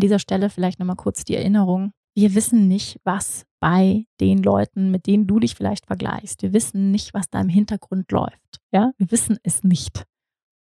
[0.00, 1.92] An dieser Stelle vielleicht nochmal kurz die Erinnerung.
[2.14, 6.40] Wir wissen nicht, was bei den Leuten, mit denen du dich vielleicht vergleichst.
[6.40, 8.62] Wir wissen nicht, was da im Hintergrund läuft.
[8.72, 10.06] Ja, wir wissen es nicht.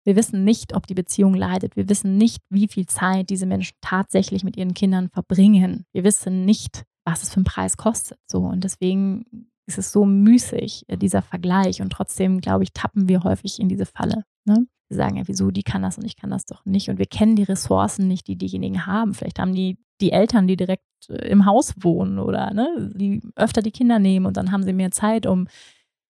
[0.05, 1.75] Wir wissen nicht, ob die Beziehung leidet.
[1.75, 5.85] Wir wissen nicht, wie viel Zeit diese Menschen tatsächlich mit ihren Kindern verbringen.
[5.93, 8.21] Wir wissen nicht, was es für einen Preis kostet.
[8.31, 11.83] So und deswegen ist es so müßig, äh, dieser Vergleich.
[11.83, 14.23] Und trotzdem, glaube ich, tappen wir häufig in diese Falle.
[14.45, 14.69] Ne?
[14.89, 16.89] Wir sagen ja, wieso, die kann das und ich kann das doch nicht.
[16.89, 19.15] Und wir kennen die Ressourcen nicht, die diejenigen haben.
[19.15, 23.63] Vielleicht haben die die Eltern, die direkt äh, im Haus wohnen oder ne, die öfter
[23.63, 25.47] die Kinder nehmen und dann haben sie mehr Zeit, um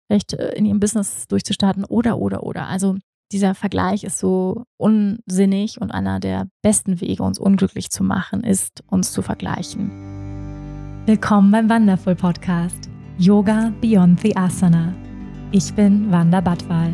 [0.07, 2.67] vielleicht äh, in ihrem Business durchzustarten oder, oder, oder.
[2.67, 2.97] Also
[3.31, 8.83] dieser Vergleich ist so unsinnig und einer der besten Wege, uns unglücklich zu machen, ist,
[8.87, 9.89] uns zu vergleichen.
[11.05, 14.93] Willkommen beim Wonderful Podcast Yoga Beyond the Asana.
[15.51, 16.93] Ich bin Wanda Badwal.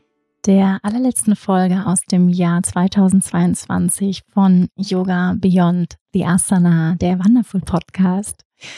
[0.45, 8.43] der allerletzten Folge aus dem Jahr 2022 von Yoga Beyond the Asana, der Wonderful Podcast.
[8.59, 8.69] Ich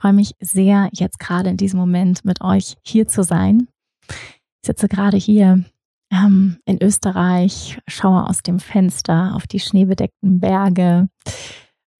[0.00, 3.68] freue mich sehr, jetzt gerade in diesem Moment mit euch hier zu sein.
[4.08, 5.64] Ich sitze gerade hier
[6.10, 11.08] ähm, in Österreich, schaue aus dem Fenster auf die schneebedeckten Berge.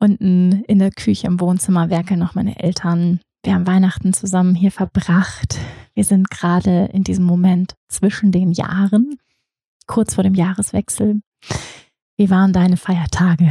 [0.01, 3.21] Unten in der Küche im Wohnzimmer werkeln noch meine Eltern.
[3.45, 5.59] Wir haben Weihnachten zusammen hier verbracht.
[5.95, 9.19] Wir sind gerade in diesem Moment zwischen den Jahren,
[9.87, 11.21] kurz vor dem Jahreswechsel.
[12.17, 13.51] Wie waren deine Feiertage?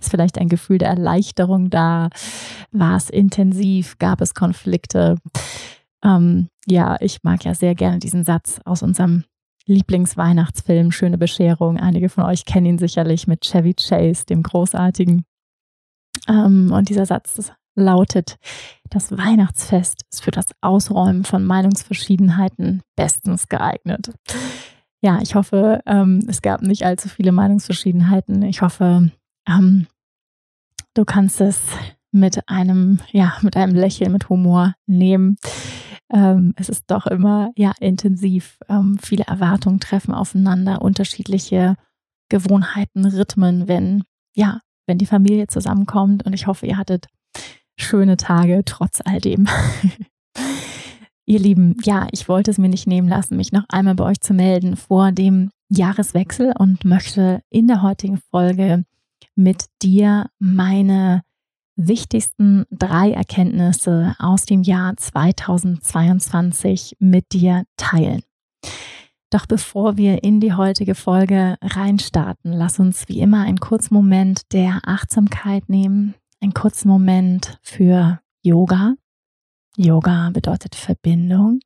[0.00, 2.08] Ist vielleicht ein Gefühl der Erleichterung da?
[2.70, 3.98] War es intensiv?
[3.98, 5.16] Gab es Konflikte?
[6.04, 9.24] Ähm, ja, ich mag ja sehr gerne diesen Satz aus unserem
[9.66, 11.78] Lieblingsweihnachtsfilm Schöne Bescherung.
[11.78, 15.24] Einige von euch kennen ihn sicherlich mit Chevy Chase, dem großartigen.
[16.26, 18.36] Ähm, und dieser Satz lautet,
[18.90, 24.12] das Weihnachtsfest ist für das Ausräumen von Meinungsverschiedenheiten bestens geeignet.
[25.00, 28.42] Ja, ich hoffe, ähm, es gab nicht allzu viele Meinungsverschiedenheiten.
[28.42, 29.12] Ich hoffe,
[29.48, 29.86] ähm,
[30.94, 31.62] du kannst es
[32.10, 35.36] mit einem, ja, mit einem Lächeln, mit Humor nehmen.
[36.10, 38.58] Ähm, es ist doch immer, ja, intensiv.
[38.68, 41.76] Ähm, viele Erwartungen treffen aufeinander, unterschiedliche
[42.28, 46.24] Gewohnheiten, Rhythmen, wenn, ja, wenn die Familie zusammenkommt.
[46.24, 47.06] Und ich hoffe, ihr hattet
[47.78, 49.48] schöne Tage trotz all dem.
[51.26, 54.20] Ihr Lieben, ja, ich wollte es mir nicht nehmen lassen, mich noch einmal bei euch
[54.20, 58.84] zu melden vor dem Jahreswechsel und möchte in der heutigen Folge
[59.34, 61.22] mit dir meine
[61.76, 68.22] wichtigsten drei Erkenntnisse aus dem Jahr 2022 mit dir teilen.
[69.30, 74.52] Doch bevor wir in die heutige Folge reinstarten, lass uns wie immer einen kurzen Moment
[74.52, 78.94] der Achtsamkeit nehmen, einen kurzen Moment für Yoga.
[79.76, 81.60] Yoga bedeutet Verbindung.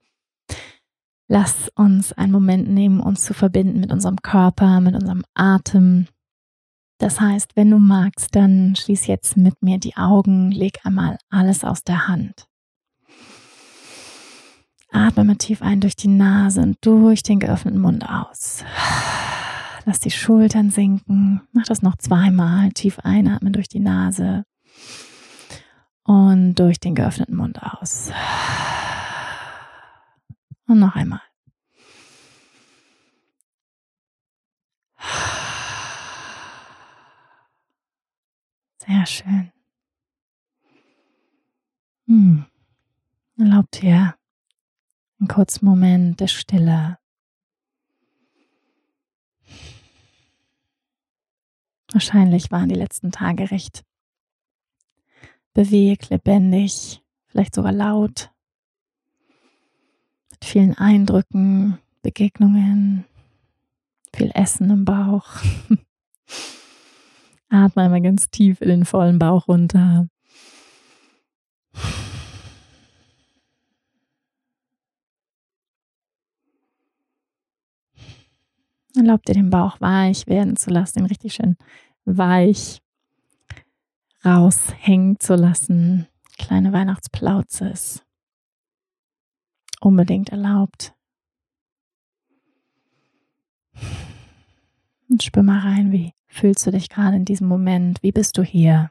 [1.28, 6.06] Lass uns einen Moment nehmen, uns zu verbinden mit unserem Körper, mit unserem Atem.
[6.98, 11.64] Das heißt, wenn du magst, dann schließ jetzt mit mir die Augen, leg einmal alles
[11.64, 12.46] aus der Hand.
[14.90, 18.62] Atme mal tief ein durch die Nase und durch den geöffneten Mund aus.
[19.86, 21.40] Lass die Schultern sinken.
[21.52, 22.70] Mach das noch zweimal.
[22.72, 24.44] Tief einatmen durch die Nase
[26.04, 28.10] und durch den geöffneten Mund aus.
[30.66, 31.20] Und noch einmal.
[38.78, 39.52] Sehr schön.
[42.06, 42.46] Hm.
[43.38, 44.16] Erlaubt dir
[45.18, 46.98] einen kurzen Moment der Stille.
[51.92, 53.84] Wahrscheinlich waren die letzten Tage recht
[55.54, 58.30] bewegt, lebendig, vielleicht sogar laut,
[60.30, 63.04] mit vielen Eindrücken, Begegnungen,
[64.14, 65.26] viel Essen im Bauch.
[67.48, 70.08] Atme einmal ganz tief in den vollen Bauch runter.
[78.94, 81.56] Erlaub dir den Bauch weich werden zu lassen, ihn richtig schön
[82.04, 82.82] weich
[84.24, 86.06] raushängen zu lassen.
[86.38, 88.04] Kleine Weihnachtsplauze ist
[89.80, 90.94] unbedingt erlaubt.
[95.08, 98.02] Und spür mal rein, wie fühlst du dich gerade in diesem Moment?
[98.02, 98.90] Wie bist du hier?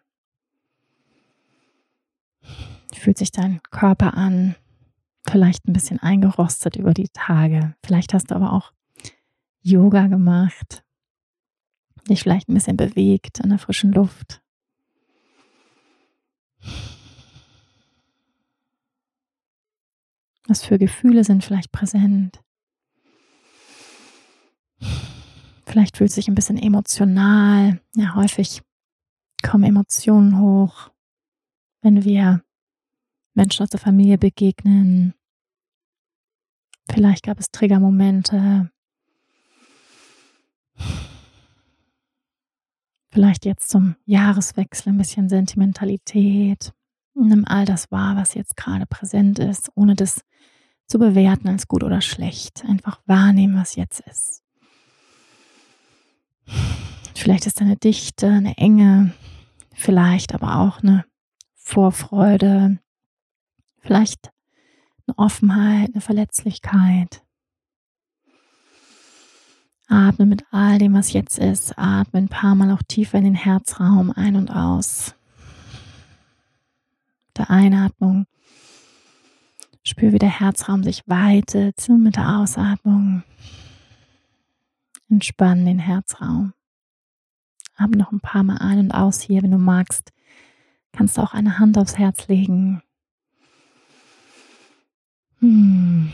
[2.94, 4.56] Fühlt sich dein Körper an?
[5.28, 7.76] Vielleicht ein bisschen eingerostet über die Tage.
[7.84, 8.72] Vielleicht hast du aber auch
[9.62, 10.84] Yoga gemacht,
[12.10, 14.42] dich vielleicht ein bisschen bewegt in der frischen Luft.
[20.48, 22.42] Was für Gefühle sind vielleicht präsent?
[25.66, 27.80] Vielleicht fühlt sich ein bisschen emotional.
[27.96, 28.62] Ja, häufig
[29.42, 30.92] kommen Emotionen hoch,
[31.82, 32.44] wenn wir
[33.34, 35.14] Menschen aus der Familie begegnen.
[36.92, 38.70] Vielleicht gab es Triggermomente.
[43.12, 46.72] Vielleicht jetzt zum Jahreswechsel ein bisschen Sentimentalität.
[47.14, 50.22] Nimm all das wahr, was jetzt gerade präsent ist, ohne das
[50.88, 52.64] zu bewerten als gut oder schlecht.
[52.66, 54.44] Einfach wahrnehmen, was jetzt ist.
[57.16, 59.14] Vielleicht ist eine Dichte, eine Enge,
[59.74, 61.06] vielleicht aber auch eine
[61.54, 62.80] Vorfreude,
[63.80, 64.32] vielleicht
[65.06, 67.24] eine Offenheit, eine Verletzlichkeit.
[69.92, 71.78] Atme mit all dem, was jetzt ist.
[71.78, 75.16] Atme ein paar Mal auch tiefer in den Herzraum ein und aus.
[77.38, 78.26] Der Einatmung
[79.84, 83.24] Spür, wie der Herzraum sich weitet mit der Ausatmung.
[85.10, 86.54] Entspann den Herzraum.
[87.76, 90.12] Atme noch ein paar Mal ein und aus hier, wenn du magst.
[90.92, 92.84] Kannst du auch eine Hand aufs Herz legen.
[95.40, 96.12] Hm.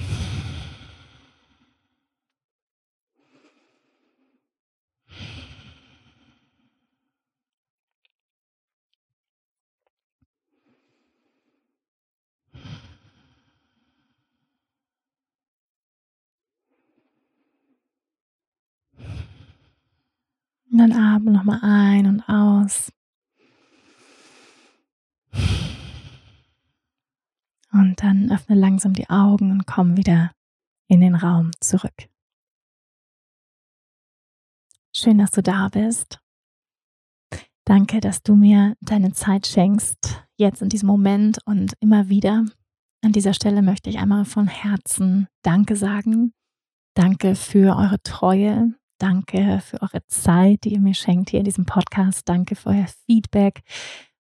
[20.77, 22.94] Und dann atme nochmal ein und aus.
[27.71, 30.33] Und dann öffne langsam die Augen und komm wieder
[30.88, 31.95] in den Raum zurück.
[34.94, 36.19] Schön, dass du da bist.
[37.65, 42.45] Danke, dass du mir deine Zeit schenkst, jetzt in diesem Moment und immer wieder.
[43.03, 46.35] An dieser Stelle möchte ich einmal von Herzen Danke sagen.
[46.94, 51.66] Danke für eure Treue, Danke für eure Zeit, die ihr mir schenkt hier in diesem
[51.66, 52.28] Podcast.
[52.28, 53.62] Danke für euer Feedback,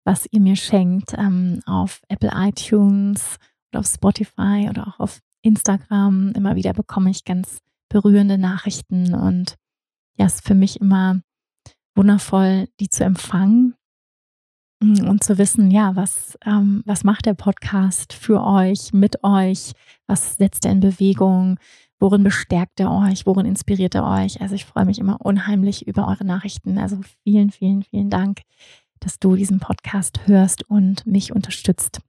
[0.03, 3.37] was ihr mir schenkt ähm, auf Apple iTunes
[3.71, 6.33] oder auf Spotify oder auch auf Instagram.
[6.35, 9.55] Immer wieder bekomme ich ganz berührende Nachrichten und
[10.17, 11.21] ja, es ist für mich immer
[11.95, 13.75] wundervoll, die zu empfangen
[14.81, 19.71] mm, und zu wissen, ja, was, ähm, was macht der Podcast für euch, mit euch,
[20.07, 21.59] was setzt er in Bewegung,
[22.05, 23.25] Worin bestärkt er euch?
[23.25, 24.39] Worin inspiriert er euch?
[24.39, 26.77] Also ich freue mich immer unheimlich über eure Nachrichten.
[26.77, 28.41] Also vielen, vielen, vielen Dank,
[28.99, 32.01] dass du diesen Podcast hörst und mich unterstützt.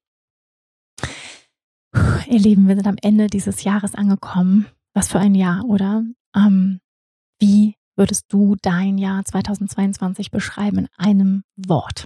[2.28, 4.66] Ihr Lieben, wir sind am Ende dieses Jahres angekommen.
[4.93, 6.04] Was für ein Jahr, oder?
[6.37, 6.81] Ähm,
[7.38, 12.04] wie würdest du dein Jahr 2022 beschreiben in einem Wort?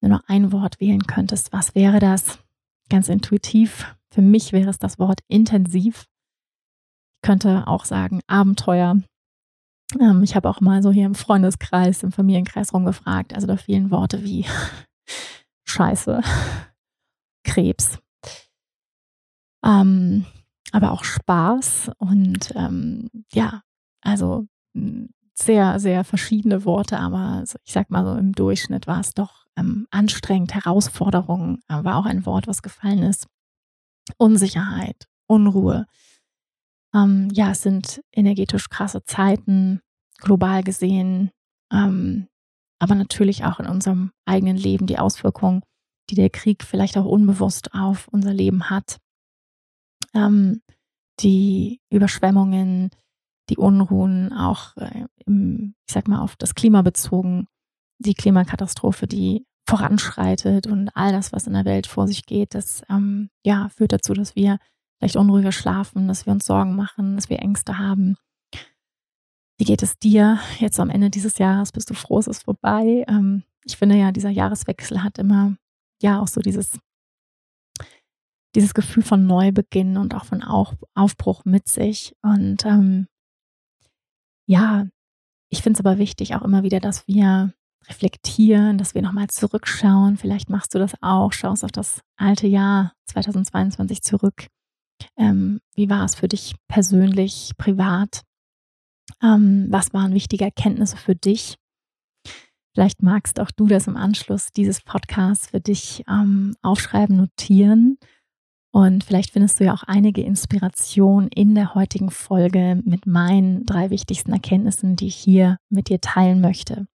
[0.00, 2.40] Wenn du nur ein Wort wählen könntest, was wäre das?
[2.88, 3.94] Ganz intuitiv.
[4.10, 6.08] Für mich wäre es das Wort intensiv
[7.24, 9.00] könnte auch sagen Abenteuer.
[9.98, 13.34] Ähm, ich habe auch mal so hier im Freundeskreis, im Familienkreis rumgefragt.
[13.34, 14.46] Also da vielen Worte wie
[15.64, 16.20] Scheiße,
[17.44, 17.98] Krebs,
[19.64, 20.26] ähm,
[20.72, 23.62] aber auch Spaß und ähm, ja,
[24.02, 29.14] also hm, sehr, sehr verschiedene Worte, aber ich sag mal so im Durchschnitt war es
[29.14, 30.54] doch ähm, anstrengend.
[30.54, 33.26] Herausforderung äh, war auch ein Wort, was gefallen ist.
[34.18, 35.86] Unsicherheit, Unruhe,
[36.94, 39.80] ähm, ja, es sind energetisch krasse Zeiten,
[40.18, 41.30] global gesehen,
[41.72, 42.28] ähm,
[42.78, 45.62] aber natürlich auch in unserem eigenen Leben die Auswirkungen,
[46.10, 48.98] die der Krieg vielleicht auch unbewusst auf unser Leben hat.
[50.14, 50.62] Ähm,
[51.20, 52.90] die Überschwemmungen,
[53.50, 57.46] die Unruhen, auch äh, im, ich sag mal, auf das Klima bezogen,
[57.98, 62.82] die Klimakatastrophe, die voranschreitet und all das, was in der Welt vor sich geht, das
[62.90, 64.58] ähm, ja, führt dazu, dass wir
[64.98, 68.16] vielleicht unruhiger schlafen, dass wir uns Sorgen machen, dass wir Ängste haben.
[69.58, 71.72] Wie geht es dir jetzt am Ende dieses Jahres?
[71.72, 73.04] Bist du froh, es ist vorbei?
[73.08, 75.56] Ähm, ich finde ja, dieser Jahreswechsel hat immer
[76.02, 76.78] ja auch so dieses,
[78.54, 82.16] dieses Gefühl von Neubeginn und auch von Aufbruch mit sich.
[82.22, 83.06] Und ähm,
[84.46, 84.86] ja,
[85.50, 87.54] ich finde es aber wichtig auch immer wieder, dass wir
[87.88, 90.16] reflektieren, dass wir nochmal zurückschauen.
[90.16, 94.48] Vielleicht machst du das auch, schaust auf das alte Jahr 2022 zurück
[95.16, 98.22] ähm, wie war es für dich persönlich, privat?
[99.22, 101.56] Ähm, was waren wichtige Erkenntnisse für dich?
[102.74, 107.98] Vielleicht magst auch du das im Anschluss dieses Podcasts für dich ähm, aufschreiben, notieren.
[108.72, 113.90] Und vielleicht findest du ja auch einige Inspirationen in der heutigen Folge mit meinen drei
[113.90, 116.88] wichtigsten Erkenntnissen, die ich hier mit dir teilen möchte.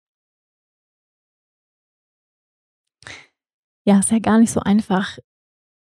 [3.86, 5.18] Ja, ist ja gar nicht so einfach,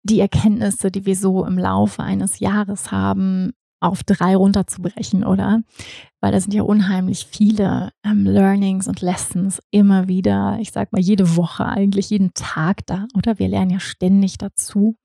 [0.05, 5.61] die Erkenntnisse, die wir so im Laufe eines Jahres haben, auf drei runterzubrechen, oder?
[6.21, 11.01] Weil da sind ja unheimlich viele ähm, Learnings und Lessons immer wieder, ich sag mal,
[11.01, 13.37] jede Woche, eigentlich jeden Tag da, oder?
[13.39, 14.95] Wir lernen ja ständig dazu,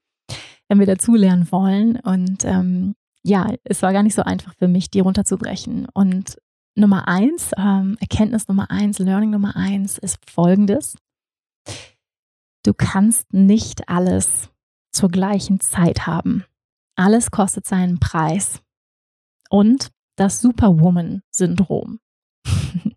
[0.69, 1.97] wenn wir dazu lernen wollen.
[1.97, 5.87] Und ähm, ja, es war gar nicht so einfach für mich, die runterzubrechen.
[5.93, 6.39] Und
[6.77, 10.97] Nummer eins, ähm, Erkenntnis Nummer eins, Learning Nummer eins ist folgendes.
[12.65, 14.51] Du kannst nicht alles
[14.93, 16.45] zur gleichen Zeit haben.
[16.97, 18.61] Alles kostet seinen Preis.
[19.49, 21.99] Und das Superwoman-Syndrom.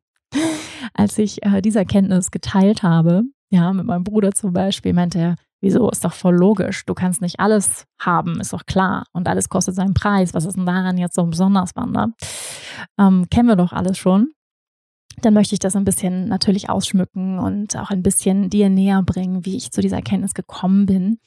[0.93, 5.35] Als ich äh, diese Erkenntnis geteilt habe, ja, mit meinem Bruder zum Beispiel, meinte er,
[5.62, 6.85] wieso, ist doch voll logisch.
[6.85, 9.05] Du kannst nicht alles haben, ist doch klar.
[9.13, 10.33] Und alles kostet seinen Preis.
[10.33, 12.09] Was ist denn daran jetzt so besonders, Wanda?
[13.00, 14.33] Ähm, kennen wir doch alles schon.
[15.21, 19.45] Dann möchte ich das ein bisschen natürlich ausschmücken und auch ein bisschen dir näher bringen,
[19.45, 21.19] wie ich zu dieser Erkenntnis gekommen bin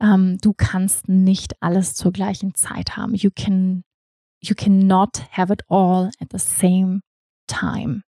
[0.00, 3.14] ähm, du kannst nicht alles zur gleichen Zeit haben.
[3.14, 3.82] You can,
[4.42, 7.00] you cannot have it all at the same
[7.46, 8.02] time.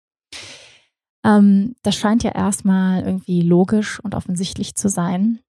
[1.25, 5.41] Ähm, das scheint ja erstmal irgendwie logisch und offensichtlich zu sein.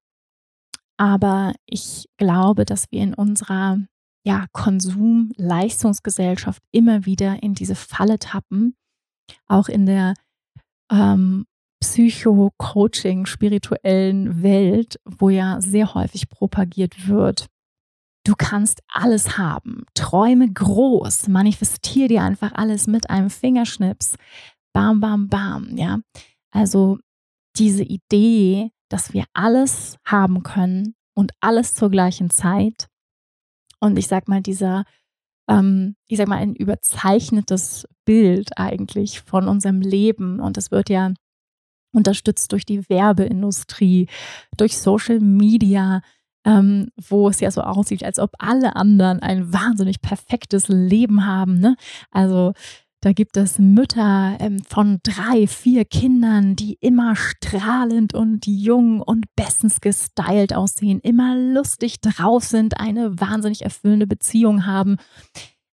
[0.98, 3.78] Aber ich glaube, dass wir in unserer
[4.24, 8.76] ja, Konsum-Leistungsgesellschaft immer wieder in diese Falle tappen,
[9.48, 10.14] auch in der
[10.92, 11.48] ähm,
[11.92, 17.48] Psycho-Coaching, spirituellen Welt, wo ja sehr häufig propagiert wird.
[18.26, 19.84] Du kannst alles haben.
[19.94, 21.28] Träume groß.
[21.28, 24.16] Manifestier dir einfach alles mit einem Fingerschnips.
[24.74, 25.76] Bam, bam, bam.
[25.76, 26.00] Ja.
[26.52, 27.00] Also
[27.58, 32.88] diese Idee, dass wir alles haben können und alles zur gleichen Zeit.
[33.82, 34.86] Und ich sag mal, dieser,
[35.50, 40.40] ähm, ich sag mal, ein überzeichnetes Bild eigentlich von unserem Leben.
[40.40, 41.12] Und es wird ja
[41.92, 44.08] unterstützt durch die Werbeindustrie,
[44.58, 46.02] durch Social Media,
[46.46, 51.60] ähm, wo es ja so aussieht, als ob alle anderen ein wahnsinnig perfektes Leben haben.
[51.60, 51.76] Ne?
[52.10, 52.54] Also
[53.04, 59.26] da gibt es Mütter ähm, von drei, vier Kindern, die immer strahlend und jung und
[59.36, 64.98] bestens gestylt aussehen, immer lustig drauf sind, eine wahnsinnig erfüllende Beziehung haben,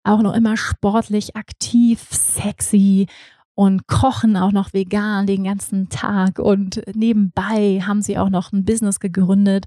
[0.04, 3.08] auch noch immer sportlich aktiv, sexy
[3.58, 8.64] und kochen auch noch vegan den ganzen Tag und nebenbei haben sie auch noch ein
[8.64, 9.64] Business gegründet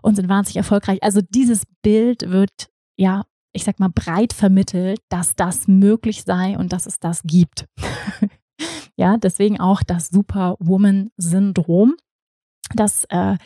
[0.00, 1.02] und sind wahnsinnig erfolgreich.
[1.02, 6.72] Also dieses Bild wird ja, ich sag mal, breit vermittelt, dass das möglich sei und
[6.72, 7.66] dass es das gibt.
[8.96, 11.96] ja, deswegen auch das Superwoman-Syndrom.
[12.74, 13.36] Das äh,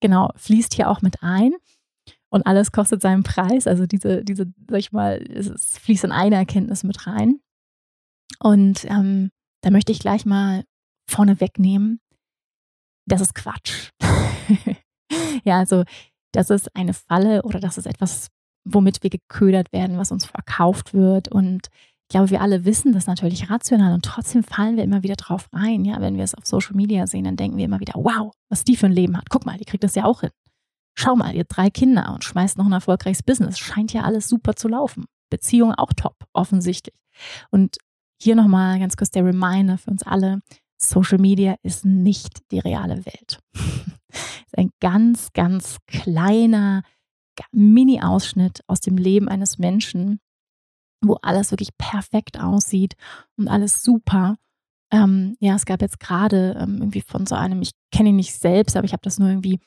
[0.00, 1.52] genau fließt hier auch mit ein
[2.28, 3.66] und alles kostet seinen Preis.
[3.66, 7.40] Also diese, diese, sag ich mal, es fließt in eine Erkenntnis mit rein.
[8.38, 9.30] Und ähm,
[9.66, 10.62] da möchte ich gleich mal
[11.10, 11.98] vorne wegnehmen.
[13.04, 13.90] Das ist Quatsch.
[15.44, 15.82] ja, also
[16.32, 18.28] das ist eine Falle oder das ist etwas,
[18.64, 21.26] womit wir geködert werden, was uns verkauft wird.
[21.26, 21.66] Und
[22.04, 25.48] ich glaube, wir alle wissen das natürlich rational und trotzdem fallen wir immer wieder drauf
[25.52, 25.84] rein.
[25.84, 28.62] Ja, wenn wir es auf Social Media sehen, dann denken wir immer wieder, wow, was
[28.62, 29.30] die für ein Leben hat.
[29.30, 30.30] Guck mal, die kriegt das ja auch hin.
[30.94, 33.58] Schau mal, ihr drei Kinder und schmeißt noch ein erfolgreiches Business.
[33.58, 35.06] Scheint ja alles super zu laufen.
[35.28, 36.94] Beziehung auch top, offensichtlich.
[37.50, 37.78] Und
[38.20, 40.40] hier nochmal ganz kurz der Reminder für uns alle.
[40.78, 43.40] Social Media ist nicht die reale Welt.
[43.56, 46.82] ist ein ganz, ganz kleiner
[47.52, 50.20] Mini-Ausschnitt aus dem Leben eines Menschen,
[51.04, 52.94] wo alles wirklich perfekt aussieht
[53.36, 54.36] und alles super.
[54.92, 58.34] Ähm, ja, es gab jetzt gerade ähm, irgendwie von so einem, ich kenne ihn nicht
[58.34, 59.58] selbst, aber ich habe das nur irgendwie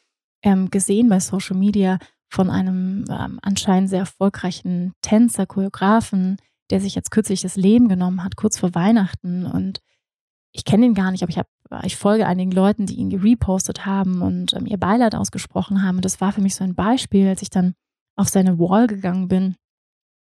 [0.44, 2.00] ähm, gesehen bei Social Media
[2.32, 6.38] von einem ähm, anscheinend sehr erfolgreichen Tänzer, Choreografen,
[6.70, 9.46] der sich jetzt kürzlich das Leben genommen hat, kurz vor Weihnachten.
[9.46, 9.80] Und
[10.52, 11.48] ich kenne ihn gar nicht, aber ich, hab,
[11.84, 15.98] ich folge einigen Leuten, die ihn gerepostet haben und ähm, ihr Beileid ausgesprochen haben.
[15.98, 17.74] Und das war für mich so ein Beispiel, als ich dann
[18.16, 19.56] auf seine Wall gegangen bin.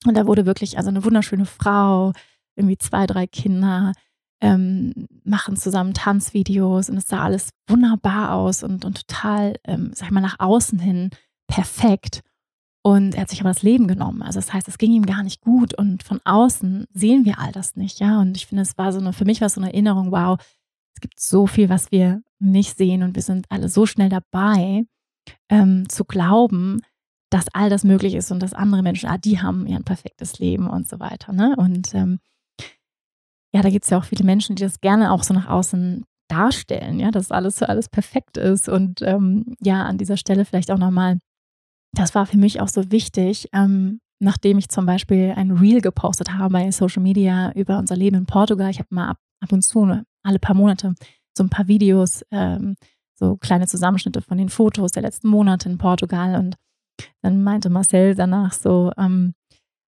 [0.06, 2.12] Und da wurde wirklich, also eine wunderschöne Frau,
[2.56, 3.94] irgendwie zwei, drei Kinder,
[4.42, 10.08] ähm, machen zusammen Tanzvideos und es sah alles wunderbar aus und, und total, ähm, sag
[10.08, 11.10] ich mal, nach außen hin
[11.48, 12.22] perfekt.
[12.86, 14.22] Und er hat sich aber das Leben genommen.
[14.22, 15.74] Also das heißt, es ging ihm gar nicht gut.
[15.74, 18.22] Und von außen sehen wir all das nicht, ja.
[18.22, 20.38] Und ich finde, es war so eine, für mich war es so eine Erinnerung, wow,
[20.94, 24.84] es gibt so viel, was wir nicht sehen und wir sind alle so schnell dabei,
[25.50, 26.82] ähm, zu glauben,
[27.32, 30.38] dass all das möglich ist und dass andere Menschen, ah, die haben ja ein perfektes
[30.38, 31.34] Leben und so weiter.
[31.34, 31.56] Ne?
[31.58, 32.20] Und ähm,
[33.52, 36.06] ja, da gibt es ja auch viele Menschen, die das gerne auch so nach außen
[36.30, 38.70] darstellen, ja, dass alles so alles perfekt ist.
[38.70, 41.18] Und ähm, ja, an dieser Stelle vielleicht auch nochmal,
[41.96, 46.34] das war für mich auch so wichtig, ähm, nachdem ich zum Beispiel ein Reel gepostet
[46.34, 48.70] habe bei Social Media über unser Leben in Portugal.
[48.70, 50.96] Ich habe mal ab, ab und zu, ne, alle paar Monate,
[51.38, 52.76] so ein paar Videos, ähm,
[53.16, 56.36] so kleine Zusammenschnitte von den Fotos der letzten Monate in Portugal.
[56.36, 56.56] Und
[57.22, 59.34] dann meinte Marcel danach so, ähm,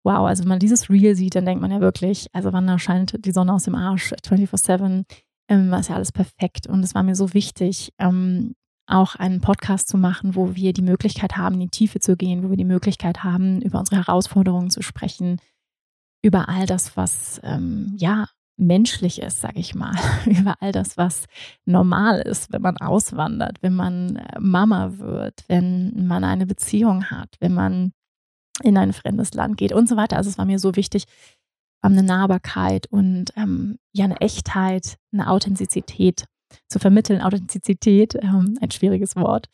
[0.05, 3.25] wow, also wenn man dieses Reel sieht, dann denkt man ja wirklich, also wann erscheint
[3.25, 5.05] die Sonne aus dem Arsch 24-7,
[5.49, 6.67] ähm, ist ja alles perfekt.
[6.67, 8.55] Und es war mir so wichtig, ähm,
[8.87, 12.43] auch einen Podcast zu machen, wo wir die Möglichkeit haben, in die Tiefe zu gehen,
[12.45, 15.41] wo wir die Möglichkeit haben, über unsere Herausforderungen zu sprechen,
[16.23, 19.95] über all das, was ähm, ja menschlich ist, sage ich mal,
[20.27, 21.27] über all das, was
[21.65, 27.37] normal ist, wenn man auswandert, wenn man äh, Mama wird, wenn man eine Beziehung hat,
[27.41, 27.93] wenn man
[28.63, 30.17] in ein fremdes Land geht und so weiter.
[30.17, 31.05] Also es war mir so wichtig,
[31.85, 36.25] ähm, eine Nahbarkeit und ähm, ja eine Echtheit, eine Authentizität
[36.69, 37.21] zu vermitteln.
[37.21, 39.49] Authentizität, ähm, ein schwieriges Wort.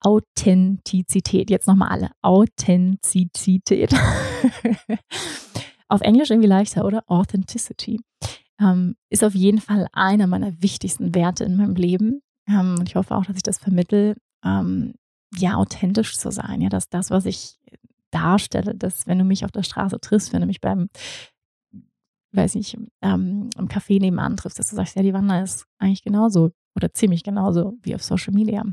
[0.00, 1.50] Authentizität.
[1.50, 2.10] Jetzt nochmal alle.
[2.22, 3.92] Authentizität.
[5.88, 7.02] auf Englisch irgendwie leichter, oder?
[7.06, 8.00] Authenticity.
[8.60, 12.20] Ähm, ist auf jeden Fall einer meiner wichtigsten Werte in meinem Leben.
[12.48, 14.94] Ähm, und ich hoffe auch, dass ich das vermittel, ähm,
[15.36, 16.60] ja, authentisch zu sein.
[16.60, 17.58] Ja, dass das, was ich
[18.10, 20.88] darstelle, dass wenn du mich auf der Straße triffst, wenn du mich beim,
[22.32, 26.02] weiß nicht, ähm, im Café nebenan triffst, dass du sagst, ja, die Wanda ist eigentlich
[26.02, 28.64] genauso oder ziemlich genauso wie auf Social Media.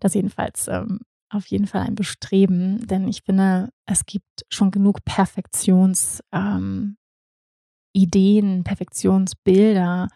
[0.00, 5.04] Das jedenfalls ähm, auf jeden Fall ein Bestreben, denn ich finde, es gibt schon genug
[5.04, 6.96] Perfektionsideen,
[7.94, 10.08] ähm, Perfektionsbilder,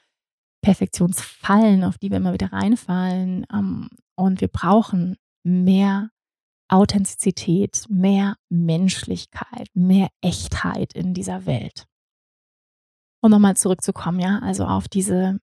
[0.63, 3.47] Perfektionsfallen, auf die wir immer wieder reinfallen.
[3.53, 6.11] Ähm, und wir brauchen mehr
[6.69, 11.87] Authentizität, mehr Menschlichkeit, mehr Echtheit in dieser Welt.
[13.21, 15.39] Um nochmal zurückzukommen, ja, also auf diese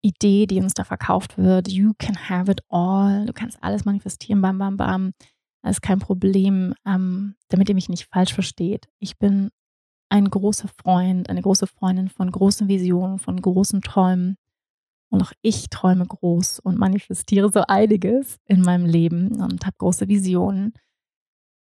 [0.00, 4.40] Idee, die uns da verkauft wird, you can have it all, du kannst alles manifestieren,
[4.40, 5.12] bam, bam, bam,
[5.62, 8.88] das ist kein Problem, ähm, damit ihr mich nicht falsch versteht.
[9.00, 9.50] Ich bin
[10.08, 14.36] ein großer Freund, eine große Freundin von großen Visionen, von großen Träumen,
[15.10, 20.08] und auch ich träume groß und manifestiere so einiges in meinem Leben und habe große
[20.08, 20.74] Visionen.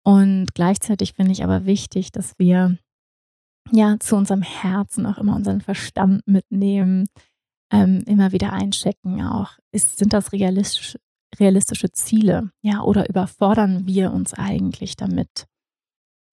[0.04, 2.78] Und gleichzeitig finde ich aber wichtig, dass wir
[3.72, 7.08] ja zu unserem Herzen auch immer unseren Verstand mitnehmen,
[7.72, 9.22] ähm, immer wieder einchecken.
[9.26, 10.98] Auch ist, sind das realistisch,
[11.40, 15.46] realistische Ziele, ja, oder überfordern wir uns eigentlich damit?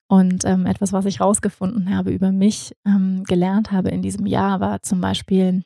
[0.09, 4.61] Und ähm, etwas, was ich herausgefunden habe über mich, ähm, gelernt habe in diesem Jahr,
[4.61, 5.63] war zum Beispiel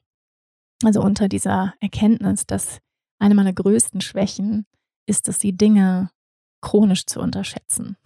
[0.83, 2.79] also unter dieser Erkenntnis, dass
[3.19, 4.67] eine meiner größten Schwächen
[5.07, 6.11] ist es, die Dinge
[6.63, 7.97] chronisch zu unterschätzen.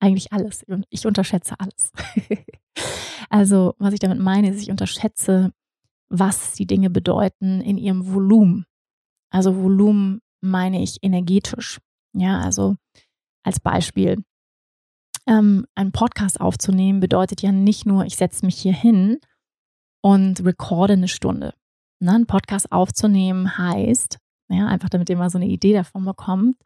[0.00, 0.64] Eigentlich alles.
[0.90, 1.92] Ich unterschätze alles.
[3.30, 5.52] also, was ich damit meine, ist, ich unterschätze,
[6.08, 8.64] was die Dinge bedeuten in ihrem Volumen.
[9.30, 11.80] Also Volumen meine ich energetisch.
[12.14, 12.76] Ja, also
[13.44, 14.22] als Beispiel,
[15.26, 19.18] ähm, einen Podcast aufzunehmen bedeutet ja nicht nur, ich setze mich hier hin
[20.02, 21.54] und recorde eine Stunde.
[22.00, 24.18] Ne, einen Podcast aufzunehmen heißt,
[24.50, 26.56] ja, einfach damit ihr mal so eine Idee davon bekommt,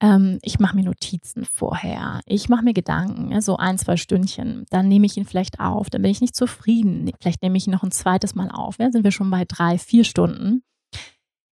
[0.00, 4.66] ähm, ich mache mir Notizen vorher, ich mache mir Gedanken, ja, so ein, zwei Stündchen,
[4.70, 7.72] dann nehme ich ihn vielleicht auf, dann bin ich nicht zufrieden, vielleicht nehme ich ihn
[7.72, 10.62] noch ein zweites Mal auf, ja, sind wir schon bei drei, vier Stunden.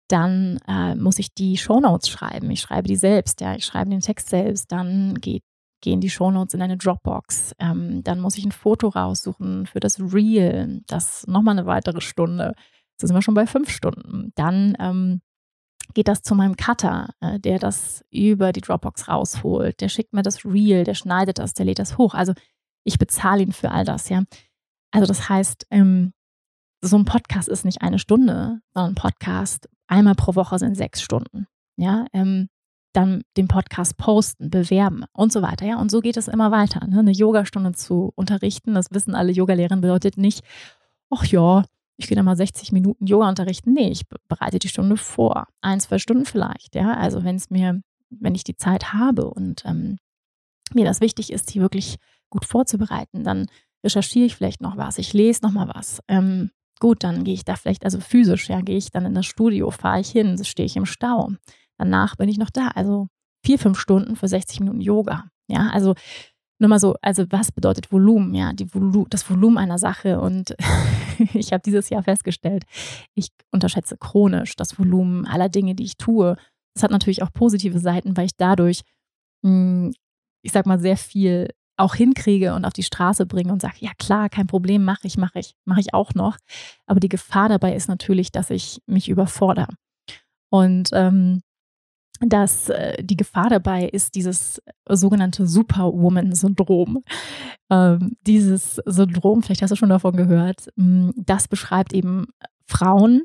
[0.07, 2.51] Dann äh, muss ich die Shownotes schreiben.
[2.51, 4.69] Ich schreibe die selbst, ja, ich schreibe den Text selbst.
[4.69, 5.43] Dann geht
[5.81, 7.53] gehen die Shownotes in eine Dropbox.
[7.59, 10.81] Ähm, dann muss ich ein Foto raussuchen für das Reel.
[10.87, 12.53] Das nochmal eine weitere Stunde.
[12.99, 14.31] So sind wir schon bei fünf Stunden.
[14.35, 15.21] Dann ähm,
[15.93, 19.81] geht das zu meinem Cutter, äh, der das über die Dropbox rausholt.
[19.81, 22.13] Der schickt mir das Reel, der schneidet das, der lädt das hoch.
[22.13, 22.33] Also
[22.83, 24.23] ich bezahle ihn für all das, ja.
[24.91, 26.13] Also das heißt, ähm,
[26.81, 31.01] so ein Podcast ist nicht eine Stunde, sondern ein Podcast einmal pro Woche sind sechs
[31.01, 31.47] Stunden.
[31.77, 32.49] Ja, ähm,
[32.93, 35.65] dann den Podcast posten, bewerben und so weiter.
[35.65, 36.85] Ja, und so geht es immer weiter.
[36.87, 36.99] Ne?
[36.99, 40.43] Eine Yogastunde zu unterrichten, das wissen alle Yogalehrerinnen, bedeutet nicht,
[41.09, 41.63] ach ja,
[42.01, 43.73] ich gehe da mal 60 Minuten Yoga unterrichten.
[43.73, 45.47] Nee, ich bereite die Stunde vor.
[45.61, 46.75] Ein, zwei Stunden vielleicht.
[46.75, 49.97] Ja, also wenn es mir, wenn ich die Zeit habe und ähm,
[50.73, 51.97] mir das wichtig ist, die wirklich
[52.29, 53.47] gut vorzubereiten, dann
[53.83, 55.99] recherchiere ich vielleicht noch was, ich lese noch mal was.
[56.07, 59.25] Ähm, gut, dann gehe ich da vielleicht, also physisch, ja, gehe ich dann in das
[59.25, 61.31] Studio, fahre ich hin, stehe ich im Stau.
[61.77, 62.69] Danach bin ich noch da.
[62.69, 63.07] Also
[63.43, 65.25] vier, fünf Stunden für 60 Minuten Yoga.
[65.47, 65.95] Ja, also
[66.61, 68.33] nur mal so, also was bedeutet Volumen?
[68.33, 70.21] Ja, Volu das Volumen einer Sache.
[70.21, 70.55] Und
[71.33, 72.63] ich habe dieses Jahr festgestellt,
[73.15, 76.37] ich unterschätze chronisch das Volumen aller Dinge, die ich tue.
[76.75, 78.81] Das hat natürlich auch positive Seiten, weil ich dadurch,
[79.43, 79.91] hm,
[80.43, 83.91] ich sag mal, sehr viel auch hinkriege und auf die Straße bringe und sage, ja
[83.97, 86.37] klar, kein Problem, mache ich, mache ich, mache ich auch noch.
[86.85, 89.73] Aber die Gefahr dabei ist natürlich, dass ich mich überfordere.
[90.49, 91.41] Und ähm,
[92.21, 97.03] dass äh, die Gefahr dabei ist dieses sogenannte Superwoman-Syndrom.
[97.69, 102.27] Ähm, dieses Syndrom, vielleicht hast du schon davon gehört, hm, das beschreibt eben
[102.67, 103.23] Frauen,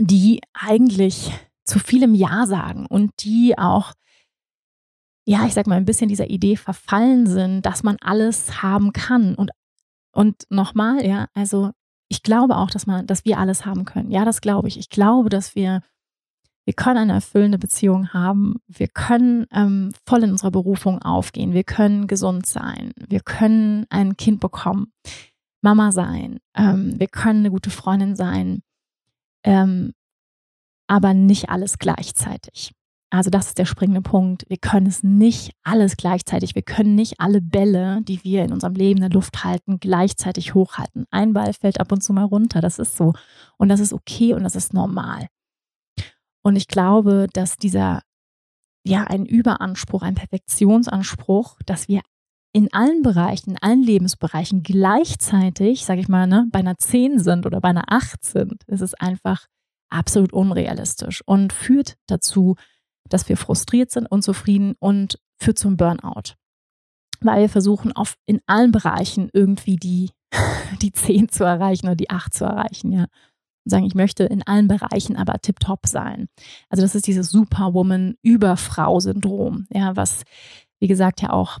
[0.00, 1.32] die eigentlich
[1.64, 3.92] zu vielem Ja sagen und die auch,
[5.26, 9.34] ja, ich sag mal, ein bisschen dieser Idee verfallen sind, dass man alles haben kann.
[9.34, 9.50] Und,
[10.12, 11.70] und nochmal, ja, also
[12.08, 14.10] ich glaube auch, dass man, dass wir alles haben können.
[14.10, 14.78] Ja, das glaube ich.
[14.78, 15.82] Ich glaube, dass wir
[16.68, 18.56] wir können eine erfüllende Beziehung haben.
[18.66, 21.54] Wir können ähm, voll in unserer Berufung aufgehen.
[21.54, 22.92] Wir können gesund sein.
[23.08, 24.92] Wir können ein Kind bekommen,
[25.62, 26.40] Mama sein.
[26.54, 28.60] Ähm, wir können eine gute Freundin sein.
[29.44, 29.94] Ähm,
[30.86, 32.74] aber nicht alles gleichzeitig.
[33.08, 34.44] Also das ist der springende Punkt.
[34.50, 36.54] Wir können es nicht alles gleichzeitig.
[36.54, 40.52] Wir können nicht alle Bälle, die wir in unserem Leben in der Luft halten, gleichzeitig
[40.52, 41.06] hochhalten.
[41.10, 42.60] Ein Ball fällt ab und zu mal runter.
[42.60, 43.14] Das ist so.
[43.56, 45.28] Und das ist okay und das ist normal.
[46.42, 48.02] Und ich glaube, dass dieser,
[48.84, 52.02] ja, ein Überanspruch, ein Perfektionsanspruch, dass wir
[52.52, 57.46] in allen Bereichen, in allen Lebensbereichen gleichzeitig, sage ich mal, ne, bei einer 10 sind
[57.46, 59.46] oder bei einer 8 sind, ist es einfach
[59.90, 62.56] absolut unrealistisch und führt dazu,
[63.08, 66.34] dass wir frustriert sind, unzufrieden und führt zum Burnout.
[67.20, 70.10] Weil wir versuchen, auf, in allen Bereichen irgendwie die,
[70.82, 73.06] die 10 zu erreichen oder die 8 zu erreichen, ja
[73.70, 76.28] sagen, ich möchte in allen Bereichen aber tiptop sein.
[76.68, 80.24] Also das ist dieses Superwoman-Überfrau-Syndrom, ja, was,
[80.80, 81.58] wie gesagt, ja auch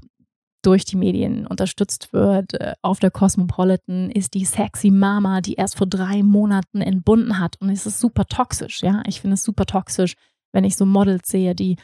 [0.62, 2.54] durch die Medien unterstützt wird.
[2.54, 7.56] Äh, auf der Cosmopolitan ist die sexy Mama, die erst vor drei Monaten entbunden hat.
[7.60, 9.02] Und es ist super toxisch, ja.
[9.06, 10.14] Ich finde es super toxisch,
[10.52, 11.76] wenn ich so Models sehe, die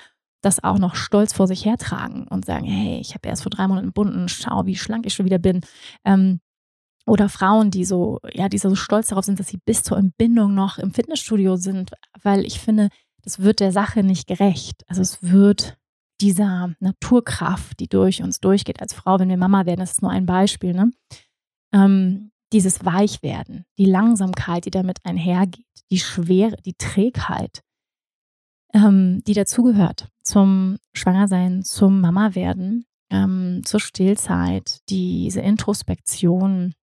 [0.43, 3.67] das auch noch stolz vor sich hertragen und sagen, hey, ich habe erst vor drei
[3.67, 5.63] Monaten entbunden, schau, wie schlank ich schon wieder bin.
[6.05, 6.41] Ähm,
[7.07, 10.55] oder Frauen, die so, ja, die so stolz darauf sind, dass sie bis zur Entbindung
[10.55, 12.89] noch im Fitnessstudio sind, weil ich finde,
[13.23, 14.83] das wird der Sache nicht gerecht.
[14.87, 15.77] Also es wird
[16.21, 20.11] dieser Naturkraft, die durch uns durchgeht als Frau, wenn wir Mama werden, das ist nur
[20.11, 20.91] ein Beispiel, ne?
[21.73, 27.63] Ähm, dieses Weichwerden, die Langsamkeit, die damit einhergeht, die Schwere, die Trägheit,
[28.73, 36.75] ähm, die dazugehört zum Schwangersein, zum Mama werden, ähm, zur Stillzeit, diese Introspektion,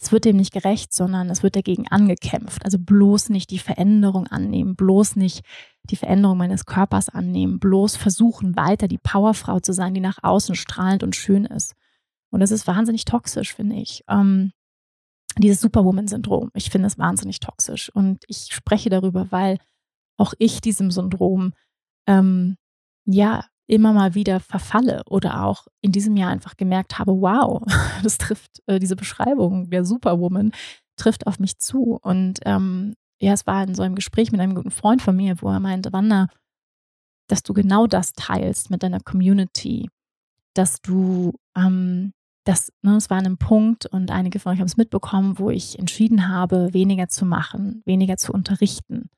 [0.00, 2.64] es wird dem nicht gerecht, sondern es wird dagegen angekämpft.
[2.64, 5.44] Also bloß nicht die Veränderung annehmen, bloß nicht
[5.84, 10.54] die Veränderung meines Körpers annehmen, bloß versuchen weiter die Powerfrau zu sein, die nach außen
[10.54, 11.74] strahlend und schön ist.
[12.30, 14.02] Und das ist wahnsinnig toxisch, finde ich.
[14.08, 14.52] Ähm,
[15.38, 17.90] dieses Superwoman-Syndrom, ich finde es wahnsinnig toxisch.
[17.94, 19.58] Und ich spreche darüber, weil
[20.16, 21.52] auch ich diesem Syndrom
[22.06, 22.56] ähm,
[23.04, 27.62] ja immer mal wieder verfalle oder auch in diesem Jahr einfach gemerkt habe, wow,
[28.02, 30.52] das trifft äh, diese Beschreibung der Superwoman
[30.96, 31.98] trifft auf mich zu.
[32.02, 35.40] Und ähm, ja, es war in so einem Gespräch mit einem guten Freund von mir,
[35.40, 36.28] wo er meinte, Wanda,
[37.28, 39.88] dass du genau das teilst mit deiner Community,
[40.54, 42.12] dass du, ähm,
[42.44, 45.50] das, ne, es war an einem Punkt und einige von euch haben es mitbekommen, wo
[45.50, 49.08] ich entschieden habe, weniger zu machen, weniger zu unterrichten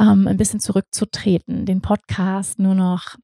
[0.00, 3.16] ähm, ein bisschen zurückzutreten, den Podcast nur noch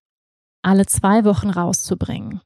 [0.62, 2.40] alle zwei Wochen rauszubringen,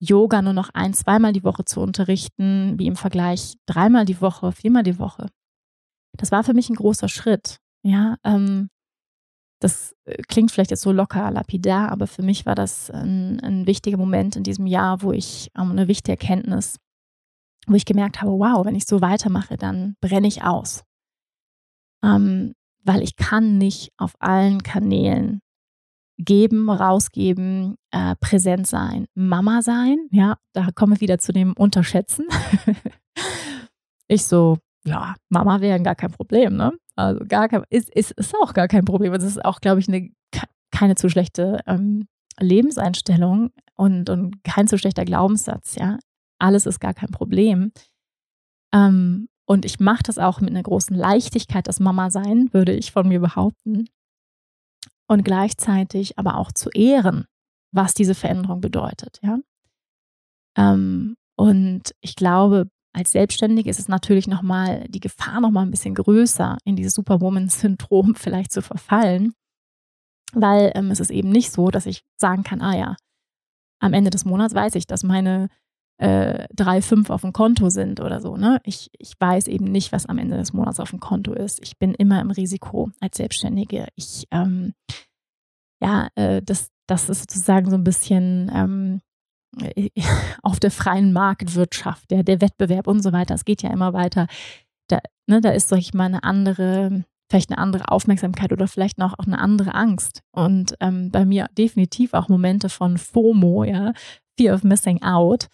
[0.00, 4.52] Yoga nur noch ein, zweimal die Woche zu unterrichten, wie im Vergleich dreimal die Woche,
[4.52, 5.28] viermal die Woche.
[6.16, 7.58] Das war für mich ein großer Schritt.
[7.82, 8.68] Ja, ähm,
[9.60, 13.66] das äh, klingt vielleicht jetzt so locker, lapidar, aber für mich war das ein, ein
[13.66, 16.78] wichtiger Moment in diesem Jahr, wo ich ähm, eine wichtige Erkenntnis,
[17.66, 20.84] wo ich gemerkt habe, wow, wenn ich so weitermache, dann brenne ich aus.
[22.04, 22.52] Ähm,
[22.86, 25.40] weil ich kann nicht auf allen Kanälen
[26.18, 30.08] geben, rausgeben, äh, präsent sein, Mama sein.
[30.10, 32.26] Ja, da komme ich wieder zu dem Unterschätzen.
[34.08, 36.72] ich so, ja, Mama wäre gar kein Problem, ne?
[36.94, 39.12] Also gar kein, ist, ist, ist auch gar kein Problem.
[39.12, 40.10] Es ist auch, glaube ich, eine
[40.70, 42.06] keine zu schlechte ähm,
[42.38, 45.98] Lebenseinstellung und, und kein zu schlechter Glaubenssatz, ja.
[46.38, 47.72] Alles ist gar kein Problem.
[48.74, 52.92] Ähm, und ich mache das auch mit einer großen Leichtigkeit, das Mama sein, würde ich
[52.92, 53.88] von mir behaupten.
[55.08, 57.26] Und gleichzeitig aber auch zu ehren,
[57.72, 59.38] was diese Veränderung bedeutet, ja.
[60.56, 65.94] Ähm, und ich glaube, als Selbstständige ist es natürlich nochmal die Gefahr nochmal ein bisschen
[65.94, 69.34] größer, in dieses Superwoman-Syndrom vielleicht zu verfallen,
[70.32, 72.96] weil ähm, es ist eben nicht so, dass ich sagen kann, ah ja,
[73.80, 75.48] am Ende des Monats weiß ich, dass meine
[75.98, 78.36] äh, drei, fünf auf dem Konto sind oder so.
[78.36, 78.60] Ne?
[78.64, 81.60] Ich, ich weiß eben nicht, was am Ende des Monats auf dem Konto ist.
[81.62, 83.88] Ich bin immer im Risiko als Selbstständige.
[83.94, 84.74] Ich, ähm,
[85.82, 89.00] ja, äh, das, das ist sozusagen so ein bisschen, ähm,
[90.42, 93.34] auf der freien Marktwirtschaft, der, der Wettbewerb und so weiter.
[93.34, 94.26] Es geht ja immer weiter.
[94.88, 98.98] Da, ne, da ist, sag ich mal, eine andere, vielleicht eine andere Aufmerksamkeit oder vielleicht
[98.98, 100.22] noch auch eine andere Angst.
[100.32, 103.92] Und ähm, bei mir definitiv auch Momente von FOMO, ja,
[104.38, 105.48] Fear of Missing Out.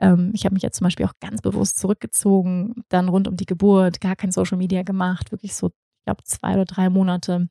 [0.00, 3.46] Ähm, ich habe mich jetzt zum Beispiel auch ganz bewusst zurückgezogen, dann rund um die
[3.46, 7.48] Geburt, gar kein Social Media gemacht, wirklich so, ich glaube, zwei oder drei Monate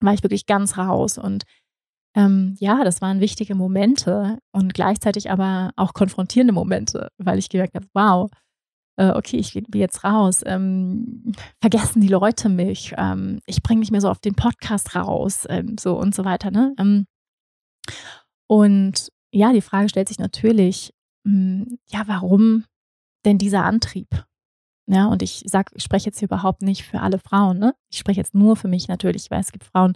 [0.00, 1.44] war ich wirklich ganz raus und
[2.16, 7.74] ähm, ja, das waren wichtige Momente und gleichzeitig aber auch konfrontierende Momente, weil ich gemerkt
[7.74, 8.30] habe, wow,
[8.98, 13.92] äh, okay, ich gehe jetzt raus, ähm, vergessen die Leute mich, ähm, ich bringe nicht
[13.92, 16.50] mehr so auf den Podcast raus, ähm, so und so weiter.
[16.50, 16.74] Ne?
[16.78, 17.06] Ähm,
[18.48, 20.92] und ja, die Frage stellt sich natürlich,
[21.26, 22.64] ja, warum
[23.24, 24.08] denn dieser Antrieb?
[24.88, 27.74] Ja, und ich sag, ich spreche jetzt hier überhaupt nicht für alle Frauen, ne?
[27.90, 29.94] Ich spreche jetzt nur für mich natürlich, weil es gibt Frauen,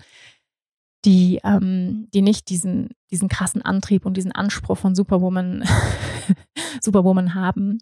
[1.05, 5.64] die, ähm, die nicht diesen, diesen krassen Antrieb und diesen Anspruch von Superwoman,
[6.81, 7.79] Superwoman haben.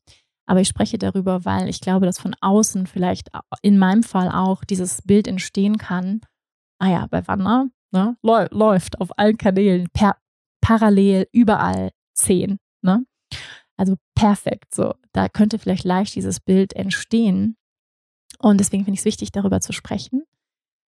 [0.46, 3.28] Aber ich spreche darüber, weil ich glaube, dass von außen vielleicht
[3.62, 6.20] in meinem Fall auch dieses Bild entstehen kann.
[6.78, 10.16] Ah ja, bei Wanda ne, läuft auf allen Kanälen per
[10.60, 12.58] parallel überall zehn.
[12.82, 13.04] Ne?
[13.76, 14.74] Also perfekt.
[14.74, 17.56] So, da könnte vielleicht leicht dieses Bild entstehen.
[18.38, 20.24] Und deswegen finde ich es wichtig, darüber zu sprechen,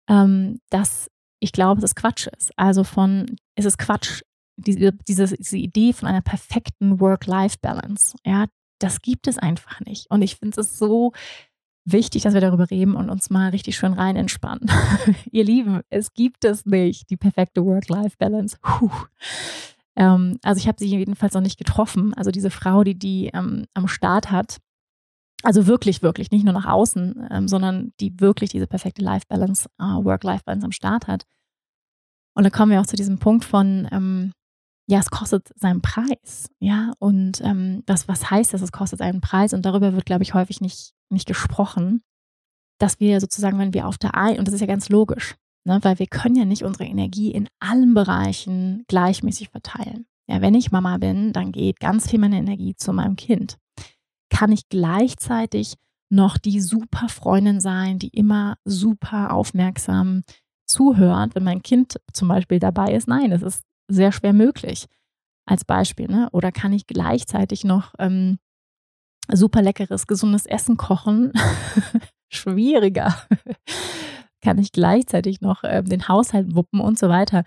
[0.10, 2.52] ähm, dass ich glaube, dass es Quatsch ist.
[2.58, 4.22] Also von, es ist Quatsch,
[4.56, 8.16] diese, diese, diese Idee von einer perfekten Work-Life-Balance.
[8.26, 8.46] Ja,
[8.80, 10.10] das gibt es einfach nicht.
[10.10, 11.12] Und ich finde es so
[11.86, 14.70] wichtig, dass wir darüber reden und uns mal richtig schön rein entspannen.
[15.32, 18.58] Ihr Lieben, es gibt es nicht, die perfekte Work-Life-Balance.
[19.96, 22.14] Ähm, also ich habe sie jedenfalls noch nicht getroffen.
[22.14, 24.60] Also diese Frau, die die ähm, am Start hat,
[25.44, 29.84] also wirklich, wirklich, nicht nur nach außen, ähm, sondern die wirklich diese perfekte Life-Balance, äh,
[29.84, 31.26] Work-Life-Balance am Start hat.
[32.34, 34.32] Und da kommen wir auch zu diesem Punkt von, ähm,
[34.88, 39.22] ja, es kostet seinen Preis, ja, und ähm, das, was heißt das, es kostet einen
[39.22, 42.04] Preis und darüber wird, glaube ich, häufig nicht, nicht gesprochen,
[42.80, 45.80] dass wir sozusagen, wenn wir auf der einen, und das ist ja ganz logisch, ne,
[45.82, 50.06] weil wir können ja nicht unsere Energie in allen Bereichen gleichmäßig verteilen.
[50.28, 53.58] Ja, wenn ich Mama bin, dann geht ganz viel meine Energie zu meinem Kind
[54.34, 55.76] kann ich gleichzeitig
[56.10, 60.24] noch die super Freundin sein, die immer super aufmerksam
[60.66, 63.08] zuhört, wenn mein Kind zum Beispiel dabei ist.
[63.08, 64.88] Nein, das ist sehr schwer möglich.
[65.46, 66.30] Als Beispiel, ne?
[66.32, 68.40] Oder kann ich gleichzeitig noch ähm,
[69.32, 71.32] super leckeres, gesundes Essen kochen?
[72.30, 73.16] Schwieriger.
[74.44, 77.44] Kann ich gleichzeitig noch äh, den Haushalt wuppen und so weiter?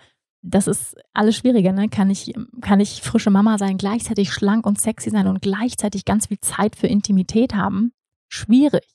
[0.49, 1.89] das ist alles schwieriger, ne?
[1.89, 6.27] Kann ich, kann ich frische Mama sein, gleichzeitig schlank und sexy sein und gleichzeitig ganz
[6.27, 7.91] viel Zeit für Intimität haben?
[8.29, 8.87] Schwierig.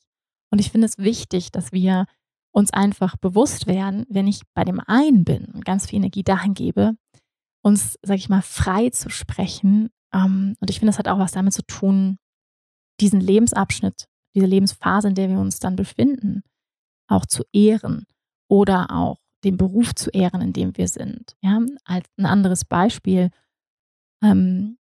[0.50, 2.06] Und ich finde es wichtig, dass wir
[2.52, 6.54] uns einfach bewusst werden, wenn ich bei dem einen bin und ganz viel Energie dahin
[6.54, 6.92] gebe,
[7.62, 9.90] uns, sag ich mal, frei zu sprechen.
[10.12, 12.18] Ähm, und ich finde, das hat auch was damit zu tun,
[13.00, 16.42] diesen Lebensabschnitt, diese Lebensphase, in der wir uns dann befinden,
[17.08, 18.06] auch zu ehren
[18.48, 21.36] oder auch den Beruf zu ehren, in dem wir sind.
[21.40, 23.30] Ja, als ein anderes Beispiel,
[24.22, 24.78] ähm,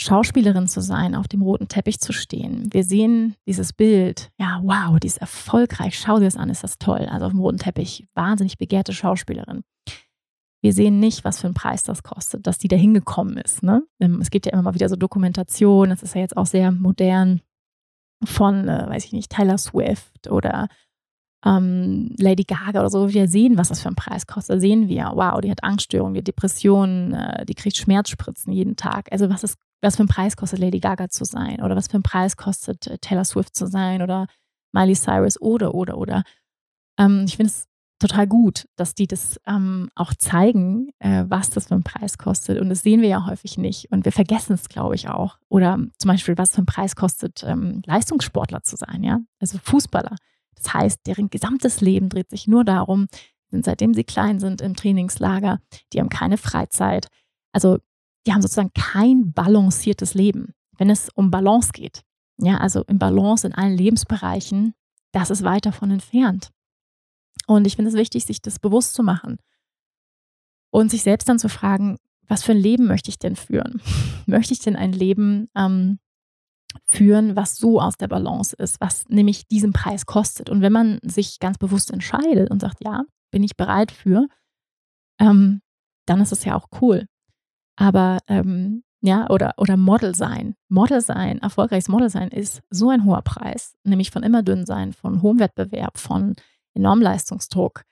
[0.00, 2.72] Schauspielerin zu sein, auf dem roten Teppich zu stehen.
[2.72, 6.78] Wir sehen dieses Bild, ja, wow, die ist erfolgreich, schau dir das an, ist das
[6.78, 7.06] toll.
[7.10, 9.62] Also auf dem roten Teppich, wahnsinnig begehrte Schauspielerin.
[10.62, 13.62] Wir sehen nicht, was für einen Preis das kostet, dass die da hingekommen ist.
[13.62, 13.82] Ne?
[14.00, 16.72] Ähm, es gibt ja immer mal wieder so Dokumentation, das ist ja jetzt auch sehr
[16.72, 17.42] modern
[18.24, 20.68] von, äh, weiß ich nicht, Tyler Swift oder
[21.44, 24.56] ähm, Lady Gaga oder so, wir sehen, was das für einen Preis kostet.
[24.56, 29.10] Da sehen wir, wow, die hat Angststörungen, die Depressionen, äh, die kriegt Schmerzspritzen jeden Tag.
[29.10, 31.94] Also was ist, was für einen Preis kostet Lady Gaga zu sein oder was für
[31.94, 34.26] einen Preis kostet äh, Taylor Swift zu sein oder
[34.72, 36.22] Miley Cyrus oder oder oder.
[36.98, 37.66] Ähm, ich finde es
[38.00, 42.58] total gut, dass die das ähm, auch zeigen, äh, was das für einen Preis kostet.
[42.58, 43.92] Und das sehen wir ja häufig nicht.
[43.92, 45.38] Und wir vergessen es, glaube ich, auch.
[45.48, 49.20] Oder zum Beispiel, was für einen Preis kostet, ähm, Leistungssportler zu sein, ja.
[49.38, 50.16] Also Fußballer.
[50.62, 53.06] Das heißt, deren gesamtes Leben dreht sich nur darum,
[53.50, 55.60] sind seitdem sie klein sind im Trainingslager,
[55.92, 57.08] die haben keine Freizeit.
[57.52, 57.78] Also
[58.26, 62.02] die haben sozusagen kein balanciertes Leben, wenn es um Balance geht.
[62.38, 64.74] Ja, also im Balance in allen Lebensbereichen,
[65.12, 66.50] das ist weit davon entfernt.
[67.46, 69.38] Und ich finde es wichtig, sich das bewusst zu machen
[70.70, 71.96] und sich selbst dann zu fragen,
[72.28, 73.82] was für ein Leben möchte ich denn führen?
[74.26, 75.98] möchte ich denn ein Leben, ähm,
[76.90, 80.50] führen, was so aus der Balance ist, was nämlich diesen Preis kostet.
[80.50, 84.26] Und wenn man sich ganz bewusst entscheidet und sagt, ja, bin ich bereit für,
[85.20, 85.60] ähm,
[86.06, 87.06] dann ist es ja auch cool.
[87.76, 90.56] Aber ähm, ja, oder, oder Model sein.
[90.68, 94.92] Model sein, erfolgreiches Model sein ist so ein hoher Preis, nämlich von immer dünn sein,
[94.92, 96.34] von hohem Wettbewerb, von
[96.74, 97.82] enormem Leistungsdruck,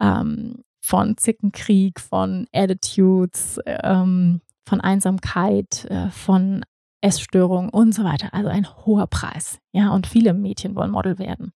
[0.00, 6.64] ähm, von Zickenkrieg, von Attitudes, ähm, von Einsamkeit, äh, von
[7.00, 8.32] Essstörungen und so weiter.
[8.34, 9.58] Also ein hoher Preis.
[9.72, 11.52] Ja, und viele Mädchen wollen Model werden.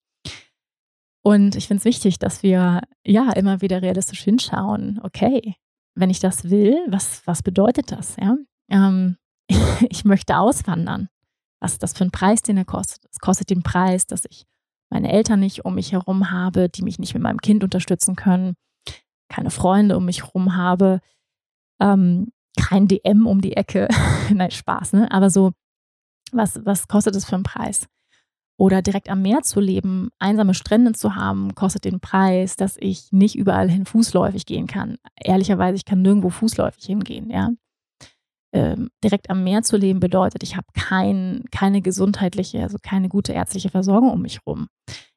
[1.22, 5.00] Und ich finde es wichtig, dass wir ja immer wieder realistisch hinschauen.
[5.02, 5.57] Okay,
[5.94, 8.16] wenn ich das will, was, was bedeutet das?
[8.16, 8.37] Ja?
[8.68, 9.16] Ähm,
[9.88, 11.09] ich möchte auswandern.
[11.61, 13.04] Was ist das für ein Preis, den er kostet?
[13.11, 14.44] Es kostet den Preis, dass ich
[14.90, 18.54] meine Eltern nicht um mich herum habe, die mich nicht mit meinem Kind unterstützen können,
[19.28, 21.00] keine Freunde um mich herum habe,
[21.80, 23.88] ähm, kein DM um die Ecke.
[24.33, 25.11] Nein, Spaß, ne?
[25.11, 25.53] Aber so,
[26.33, 27.87] was, was kostet es für einen Preis?
[28.57, 33.11] Oder direkt am Meer zu leben, einsame Strände zu haben, kostet den Preis, dass ich
[33.11, 34.97] nicht überall hin fußläufig gehen kann.
[35.17, 37.51] Ehrlicherweise, ich kann nirgendwo fußläufig hingehen, ja.
[38.53, 43.33] Ähm, direkt am Meer zu leben bedeutet, ich habe kein, keine gesundheitliche, also keine gute
[43.33, 44.69] ärztliche Versorgung um mich rum.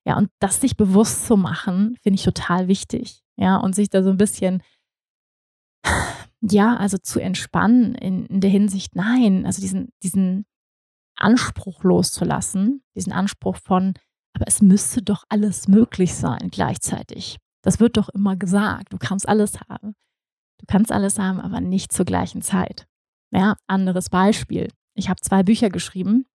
[0.08, 3.22] Ja, und das sich bewusst zu machen, finde ich total wichtig.
[3.36, 4.64] Ja, und sich da so ein bisschen,
[6.42, 10.46] ja, also zu entspannen in, in der Hinsicht, nein, also diesen, diesen
[11.16, 13.94] Anspruch loszulassen, diesen Anspruch von,
[14.34, 17.38] aber es müsste doch alles möglich sein gleichzeitig.
[17.64, 19.96] Das wird doch immer gesagt, du kannst alles haben.
[20.60, 22.88] Du kannst alles haben, aber nicht zur gleichen Zeit.
[23.32, 24.70] Ja, anderes Beispiel.
[24.96, 26.26] Ich habe zwei Bücher geschrieben.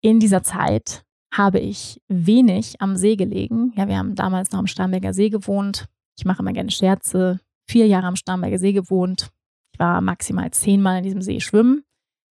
[0.00, 3.72] In dieser Zeit habe ich wenig am See gelegen.
[3.76, 5.86] Ja, wir haben damals noch am Starnberger See gewohnt.
[6.16, 7.40] Ich mache immer gerne Scherze.
[7.68, 9.30] Vier Jahre am Starnberger See gewohnt.
[9.74, 11.84] Ich war maximal zehnmal in diesem See schwimmen,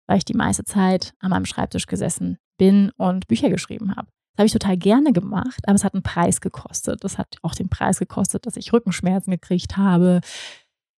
[0.08, 4.08] weil ich die meiste Zeit an meinem Schreibtisch gesessen bin und Bücher geschrieben habe.
[4.34, 7.04] Das habe ich total gerne gemacht, aber es hat einen Preis gekostet.
[7.04, 10.22] Das hat auch den Preis gekostet, dass ich Rückenschmerzen gekriegt habe,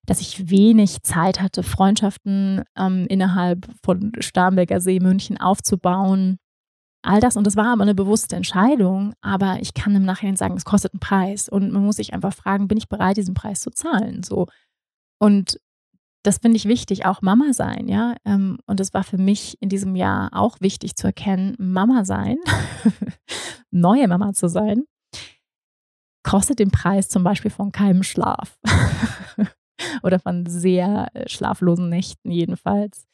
[0.06, 6.40] dass ich wenig Zeit hatte, Freundschaften ähm, innerhalb von Starnberger See München aufzubauen.
[7.04, 10.56] All das, und das war aber eine bewusste Entscheidung, aber ich kann im Nachhinein sagen,
[10.56, 11.50] es kostet einen Preis.
[11.50, 14.22] Und man muss sich einfach fragen, bin ich bereit, diesen Preis zu zahlen?
[14.24, 14.48] So.
[15.20, 15.60] Und
[16.24, 18.16] das finde ich wichtig, auch Mama sein, ja.
[18.26, 22.38] Ähm, und es war für mich in diesem Jahr auch wichtig zu erkennen, Mama sein,
[23.72, 24.84] neue Mama zu sein,
[26.24, 28.60] kostet den Preis zum Beispiel von keinem Schlaf.
[30.04, 33.08] oder von sehr äh, schlaflosen Nächten jedenfalls,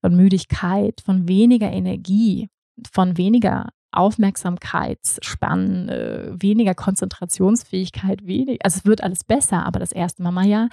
[0.00, 2.48] von Müdigkeit, von weniger Energie,
[2.92, 8.64] von weniger Aufmerksamkeitsspannen, äh, weniger Konzentrationsfähigkeit, wenig.
[8.64, 10.68] Also es wird alles besser, aber das erste Mama-Jahr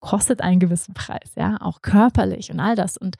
[0.00, 2.96] kostet einen gewissen Preis, ja, auch körperlich und all das.
[2.96, 3.16] Und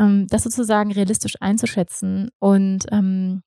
[0.00, 3.42] ähm, das sozusagen realistisch einzuschätzen und ähm,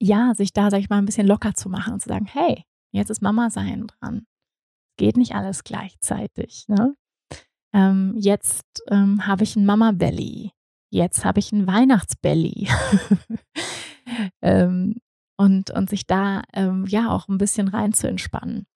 [0.00, 2.64] ja, sich da, sag ich mal, ein bisschen locker zu machen und zu sagen, hey,
[2.92, 4.26] jetzt ist Mama sein dran
[5.00, 6.66] geht nicht alles gleichzeitig.
[6.68, 6.94] Ne?
[7.72, 10.52] Ähm, jetzt ähm, habe ich ein Mama-Belly.
[10.90, 12.68] Jetzt habe ich ein Weihnachtsbelly.
[14.42, 14.96] ähm,
[15.38, 18.66] und, und sich da ähm, ja auch ein bisschen rein zu entspannen.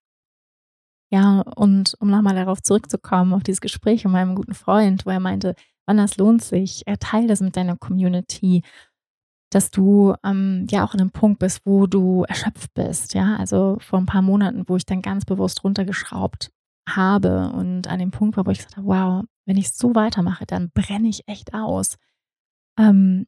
[1.13, 5.21] Ja, und um nochmal darauf zurückzukommen, auf dieses Gespräch mit meinem guten Freund, wo er
[5.21, 5.55] meinte,
[5.87, 8.63] wann das lohnt sich, er teilt das mit deiner Community
[9.55, 13.15] dass du ähm, ja auch in einem Punkt bist, wo du erschöpft bist.
[13.15, 16.51] Ja, also vor ein paar Monaten, wo ich dann ganz bewusst runtergeschraubt
[16.89, 20.47] habe und an dem Punkt war, wo ich gesagt habe, wow, wenn ich so weitermache,
[20.47, 21.97] dann brenne ich echt aus.
[22.79, 23.27] Ähm,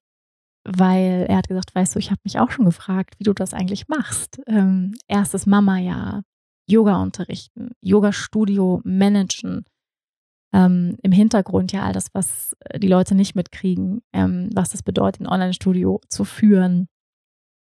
[0.64, 3.54] weil er hat gesagt, weißt du, ich habe mich auch schon gefragt, wie du das
[3.54, 4.40] eigentlich machst.
[4.46, 6.22] Ähm, erstes Mama-Jahr,
[6.68, 9.64] Yoga unterrichten, Yoga-Studio managen,
[10.52, 14.82] ähm, im Hintergrund ja all das, was äh, die Leute nicht mitkriegen, ähm, was das
[14.82, 16.88] bedeutet, ein Online-Studio zu führen,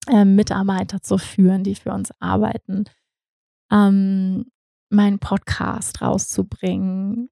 [0.09, 2.85] ähm, Mitarbeiter zu führen, die für uns arbeiten,
[3.73, 4.45] ähm,
[4.91, 7.31] meinen Podcast rauszubringen,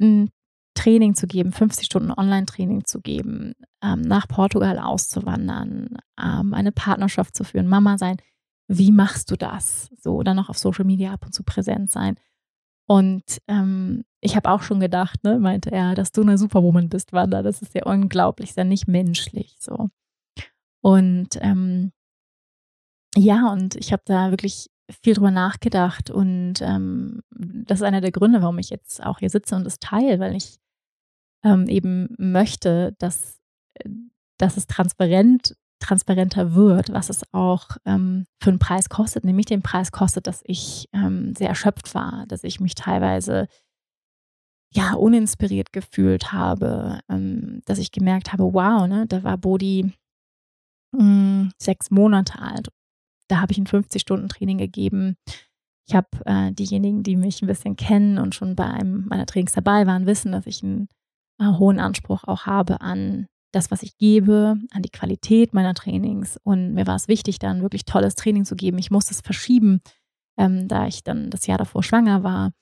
[0.00, 0.30] ein
[0.74, 7.36] Training zu geben, 50 Stunden Online-Training zu geben, ähm, nach Portugal auszuwandern, ähm, eine Partnerschaft
[7.36, 8.16] zu führen, Mama sein.
[8.68, 9.90] Wie machst du das?
[10.00, 12.16] So, oder noch auf Social Media ab und zu präsent sein.
[12.86, 17.12] Und ähm, ich habe auch schon gedacht, ne, meinte er, dass du eine Superwoman bist,
[17.12, 17.42] Wanda.
[17.42, 19.90] Das ist ja unglaublich, ist ja nicht menschlich so.
[20.82, 21.92] Und ähm,
[23.16, 24.70] ja, und ich habe da wirklich
[25.02, 29.30] viel drüber nachgedacht und ähm, das ist einer der Gründe, warum ich jetzt auch hier
[29.30, 30.58] sitze und es teile, weil ich
[31.44, 33.40] ähm, eben möchte, dass,
[34.38, 39.62] dass es transparent transparenter wird, was es auch ähm, für einen Preis kostet, nämlich den
[39.62, 43.48] Preis kostet, dass ich ähm, sehr erschöpft war, dass ich mich teilweise
[44.72, 49.92] ja uninspiriert gefühlt habe, ähm, dass ich gemerkt habe, wow, ne, da war Bodhi
[50.92, 52.68] mh, hm, sechs Monate alt.
[53.30, 55.16] Da habe ich ein 50-Stunden-Training gegeben.
[55.86, 59.52] Ich habe äh, diejenigen, die mich ein bisschen kennen und schon bei einem meiner Trainings
[59.52, 60.88] dabei waren, wissen, dass ich einen
[61.40, 66.38] äh, hohen Anspruch auch habe an das, was ich gebe, an die Qualität meiner Trainings.
[66.42, 68.78] Und mir war es wichtig, dann wirklich tolles Training zu geben.
[68.78, 69.80] Ich musste es verschieben,
[70.36, 72.52] ähm, da ich dann das Jahr davor schwanger war.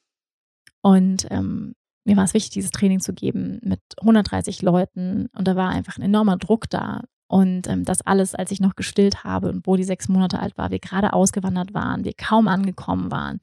[0.83, 5.57] Und ähm, mir war es wichtig, dieses Training zu geben mit 130 Leuten und da
[5.57, 7.05] war einfach ein enormer Druck da.
[7.31, 10.57] Und ähm, das alles, als ich noch gestillt habe und wo die sechs Monate alt
[10.57, 13.39] war, wir gerade ausgewandert waren, wir kaum angekommen waren.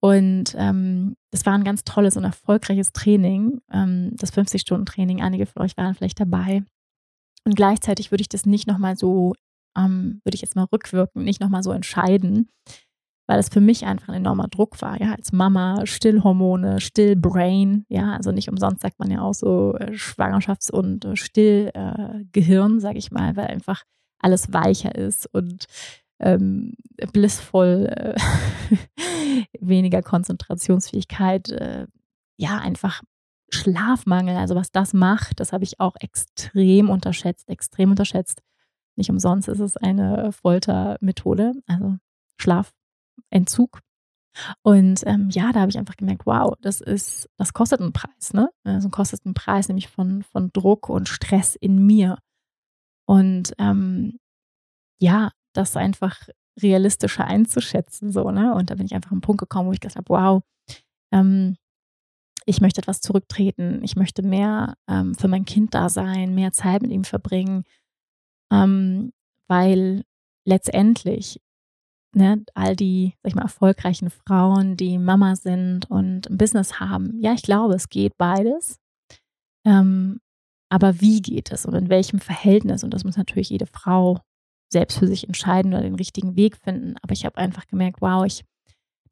[0.00, 5.20] Und ähm, das war ein ganz tolles und erfolgreiches Training, ähm, das 50-Stunden-Training.
[5.20, 6.62] Einige von euch waren vielleicht dabei.
[7.44, 9.34] Und gleichzeitig würde ich das nicht nochmal so,
[9.76, 12.48] ähm, würde ich jetzt mal rückwirken, nicht nochmal so entscheiden,
[13.28, 18.14] weil es für mich einfach ein enormer Druck war, ja, als Mama, Stillhormone, Stillbrain, ja,
[18.14, 22.98] also nicht umsonst sagt man ja auch so äh, Schwangerschafts- und äh, Stillgehirn, äh, sage
[22.98, 23.84] ich mal, weil einfach
[24.18, 25.66] alles weicher ist und
[26.20, 26.74] ähm,
[27.12, 28.16] blissvoll, äh,
[29.60, 31.86] weniger Konzentrationsfähigkeit, äh,
[32.38, 33.02] ja, einfach
[33.50, 38.40] Schlafmangel, also was das macht, das habe ich auch extrem unterschätzt, extrem unterschätzt.
[38.96, 41.96] Nicht umsonst ist es eine Foltermethode, also
[43.30, 43.80] Schlafentzug.
[44.62, 48.32] Und ähm, ja, da habe ich einfach gemerkt, wow, das ist, das kostet einen Preis,
[48.32, 48.50] ne?
[48.62, 52.18] Also kostet einen Preis, nämlich von, von Druck und Stress in mir.
[53.06, 54.18] Und ähm,
[55.00, 56.28] ja, das einfach
[56.60, 58.54] realistischer einzuschätzen, so, ne?
[58.54, 60.42] Und da bin ich einfach am Punkt gekommen, wo ich gesagt habe, wow,
[61.12, 61.56] ähm,
[62.46, 66.82] ich möchte etwas zurücktreten, ich möchte mehr ähm, für mein Kind da sein, mehr Zeit
[66.82, 67.64] mit ihm verbringen,
[68.52, 69.12] ähm,
[69.48, 70.04] weil
[70.44, 71.40] letztendlich
[72.14, 77.18] ne, all die, sag ich mal, erfolgreichen Frauen, die Mama sind und ein Business haben,
[77.20, 78.78] ja, ich glaube, es geht beides.
[79.66, 80.20] Ähm,
[80.70, 82.84] aber wie geht es und in welchem Verhältnis?
[82.84, 84.20] Und das muss natürlich jede Frau
[84.70, 86.96] selbst für sich entscheiden oder den richtigen Weg finden.
[87.02, 88.44] Aber ich habe einfach gemerkt, wow, ich,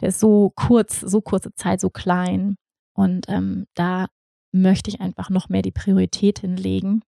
[0.01, 2.57] der ist so kurz, so kurze Zeit, so klein.
[2.95, 4.07] Und ähm, da
[4.53, 7.03] möchte ich einfach noch mehr die Priorität hinlegen.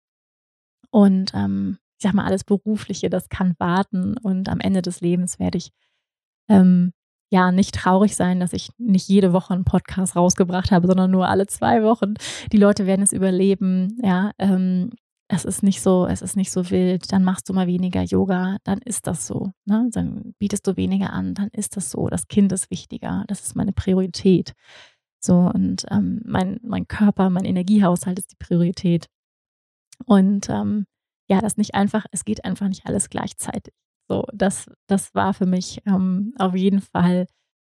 [0.92, 4.18] Und ähm, ich sag mal, alles Berufliche, das kann warten.
[4.18, 5.72] Und am Ende des Lebens werde ich
[6.50, 6.94] ähm,
[7.32, 11.28] ja nicht traurig sein, dass ich nicht jede Woche einen Podcast rausgebracht habe, sondern nur
[11.28, 12.14] alle zwei Wochen.
[12.52, 13.98] Die Leute werden es überleben.
[14.04, 14.92] Ja, ähm,
[15.30, 18.58] es ist nicht so, es ist nicht so wild, dann machst du mal weniger Yoga,
[18.64, 19.52] dann ist das so.
[19.66, 19.90] Ne?
[19.92, 22.08] Dann bietest du weniger an, dann ist das so.
[22.08, 24.54] Das Kind ist wichtiger, das ist meine Priorität.
[25.20, 29.08] So, und ähm, mein, mein Körper, mein Energiehaushalt ist die Priorität.
[30.06, 30.86] Und ähm,
[31.30, 33.74] ja, das nicht einfach, es geht einfach nicht alles gleichzeitig.
[34.10, 37.28] So, das, das war für mich ähm, auf jeden Fall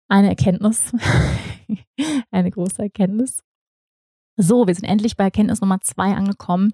[0.08, 0.92] eine Erkenntnis,
[2.30, 3.42] eine große Erkenntnis.
[4.36, 6.72] So, wir sind endlich bei Erkenntnis Nummer zwei angekommen.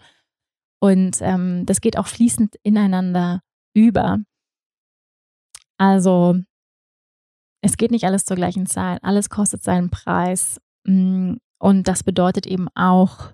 [0.83, 3.43] Und ähm, das geht auch fließend ineinander
[3.75, 4.19] über.
[5.77, 6.37] Also
[7.63, 10.59] es geht nicht alles zur gleichen Zeit, alles kostet seinen Preis.
[10.87, 13.33] Mm, und das bedeutet eben auch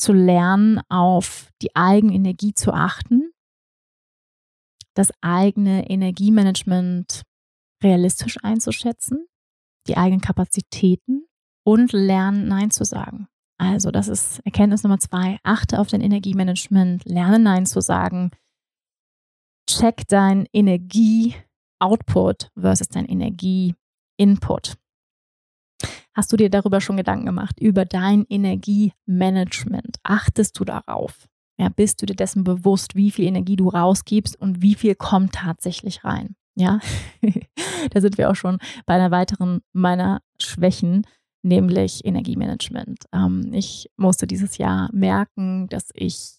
[0.00, 3.30] zu lernen, auf die eigene Energie zu achten,
[4.94, 7.22] das eigene Energiemanagement
[7.82, 9.26] realistisch einzuschätzen,
[9.86, 11.26] die eigenen Kapazitäten
[11.64, 13.28] und lernen, Nein zu sagen.
[13.58, 15.38] Also, das ist Erkenntnis Nummer zwei.
[15.42, 18.30] Achte auf dein Energiemanagement, lerne Nein zu sagen.
[19.68, 24.79] Check dein Energie-Output versus dein Energie-Input.
[26.14, 29.98] Hast du dir darüber schon Gedanken gemacht, über dein Energiemanagement?
[30.02, 31.28] Achtest du darauf?
[31.58, 35.34] Ja, bist du dir dessen bewusst, wie viel Energie du rausgibst und wie viel kommt
[35.34, 36.34] tatsächlich rein?
[36.56, 36.80] Ja,
[37.90, 41.06] da sind wir auch schon bei einer weiteren meiner Schwächen
[41.42, 43.04] nämlich Energiemanagement.
[43.12, 46.38] Ähm, ich musste dieses Jahr merken, dass ich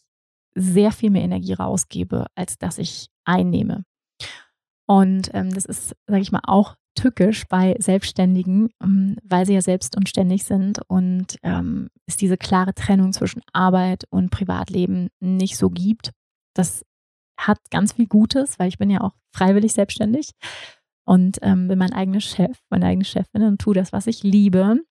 [0.53, 3.83] sehr viel mehr Energie rausgebe, als dass ich einnehme.
[4.87, 9.61] Und ähm, das ist, sage ich mal, auch tückisch bei Selbstständigen, ähm, weil sie ja
[9.61, 15.57] selbst und ständig sind und ähm, es diese klare Trennung zwischen Arbeit und Privatleben nicht
[15.57, 16.11] so gibt.
[16.53, 16.83] Das
[17.39, 20.31] hat ganz viel Gutes, weil ich bin ja auch freiwillig selbstständig
[21.05, 24.81] und ähm, bin mein eigener Chef, meine eigene Chefin und tue das, was ich liebe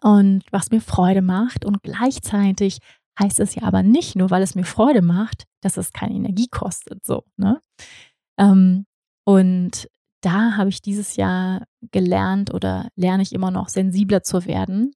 [0.00, 1.64] und was mir Freude macht.
[1.64, 2.78] Und gleichzeitig
[3.18, 6.48] heißt es ja aber nicht nur, weil es mir Freude macht, dass es keine Energie
[6.48, 7.04] kostet.
[7.04, 7.60] So, ne?
[8.38, 8.86] Ähm,
[9.24, 9.88] und
[10.20, 14.92] da habe ich dieses Jahr gelernt oder lerne ich immer noch sensibler zu werden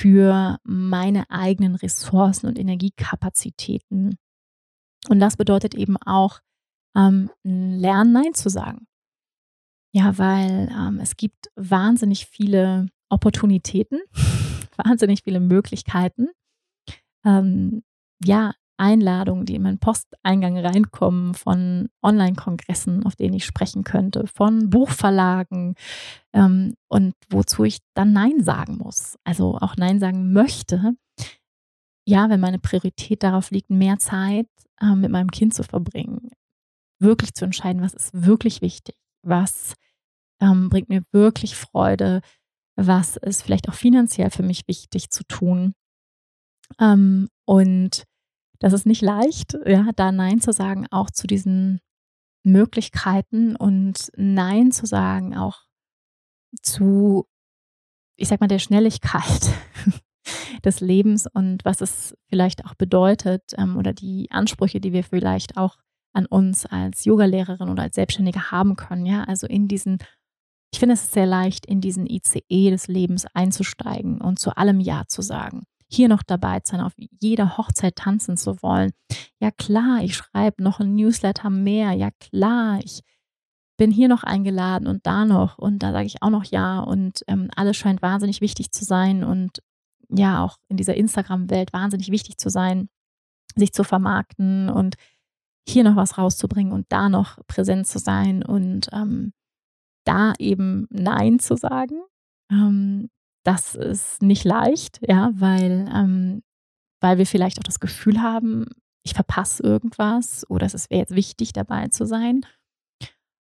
[0.00, 4.16] für meine eigenen Ressourcen und Energiekapazitäten.
[5.08, 6.40] Und das bedeutet eben auch,
[6.96, 8.86] ähm, lernen, Nein zu sagen.
[9.92, 14.00] Ja, weil ähm, es gibt wahnsinnig viele Opportunitäten,
[14.76, 16.28] wahnsinnig viele Möglichkeiten.
[17.24, 17.82] Ähm,
[18.24, 24.70] ja, Einladungen, die in meinen Posteingang reinkommen, von Online-Kongressen, auf denen ich sprechen könnte, von
[24.70, 25.74] Buchverlagen
[26.32, 29.18] ähm, und wozu ich dann Nein sagen muss.
[29.22, 30.94] Also auch Nein sagen möchte.
[32.06, 34.48] Ja, wenn meine Priorität darauf liegt, mehr Zeit
[34.80, 36.30] äh, mit meinem Kind zu verbringen,
[36.98, 39.74] wirklich zu entscheiden, was ist wirklich wichtig, was
[40.40, 42.22] ähm, bringt mir wirklich Freude,
[42.76, 45.74] was ist vielleicht auch finanziell für mich wichtig zu tun.
[46.78, 48.04] Ähm, und
[48.60, 51.80] das ist nicht leicht, ja, da Nein zu sagen, auch zu diesen
[52.44, 55.62] Möglichkeiten und Nein zu sagen, auch
[56.62, 57.26] zu,
[58.16, 59.50] ich sag mal, der Schnelligkeit
[60.64, 65.56] des Lebens und was es vielleicht auch bedeutet ähm, oder die Ansprüche, die wir vielleicht
[65.56, 65.76] auch
[66.12, 69.06] an uns als Yogalehrerin oder als Selbstständige haben können.
[69.06, 69.98] Ja, also in diesen,
[70.72, 75.04] ich finde es sehr leicht, in diesen ICE des Lebens einzusteigen und zu allem Ja
[75.06, 75.64] zu sagen.
[75.90, 78.92] Hier noch dabei sein, auf jeder Hochzeit tanzen zu wollen.
[79.40, 81.92] Ja klar, ich schreibe noch ein Newsletter mehr.
[81.92, 83.00] Ja klar, ich
[83.76, 87.22] bin hier noch eingeladen und da noch und da sage ich auch noch ja und
[87.28, 89.62] ähm, alles scheint wahnsinnig wichtig zu sein und
[90.10, 92.88] ja auch in dieser Instagram-Welt wahnsinnig wichtig zu sein,
[93.56, 94.96] sich zu vermarkten und
[95.66, 99.32] hier noch was rauszubringen und da noch präsent zu sein und ähm,
[100.04, 102.02] da eben Nein zu sagen.
[102.50, 103.08] Ähm,
[103.44, 106.42] das ist nicht leicht, ja, weil, ähm,
[107.00, 108.66] weil wir vielleicht auch das Gefühl haben,
[109.02, 112.42] ich verpasse irgendwas oder es wäre jetzt wichtig, dabei zu sein.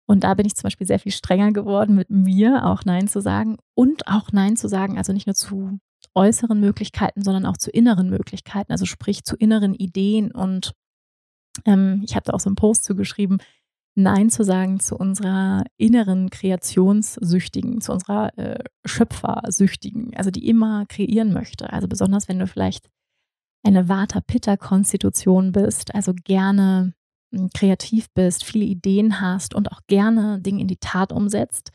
[0.08, 3.22] Und da bin ich zum Beispiel sehr viel strenger geworden mit mir, auch Nein zu
[3.22, 5.80] sagen und auch Nein zu sagen, also nicht nur zu
[6.16, 10.32] äußeren Möglichkeiten, sondern auch zu inneren Möglichkeiten, also sprich zu inneren Ideen.
[10.32, 10.74] Und
[11.66, 13.40] ähm, ich habe da auch so einen Post zugeschrieben,
[13.96, 21.34] Nein zu sagen zu unserer inneren Kreationssüchtigen, zu unserer äh, Schöpfersüchtigen, also die immer kreieren
[21.34, 21.72] möchte.
[21.74, 22.90] Also besonders wenn du vielleicht
[23.64, 26.94] eine Vata-Pitta-Konstitution bist, also gerne
[27.34, 31.72] hm, kreativ bist, viele Ideen hast und auch gerne Dinge in die Tat umsetzt,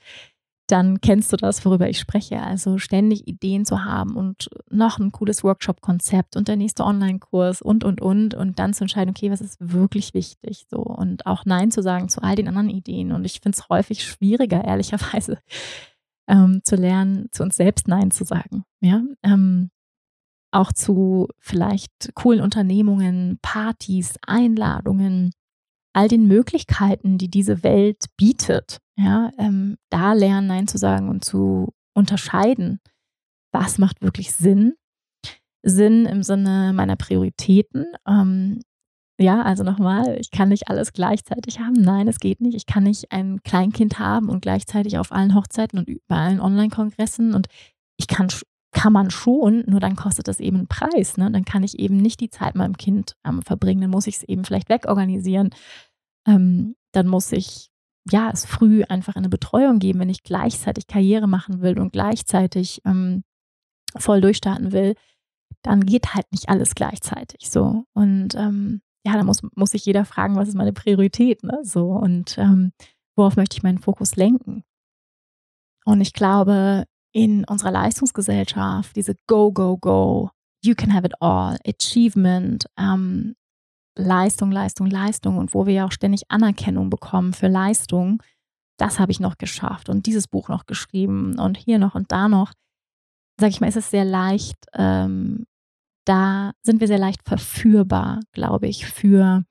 [0.66, 2.40] dann kennst du das, worüber ich spreche.
[2.40, 7.84] Also ständig Ideen zu haben und noch ein cooles Workshop-Konzept und der nächste Online-Kurs und,
[7.84, 8.34] und, und.
[8.34, 10.66] Und dann zu entscheiden, okay, was ist wirklich wichtig?
[10.70, 13.12] So und auch Nein zu sagen zu all den anderen Ideen.
[13.12, 15.38] Und ich finde es häufig schwieriger, ehrlicherweise,
[16.28, 18.64] ähm, zu lernen, zu uns selbst Nein zu sagen.
[18.80, 19.02] Ja.
[19.22, 19.70] Ähm,
[20.50, 25.32] auch zu vielleicht coolen Unternehmungen, Partys, Einladungen,
[25.94, 31.24] all den Möglichkeiten, die diese Welt bietet, ja, ähm, da lernen, Nein zu sagen und
[31.24, 32.80] zu unterscheiden,
[33.52, 34.74] was macht wirklich Sinn.
[35.62, 37.86] Sinn im Sinne meiner Prioritäten.
[38.06, 38.60] Ähm,
[39.18, 41.74] ja, also nochmal, ich kann nicht alles gleichzeitig haben.
[41.74, 42.56] Nein, es geht nicht.
[42.56, 47.32] Ich kann nicht ein Kleinkind haben und gleichzeitig auf allen Hochzeiten und bei allen Online-Kongressen
[47.34, 47.46] und
[47.96, 48.28] ich kann
[48.74, 51.16] kann man schon, nur dann kostet das eben einen Preis.
[51.16, 51.30] Ne?
[51.30, 54.22] Dann kann ich eben nicht die Zeit meinem Kind ähm, verbringen, dann muss ich es
[54.24, 55.50] eben vielleicht wegorganisieren.
[56.26, 57.70] Ähm, dann muss ich
[58.10, 62.82] ja es früh einfach eine Betreuung geben, wenn ich gleichzeitig Karriere machen will und gleichzeitig
[62.84, 63.24] ähm,
[63.96, 64.94] voll durchstarten will,
[65.62, 67.84] dann geht halt nicht alles gleichzeitig so.
[67.94, 71.60] Und ähm, ja, da muss, muss sich jeder fragen, was ist meine Priorität, ne?
[71.62, 72.72] So und ähm,
[73.16, 74.64] worauf möchte ich meinen Fokus lenken?
[75.84, 76.84] Und ich glaube,
[77.14, 80.30] in unserer Leistungsgesellschaft, diese Go, Go, Go,
[80.62, 83.36] You can have it all, Achievement, ähm,
[83.96, 88.22] Leistung, Leistung, Leistung und wo wir ja auch ständig Anerkennung bekommen für Leistung,
[88.78, 92.28] das habe ich noch geschafft und dieses Buch noch geschrieben und hier noch und da
[92.28, 92.52] noch,
[93.38, 95.44] sage ich mal, ist es sehr leicht, ähm,
[96.06, 99.44] da sind wir sehr leicht verführbar, glaube ich, für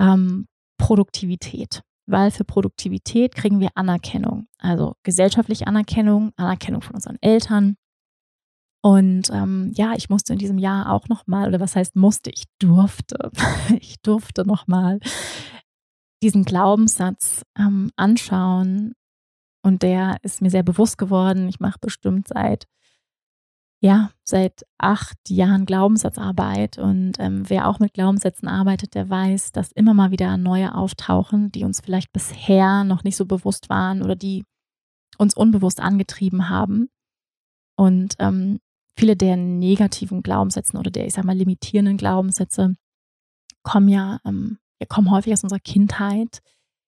[0.00, 0.46] ähm,
[0.78, 7.76] Produktivität weil für Produktivität kriegen wir Anerkennung, also gesellschaftliche Anerkennung, Anerkennung von unseren Eltern.
[8.82, 12.44] Und ähm, ja, ich musste in diesem Jahr auch nochmal, oder was heißt musste, ich
[12.58, 13.30] durfte,
[13.80, 15.00] ich durfte nochmal
[16.22, 18.94] diesen Glaubenssatz ähm, anschauen.
[19.62, 21.48] Und der ist mir sehr bewusst geworden.
[21.48, 22.66] Ich mache bestimmt seit
[23.84, 26.78] ja, seit acht Jahren Glaubenssatzarbeit.
[26.78, 31.52] Und ähm, wer auch mit Glaubenssätzen arbeitet, der weiß, dass immer mal wieder neue auftauchen,
[31.52, 34.46] die uns vielleicht bisher noch nicht so bewusst waren oder die
[35.18, 36.88] uns unbewusst angetrieben haben.
[37.76, 38.58] Und ähm,
[38.98, 42.76] viele der negativen Glaubenssätze oder der, ich sag mal, limitierenden Glaubenssätze
[43.64, 44.56] kommen ja, ähm,
[44.88, 46.40] kommen häufig aus unserer Kindheit.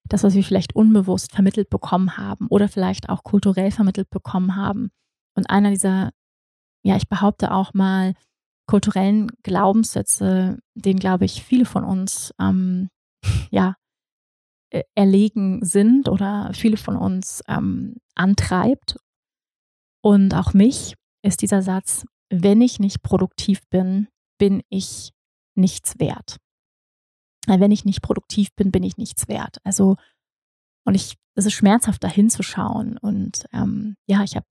[0.09, 4.88] Das, was wir vielleicht unbewusst vermittelt bekommen haben oder vielleicht auch kulturell vermittelt bekommen haben.
[5.34, 6.12] Und einer dieser
[6.87, 8.14] ja, ich behaupte auch mal,
[8.68, 12.91] kulturellen Glaubenssätze, denen, glaube ich, viele von uns ähm,
[13.51, 13.76] ja,
[14.70, 18.97] äh, erlegen sind oder viele von uns ähm, antreibt.
[20.03, 24.09] Und auch mich ist dieser Satz, wenn ich nicht produktiv bin,
[24.39, 25.12] bin ich
[25.57, 26.37] nichts wert.
[27.49, 29.59] Wenn ich nicht produktiv bin, bin ich nichts wert.
[29.64, 29.97] Also,
[30.84, 32.99] und ich, es ist schmerzhaft, da hinzuschauen.
[32.99, 34.47] Und ähm, ja, ich habe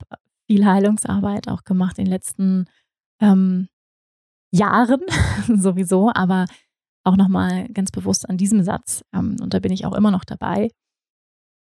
[0.48, 2.66] viel Heilungsarbeit auch gemacht in den letzten
[3.20, 3.68] ähm,
[4.52, 5.02] Jahren
[5.48, 6.46] sowieso, aber
[7.04, 10.26] auch nochmal ganz bewusst an diesem Satz, ähm, und da bin ich auch immer noch
[10.26, 10.70] dabei,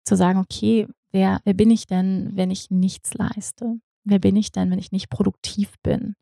[0.06, 3.80] zu sagen, okay, wer, wer bin ich denn, wenn ich nichts leiste?
[4.04, 6.16] Wer bin ich denn, wenn ich nicht produktiv bin?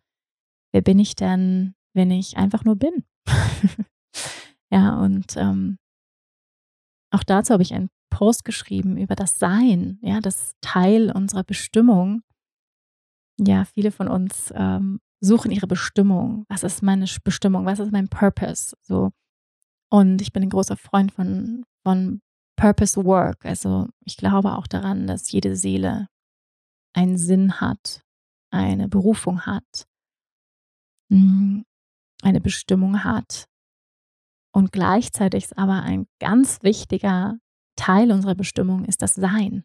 [0.73, 3.05] Wer bin ich denn, wenn ich einfach nur bin?
[4.71, 5.77] ja, und ähm,
[7.11, 12.21] auch dazu habe ich einen Post geschrieben über das Sein, ja, das Teil unserer Bestimmung.
[13.39, 16.45] Ja, viele von uns ähm, suchen ihre Bestimmung.
[16.49, 17.65] Was ist meine Bestimmung?
[17.65, 18.75] Was ist mein Purpose?
[18.81, 19.11] So.
[19.89, 22.21] Und ich bin ein großer Freund von, von
[22.55, 23.45] Purpose Work.
[23.45, 26.07] Also ich glaube auch daran, dass jede Seele
[26.93, 28.03] einen Sinn hat,
[28.51, 29.87] eine Berufung hat,
[31.09, 31.61] mm,
[32.23, 33.45] eine Bestimmung hat.
[34.51, 37.37] Und gleichzeitig ist aber ein ganz wichtiger
[37.75, 39.63] Teil unserer Bestimmung ist das Sein.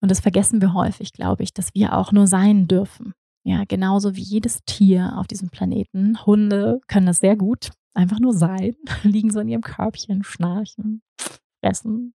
[0.00, 3.12] Und das vergessen wir häufig, glaube ich, dass wir auch nur sein dürfen.
[3.44, 6.24] Ja, genauso wie jedes Tier auf diesem Planeten.
[6.26, 7.70] Hunde können das sehr gut.
[7.94, 11.02] Einfach nur sein, liegen so in ihrem Körbchen, schnarchen,
[11.62, 12.14] fressen.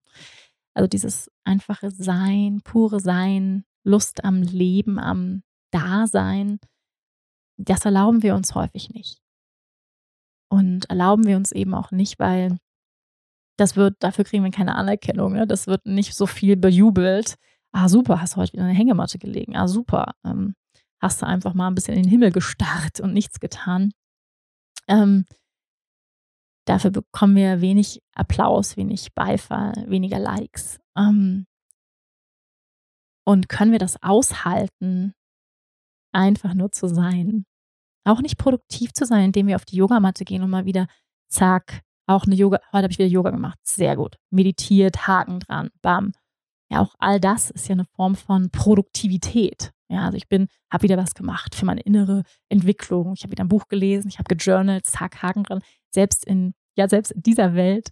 [0.74, 6.60] Also dieses einfache Sein, pure Sein, Lust am Leben, am Dasein,
[7.58, 9.22] das erlauben wir uns häufig nicht.
[10.50, 12.58] Und erlauben wir uns eben auch nicht, weil
[13.58, 15.34] das wird, dafür kriegen wir keine Anerkennung.
[15.34, 15.48] Ne?
[15.48, 17.38] Das wird nicht so viel bejubelt.
[17.74, 19.56] Ah, super, hast du heute wieder eine Hängematte gelegen.
[19.56, 20.14] Ah, super.
[20.26, 20.56] Ähm,
[21.02, 23.92] hast du einfach mal ein bisschen in den Himmel gestarrt und nichts getan.
[24.88, 25.26] Ähm,
[26.66, 30.80] dafür bekommen wir wenig Applaus, wenig Beifall, weniger Likes.
[30.98, 31.46] Ähm,
[33.26, 35.14] und können wir das aushalten,
[36.14, 37.46] einfach nur zu sein?
[38.04, 40.88] Auch nicht produktiv zu sein, indem wir auf die Yogamatte gehen und mal wieder,
[41.30, 44.18] zack, auch eine Yoga, heute habe ich wieder Yoga gemacht, sehr gut.
[44.32, 46.14] Meditiert, Haken dran, bam.
[46.72, 49.72] Ja, auch all das ist ja eine Form von Produktivität.
[49.90, 53.14] Ja, also ich bin, habe wieder was gemacht für meine innere Entwicklung.
[53.14, 55.62] Ich habe wieder ein Buch gelesen, ich habe gejournalt, zack, Haken dran.
[55.94, 57.90] Selbst in, ja, selbst in dieser Welt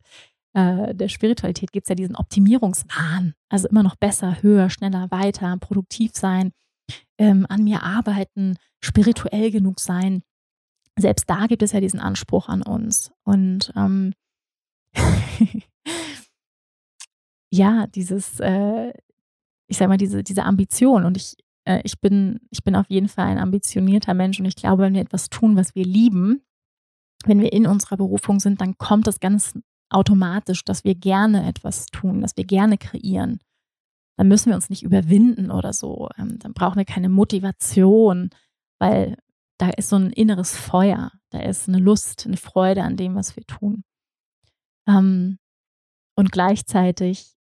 [0.54, 3.34] äh, der Spiritualität gibt es ja diesen Optimierungswahn.
[3.50, 6.52] Also immer noch besser, höher, schneller, weiter, produktiv sein,
[7.18, 10.24] ähm, an mir arbeiten, spirituell genug sein.
[10.98, 13.12] Selbst da gibt es ja diesen Anspruch an uns.
[13.24, 14.14] Und ähm,
[17.52, 18.94] ja, dieses, äh,
[19.68, 21.06] ich sag mal, diese, diese Ambition.
[21.06, 21.36] Und ich
[21.70, 24.96] äh, ich, bin, ich bin auf jeden Fall ein ambitionierter Mensch und ich glaube, wenn
[24.96, 26.42] wir etwas tun, was wir lieben,
[27.26, 29.54] wenn wir in unserer Berufung sind, dann kommt das ganz
[29.90, 33.40] automatisch, dass wir gerne etwas tun, dass wir gerne kreieren.
[34.18, 36.10] Dann müssen wir uns nicht überwinden oder so.
[36.18, 38.30] Ähm, dann brauchen wir keine Motivation,
[38.80, 39.18] weil
[39.58, 43.36] da ist so ein inneres Feuer, da ist eine Lust, eine Freude an dem, was
[43.36, 43.84] wir tun.
[44.88, 45.38] Ähm,
[46.16, 47.36] und gleichzeitig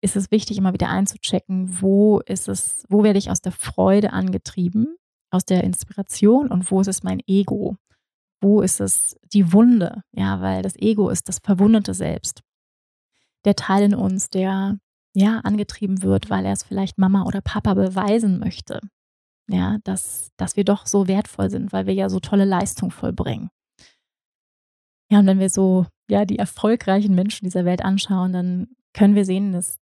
[0.00, 4.12] ist es wichtig, immer wieder einzuchecken, wo ist es, wo werde ich aus der Freude
[4.12, 4.96] angetrieben,
[5.30, 7.76] aus der Inspiration und wo ist es mein Ego?
[8.40, 10.02] Wo ist es die Wunde?
[10.12, 12.42] Ja, weil das Ego ist das verwundete Selbst.
[13.44, 14.78] Der Teil in uns, der
[15.14, 18.80] ja angetrieben wird, weil er es vielleicht Mama oder Papa beweisen möchte.
[19.50, 23.50] Ja, dass, dass wir doch so wertvoll sind, weil wir ja so tolle Leistung vollbringen.
[25.10, 29.24] Ja, und wenn wir so ja die erfolgreichen Menschen dieser Welt anschauen, dann können wir
[29.24, 29.78] sehen, dass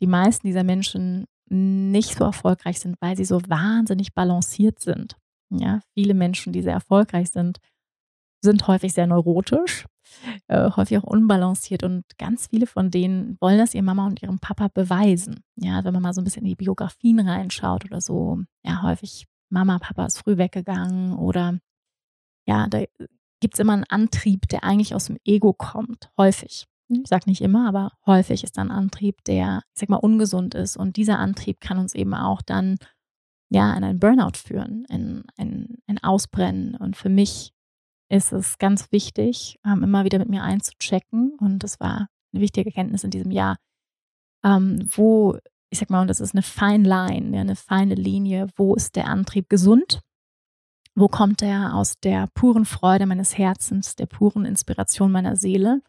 [0.00, 5.16] die meisten dieser Menschen nicht so erfolgreich sind, weil sie so wahnsinnig balanciert sind.
[5.50, 7.58] Ja, viele Menschen, die sehr erfolgreich sind,
[8.42, 9.86] sind häufig sehr neurotisch,
[10.48, 14.38] äh, häufig auch unbalanciert und ganz viele von denen wollen das ihrer Mama und ihrem
[14.38, 15.42] Papa beweisen.
[15.56, 19.26] Ja, wenn man mal so ein bisschen in die Biografien reinschaut oder so, ja, häufig
[19.50, 21.58] Mama, Papa ist früh weggegangen oder
[22.46, 22.84] ja, da
[23.40, 27.40] gibt es immer einen Antrieb, der eigentlich aus dem Ego kommt, häufig ich sage nicht
[27.40, 30.76] immer, aber häufig ist dann Antrieb, der, ich sag mal, ungesund ist.
[30.76, 32.78] Und dieser Antrieb kann uns eben auch dann
[33.50, 36.76] ja in einen Burnout führen, in ein, Ausbrennen.
[36.76, 37.52] Und für mich
[38.08, 41.36] ist es ganz wichtig, ähm, immer wieder mit mir einzuchecken.
[41.38, 43.56] Und das war eine wichtige Erkenntnis in diesem Jahr,
[44.44, 45.36] ähm, wo,
[45.70, 49.08] ich sag mal, und das ist eine fine line, eine feine Linie, wo ist der
[49.08, 50.00] Antrieb gesund?
[50.94, 55.82] Wo kommt er aus der puren Freude meines Herzens, der puren Inspiration meiner Seele?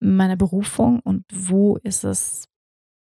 [0.00, 2.48] Meiner Berufung und wo ist es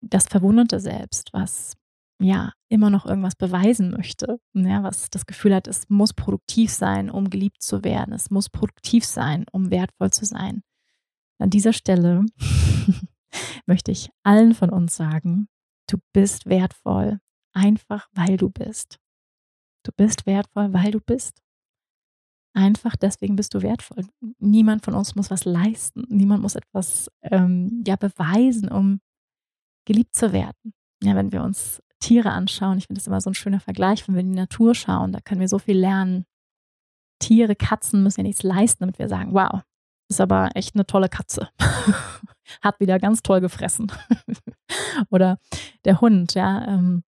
[0.02, 1.76] das verwundete Selbst, was
[2.20, 7.10] ja immer noch irgendwas beweisen möchte, ja, was das Gefühl hat, es muss produktiv sein,
[7.10, 10.64] um geliebt zu werden, es muss produktiv sein, um wertvoll zu sein.
[11.40, 12.26] An dieser Stelle
[13.66, 15.48] möchte ich allen von uns sagen,
[15.88, 17.20] du bist wertvoll,
[17.54, 19.00] einfach weil du bist.
[19.84, 21.43] Du bist wertvoll, weil du bist.
[22.54, 24.06] Einfach deswegen bist du wertvoll.
[24.38, 26.06] Niemand von uns muss was leisten.
[26.10, 29.02] Niemand muss etwas ähm, ja, beweisen, um
[29.86, 30.74] geliebt zu werden.
[31.04, 34.16] Ja, wenn wir uns Tiere anschauen, ich finde das immer so ein schöner Vergleich, wenn
[34.16, 36.26] wir in die Natur schauen, da können wir so viel lernen.
[37.20, 39.62] Tiere, Katzen müssen ja nichts leisten, damit wir sagen, wow,
[40.10, 41.50] ist aber echt eine tolle Katze.
[42.62, 43.92] Hat wieder ganz toll gefressen.
[45.10, 45.40] Oder
[45.86, 46.68] der Hund, ja.
[46.68, 47.04] Ähm,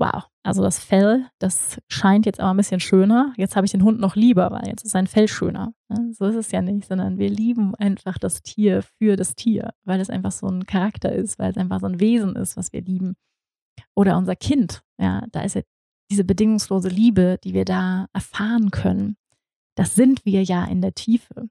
[0.00, 3.34] wow, also das Fell, das scheint jetzt aber ein bisschen schöner.
[3.36, 5.74] Jetzt habe ich den Hund noch lieber, weil jetzt ist sein Fell schöner.
[6.12, 10.00] So ist es ja nicht, sondern wir lieben einfach das Tier für das Tier, weil
[10.00, 12.80] es einfach so ein Charakter ist, weil es einfach so ein Wesen ist, was wir
[12.80, 13.14] lieben.
[13.94, 15.62] Oder unser Kind, ja, da ist ja
[16.10, 19.16] diese bedingungslose Liebe, die wir da erfahren können.
[19.76, 21.48] Das sind wir ja in der Tiefe.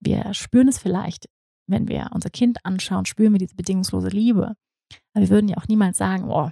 [0.00, 1.28] Wir spüren es vielleicht,
[1.66, 4.54] wenn wir unser Kind anschauen, spüren wir diese bedingungslose Liebe.
[5.12, 6.50] Aber wir würden ja auch niemals sagen, oh,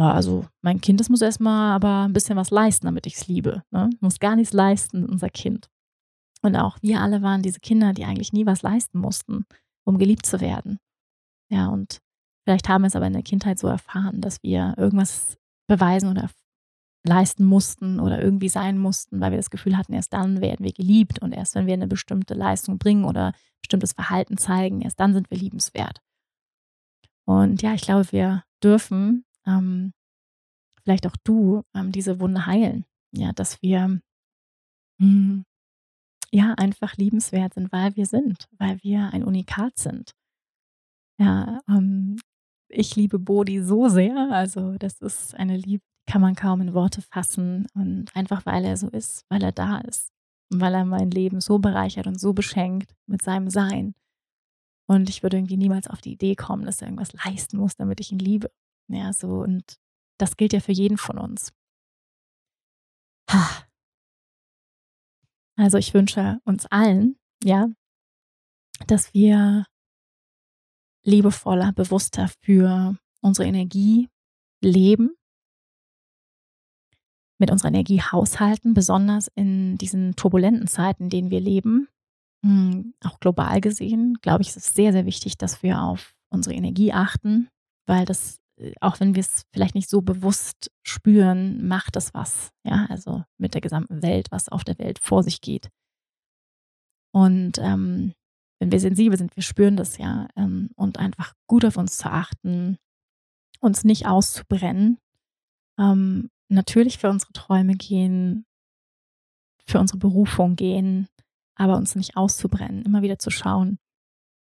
[0.00, 3.28] ja, also mein Kind, das muss erstmal aber ein bisschen was leisten, damit ich es
[3.28, 3.62] liebe.
[3.70, 3.90] Ne?
[4.00, 5.68] Muss gar nichts leisten, unser Kind.
[6.40, 9.44] Und auch wir alle waren diese Kinder, die eigentlich nie was leisten mussten,
[9.84, 10.78] um geliebt zu werden.
[11.50, 11.98] Ja, und
[12.44, 15.36] vielleicht haben wir es aber in der Kindheit so erfahren, dass wir irgendwas
[15.68, 16.30] beweisen oder
[17.06, 20.72] leisten mussten oder irgendwie sein mussten, weil wir das Gefühl hatten, erst dann werden wir
[20.72, 25.12] geliebt und erst wenn wir eine bestimmte Leistung bringen oder bestimmtes Verhalten zeigen, erst dann
[25.12, 26.00] sind wir liebenswert.
[27.26, 29.26] Und ja, ich glaube, wir dürfen
[29.58, 29.92] ähm,
[30.82, 32.84] vielleicht auch du ähm, diese Wunde heilen.
[33.12, 34.00] Ja, dass wir mh,
[34.98, 35.44] hm,
[36.32, 40.14] ja einfach liebenswert sind, weil wir sind, weil wir ein Unikat sind.
[41.18, 42.16] Ja, ähm,
[42.68, 44.30] ich liebe Bodhi so sehr.
[44.30, 47.66] Also, das ist eine Liebe, die kann man kaum in Worte fassen.
[47.74, 50.10] Und einfach weil er so ist, weil er da ist.
[50.50, 53.94] Und weil er mein Leben so bereichert und so beschenkt mit seinem Sein.
[54.88, 58.00] Und ich würde irgendwie niemals auf die Idee kommen, dass er irgendwas leisten muss, damit
[58.00, 58.50] ich ihn liebe.
[58.90, 59.78] Ja, so und
[60.18, 61.52] das gilt ja für jeden von uns.
[65.56, 67.68] Also ich wünsche uns allen, ja,
[68.86, 69.66] dass wir
[71.04, 74.08] liebevoller, bewusster für unsere Energie
[74.62, 75.14] leben,
[77.38, 81.88] mit unserer Energie haushalten, besonders in diesen turbulenten Zeiten, in denen wir leben.
[82.44, 86.54] Hm, auch global gesehen, glaube ich, ist es sehr, sehr wichtig, dass wir auf unsere
[86.54, 87.48] Energie achten,
[87.86, 88.39] weil das
[88.80, 92.50] auch wenn wir es vielleicht nicht so bewusst spüren, macht es was.
[92.64, 95.70] Ja, also mit der gesamten Welt, was auf der Welt vor sich geht.
[97.12, 98.12] Und ähm,
[98.58, 102.10] wenn wir sensibel sind, wir spüren das ja ähm, und einfach gut auf uns zu
[102.10, 102.78] achten,
[103.60, 104.98] uns nicht auszubrennen,
[105.78, 108.44] ähm, natürlich für unsere Träume gehen,
[109.66, 111.08] für unsere Berufung gehen,
[111.54, 113.78] aber uns nicht auszubrennen, immer wieder zu schauen.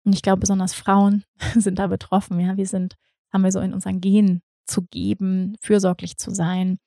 [0.04, 2.40] Und ich glaube, besonders Frauen sind da betroffen.
[2.40, 2.96] Ja, wir sind
[3.32, 6.78] haben wir so in unseren Genen zu geben, fürsorglich zu sein,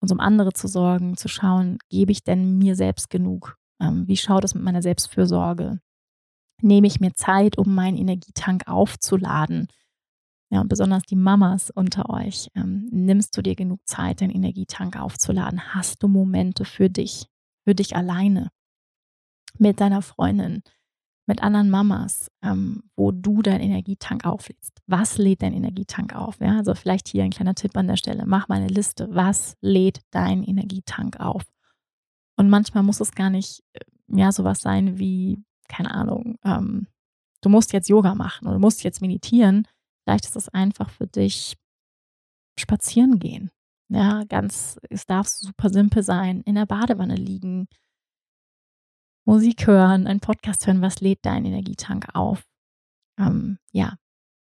[0.00, 3.56] uns um andere zu sorgen, zu schauen, gebe ich denn mir selbst genug?
[3.80, 5.80] Ähm, wie schaut es mit meiner Selbstfürsorge?
[6.62, 9.68] Nehme ich mir Zeit, um meinen Energietank aufzuladen?
[10.52, 14.98] Ja, und besonders die Mamas unter euch, ähm, nimmst du dir genug Zeit, deinen Energietank
[14.98, 15.74] aufzuladen?
[15.74, 17.26] Hast du Momente für dich,
[17.64, 18.50] für dich alleine,
[19.58, 20.62] mit deiner Freundin,
[21.30, 24.82] mit anderen Mamas, ähm, wo du deinen Energietank auflädst.
[24.88, 26.40] Was lädt dein Energietank auf?
[26.40, 28.26] Ja, also vielleicht hier ein kleiner Tipp an der Stelle.
[28.26, 29.06] Mach mal eine Liste.
[29.12, 31.44] Was lädt dein Energietank auf?
[32.36, 36.88] Und manchmal muss es gar nicht, äh, ja, sowas sein wie, keine Ahnung, ähm,
[37.42, 39.68] du musst jetzt Yoga machen oder du musst jetzt meditieren.
[40.02, 41.56] Vielleicht ist es einfach für dich
[42.58, 43.52] spazieren gehen.
[43.88, 47.68] Ja, ganz, es darf super simpel sein, in der Badewanne liegen,
[49.26, 52.46] Musik hören, einen Podcast hören, was lädt deinen Energietank auf?
[53.18, 53.96] Ähm, ja,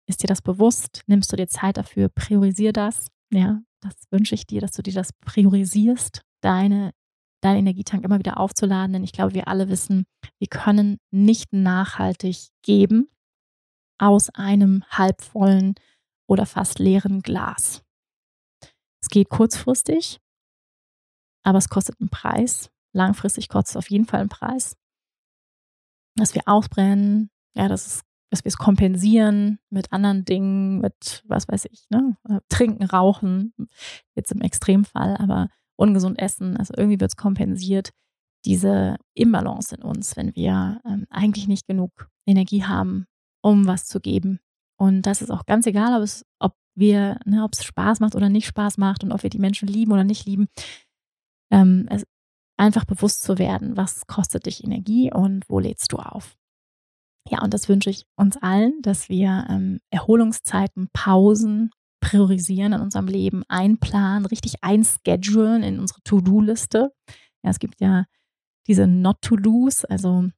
[0.07, 1.03] ist dir das bewusst?
[1.07, 2.09] Nimmst du dir Zeit dafür?
[2.09, 3.07] Priorisier das.
[3.31, 6.93] Ja, das wünsche ich dir, dass du dir das priorisierst, deine,
[7.41, 8.93] deinen Energietank immer wieder aufzuladen.
[8.93, 10.05] Denn ich glaube, wir alle wissen,
[10.39, 13.09] wir können nicht nachhaltig geben
[13.99, 15.75] aus einem halbvollen
[16.29, 17.83] oder fast leeren Glas.
[19.01, 20.19] Es geht kurzfristig,
[21.43, 24.75] aber es kostet einen Preis langfristig kostet es auf jeden Fall einen Preis.
[26.15, 31.47] Dass wir ausbrennen, ja, dass, es, dass wir es kompensieren mit anderen Dingen, mit, was
[31.47, 32.17] weiß ich, ne?
[32.27, 33.53] Äh, trinken, rauchen,
[34.15, 36.57] jetzt im Extremfall, aber ungesund essen.
[36.57, 37.91] Also irgendwie wird es kompensiert.
[38.45, 43.05] Diese Imbalance in uns, wenn wir ähm, eigentlich nicht genug Energie haben,
[43.41, 44.39] um was zu geben.
[44.79, 48.15] Und das ist auch ganz egal, ob es, ob wir, ne, ob es Spaß macht
[48.15, 50.47] oder nicht Spaß macht und ob wir die Menschen lieben oder nicht lieben.
[51.51, 52.05] Ähm, es,
[52.57, 56.35] einfach bewusst zu werden, was kostet dich Energie und wo lädst du auf.
[57.29, 63.07] Ja, und das wünsche ich uns allen, dass wir ähm, Erholungszeiten, Pausen priorisieren in unserem
[63.07, 66.91] Leben, einplanen, richtig einschedulen in unsere To-Do-Liste.
[67.43, 68.05] Ja, es gibt ja
[68.67, 70.29] diese Not-To-Dos, also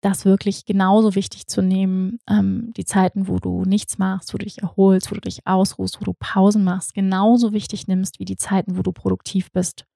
[0.00, 4.44] das wirklich genauso wichtig zu nehmen, ähm, die Zeiten, wo du nichts machst, wo du
[4.44, 8.36] dich erholst, wo du dich ausruhst, wo du Pausen machst, genauso wichtig nimmst wie die
[8.36, 9.86] Zeiten, wo du produktiv bist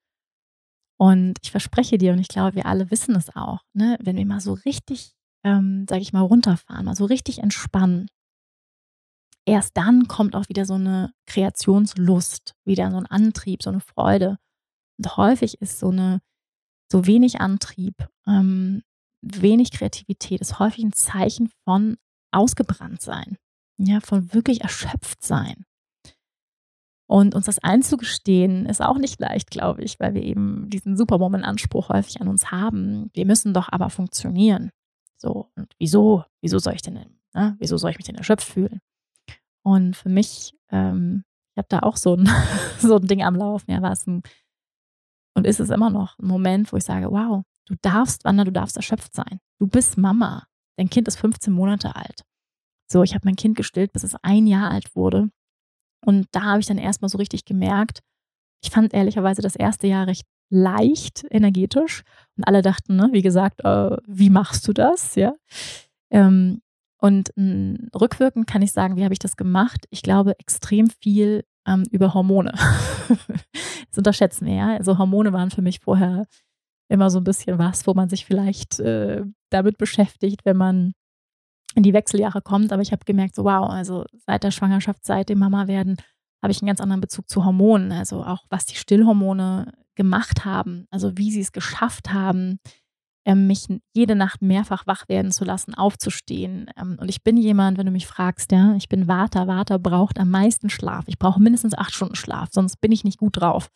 [1.02, 4.24] und ich verspreche dir, und ich glaube, wir alle wissen es auch, ne, wenn wir
[4.24, 8.06] mal so richtig, ähm, sage ich mal, runterfahren, mal so richtig entspannen,
[9.44, 14.38] erst dann kommt auch wieder so eine Kreationslust, wieder so ein Antrieb, so eine Freude.
[14.96, 16.20] Und häufig ist so eine,
[16.88, 18.84] so wenig Antrieb, ähm,
[19.22, 21.96] wenig Kreativität, ist häufig ein Zeichen von
[22.30, 23.38] ausgebrannt sein,
[23.76, 25.64] ja, von wirklich erschöpft sein.
[27.12, 31.90] Und uns das einzugestehen, ist auch nicht leicht, glaube ich, weil wir eben diesen Superwoman-Anspruch
[31.90, 33.10] häufig an uns haben.
[33.12, 34.70] Wir müssen doch aber funktionieren.
[35.18, 36.24] So, und wieso?
[36.40, 36.94] Wieso soll ich denn,
[37.34, 37.56] ne?
[37.58, 38.80] wieso soll ich mich denn erschöpft fühlen?
[39.62, 42.30] Und für mich, ähm, ich habe da auch so ein,
[42.78, 43.70] so ein Ding am Laufen.
[43.70, 44.22] Ja, war es ein,
[45.34, 48.52] und ist es immer noch ein Moment, wo ich sage, wow, du darfst, Wanda, du
[48.52, 49.38] darfst erschöpft sein.
[49.60, 50.46] Du bist Mama.
[50.78, 52.22] Dein Kind ist 15 Monate alt.
[52.90, 55.28] So, ich habe mein Kind gestillt, bis es ein Jahr alt wurde.
[56.04, 58.00] Und da habe ich dann erstmal so richtig gemerkt,
[58.64, 62.02] ich fand ehrlicherweise das erste Jahr recht leicht energetisch.
[62.36, 65.14] Und alle dachten, ne, wie gesagt, äh, wie machst du das?
[65.14, 65.34] Ja.
[66.10, 66.60] Ähm,
[67.00, 69.86] und mh, rückwirkend kann ich sagen, wie habe ich das gemacht?
[69.90, 72.52] Ich glaube extrem viel ähm, über Hormone.
[73.08, 74.76] das unterschätzen wir ja.
[74.76, 76.26] Also Hormone waren für mich vorher
[76.88, 80.92] immer so ein bisschen was, wo man sich vielleicht äh, damit beschäftigt, wenn man
[81.74, 82.72] in die Wechseljahre kommt.
[82.72, 85.96] Aber ich habe gemerkt, so wow, also seit der Schwangerschaft, seit dem Mama werden,
[86.42, 87.92] habe ich einen ganz anderen Bezug zu Hormonen.
[87.92, 92.58] Also auch was die Stillhormone gemacht haben, also wie sie es geschafft haben,
[93.24, 96.70] ähm, mich jede Nacht mehrfach wach werden zu lassen, aufzustehen.
[96.76, 99.46] Ähm, und ich bin jemand, wenn du mich fragst, ja, ich bin Vater.
[99.46, 101.04] Vater braucht am meisten Schlaf.
[101.06, 103.70] Ich brauche mindestens acht Stunden Schlaf, sonst bin ich nicht gut drauf.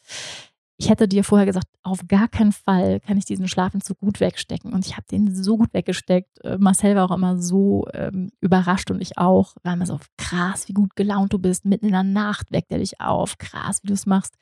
[0.79, 4.73] Ich hätte dir vorher gesagt, auf gar keinen Fall kann ich diesen Schlafentzug gut wegstecken.
[4.75, 6.45] Und ich habe den so gut weggesteckt.
[6.45, 9.55] Äh, Marcel war auch immer so ähm, überrascht und ich auch.
[9.63, 11.65] War immer so krass, wie gut gelaunt du bist.
[11.65, 13.39] Mitten in der Nacht weckt er dich auf.
[13.39, 14.37] Krass, wie du es machst.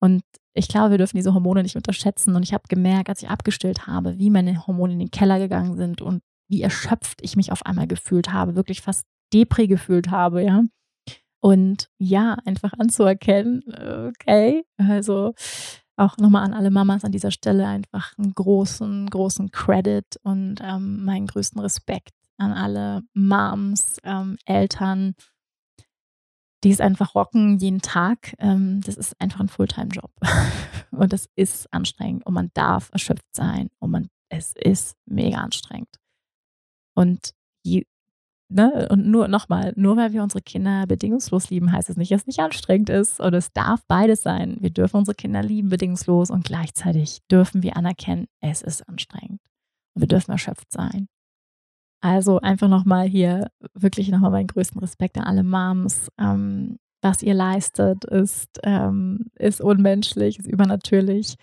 [0.00, 0.22] Und
[0.52, 2.34] ich glaube, wir dürfen diese Hormone nicht unterschätzen.
[2.34, 5.76] Und ich habe gemerkt, als ich abgestillt habe, wie meine Hormone in den Keller gegangen
[5.76, 10.42] sind und wie erschöpft ich mich auf einmal gefühlt habe, wirklich fast Depri gefühlt habe,
[10.42, 10.62] ja.
[11.46, 13.62] Und ja, einfach anzuerkennen,
[14.08, 15.32] okay, also
[15.94, 21.04] auch nochmal an alle Mamas an dieser Stelle einfach einen großen, großen Credit und ähm,
[21.04, 25.14] meinen größten Respekt an alle Moms, ähm, Eltern,
[26.64, 28.34] die es einfach rocken jeden Tag.
[28.40, 30.10] Ähm, das ist einfach ein Fulltime-Job.
[30.90, 35.94] und das ist anstrengend und man darf erschöpft sein und man, es ist mega anstrengend.
[36.96, 37.84] Und je,
[38.48, 42.22] ne, und nur nochmal, nur weil wir unsere Kinder bedingungslos lieben, heißt es nicht, dass
[42.22, 43.20] es nicht anstrengend ist.
[43.20, 44.56] Und es darf beides sein.
[44.60, 49.40] Wir dürfen unsere Kinder lieben, bedingungslos und gleichzeitig dürfen wir anerkennen, es ist anstrengend.
[49.94, 51.08] Und wir dürfen erschöpft sein.
[52.00, 56.10] Also einfach nochmal hier wirklich nochmal meinen größten Respekt an alle Moms.
[56.18, 61.36] Ähm, was ihr leistet, ist, ähm, ist unmenschlich, ist übernatürlich.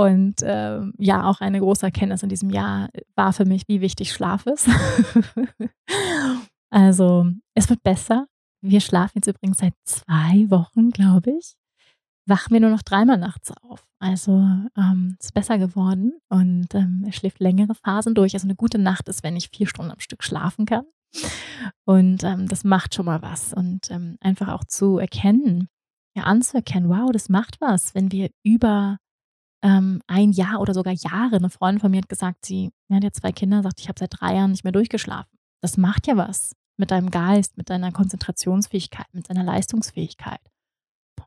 [0.00, 4.12] Und ähm, ja, auch eine große Erkenntnis in diesem Jahr war für mich, wie wichtig
[4.12, 4.68] Schlaf ist.
[6.70, 8.26] also es wird besser.
[8.62, 11.56] Wir schlafen jetzt übrigens seit zwei Wochen, glaube ich
[12.30, 13.84] wachen wir nur noch dreimal nachts auf.
[13.98, 14.32] Also
[14.76, 18.32] ähm, ist besser geworden und ähm, er schläft längere Phasen durch.
[18.32, 20.86] Also eine gute Nacht ist, wenn ich vier Stunden am Stück schlafen kann.
[21.84, 23.52] Und ähm, das macht schon mal was.
[23.52, 25.68] Und ähm, einfach auch zu erkennen,
[26.16, 28.98] ja, anzuerkennen, wow, das macht was, wenn wir über
[29.62, 33.12] ähm, ein Jahr oder sogar Jahre, eine Freundin von mir hat gesagt, sie hat ja
[33.12, 35.38] zwei Kinder, sagt, ich habe seit drei Jahren nicht mehr durchgeschlafen.
[35.62, 40.40] Das macht ja was mit deinem Geist, mit deiner Konzentrationsfähigkeit, mit deiner Leistungsfähigkeit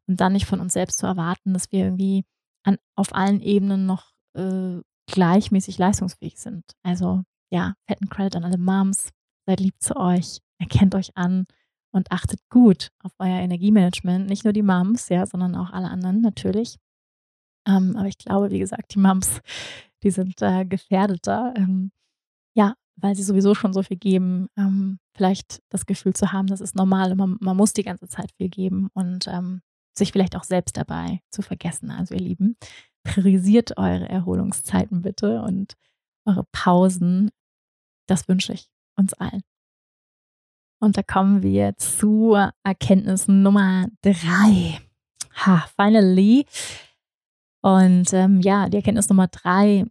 [0.08, 2.26] und dann nicht von uns selbst zu erwarten, dass wir irgendwie
[2.64, 6.64] an, auf allen Ebenen noch äh, gleichmäßig leistungsfähig sind.
[6.84, 9.10] Also ja, fetten Credit an alle Moms,
[9.46, 11.46] seid lieb zu euch, erkennt euch an
[11.92, 14.28] und achtet gut auf euer Energiemanagement.
[14.28, 16.78] Nicht nur die Moms, ja, sondern auch alle anderen natürlich.
[17.68, 19.42] Ähm, aber ich glaube, wie gesagt, die Moms,
[20.04, 21.54] die sind äh, gefährdeter.
[21.56, 21.92] Ähm,
[22.56, 26.62] ja, weil sie sowieso schon so viel geben, ähm, vielleicht das Gefühl zu haben, das
[26.62, 29.62] ist normal, man, man muss die ganze Zeit viel geben und ähm,
[29.98, 31.92] sich vielleicht auch selbst dabei zu vergessen.
[31.92, 32.58] Also ihr Lieben,
[33.04, 35.74] priorisiert eure Erholungszeiten bitte und
[36.26, 37.32] eure Pausen.
[38.08, 39.44] Das wünsche ich uns allen.
[40.80, 44.82] Und da kommen wir zur Erkenntnis Nummer drei.
[45.46, 46.46] Ha, finally.
[47.64, 49.86] Und ähm, ja, die Erkenntnis Nummer drei,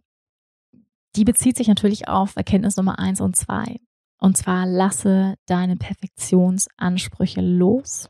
[1.15, 3.81] die bezieht sich natürlich auf Erkenntnis Nummer eins und zwei.
[4.17, 8.09] Und zwar lasse deine Perfektionsansprüche los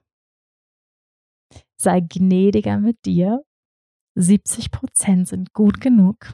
[1.84, 3.46] sei gnädiger mit dir.
[4.16, 6.34] 70 Prozent sind gut genug.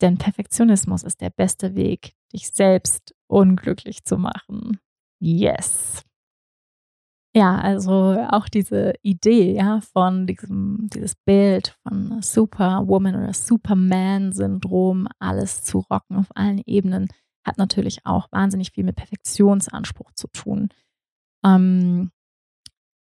[0.00, 4.78] Denn Perfektionismus ist der beste Weg, dich selbst unglücklich zu machen.
[5.20, 6.04] Yes.
[7.36, 15.64] Ja, also auch diese Idee, ja, von diesem, dieses Bild von Superwoman oder Superman-Syndrom, alles
[15.64, 17.08] zu rocken auf allen Ebenen,
[17.44, 20.68] hat natürlich auch wahnsinnig viel mit Perfektionsanspruch zu tun.
[21.44, 22.10] ähm,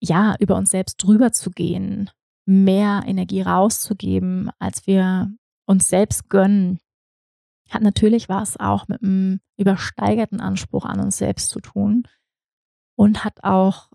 [0.02, 2.10] ja, über uns selbst drüber zu gehen,
[2.46, 5.32] mehr Energie rauszugeben, als wir
[5.66, 6.78] uns selbst gönnen,
[7.70, 12.04] hat natürlich was auch mit einem übersteigerten Anspruch an uns selbst zu tun
[12.96, 13.90] und hat auch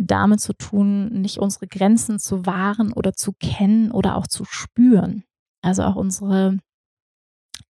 [0.00, 5.24] damit zu tun, nicht unsere Grenzen zu wahren oder zu kennen oder auch zu spüren.
[5.62, 6.58] Also auch unsere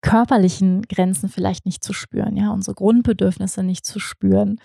[0.02, 4.60] körperlichen Grenzen vielleicht nicht zu spüren, ja, unsere Grundbedürfnisse nicht zu spüren.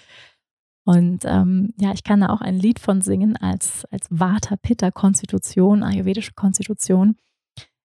[0.85, 4.91] Und ähm, ja, ich kann da auch ein Lied von singen als, als Vata Pitta
[4.91, 7.17] Konstitution, ayurvedische Konstitution.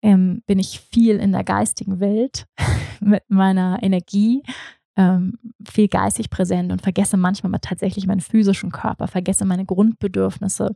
[0.02, 2.46] Ähm, bin ich viel in der geistigen Welt
[3.02, 4.44] mit meiner Energie,
[4.98, 5.38] ähm,
[5.68, 10.76] viel geistig präsent und vergesse manchmal mal tatsächlich meinen physischen Körper, vergesse meine Grundbedürfnisse,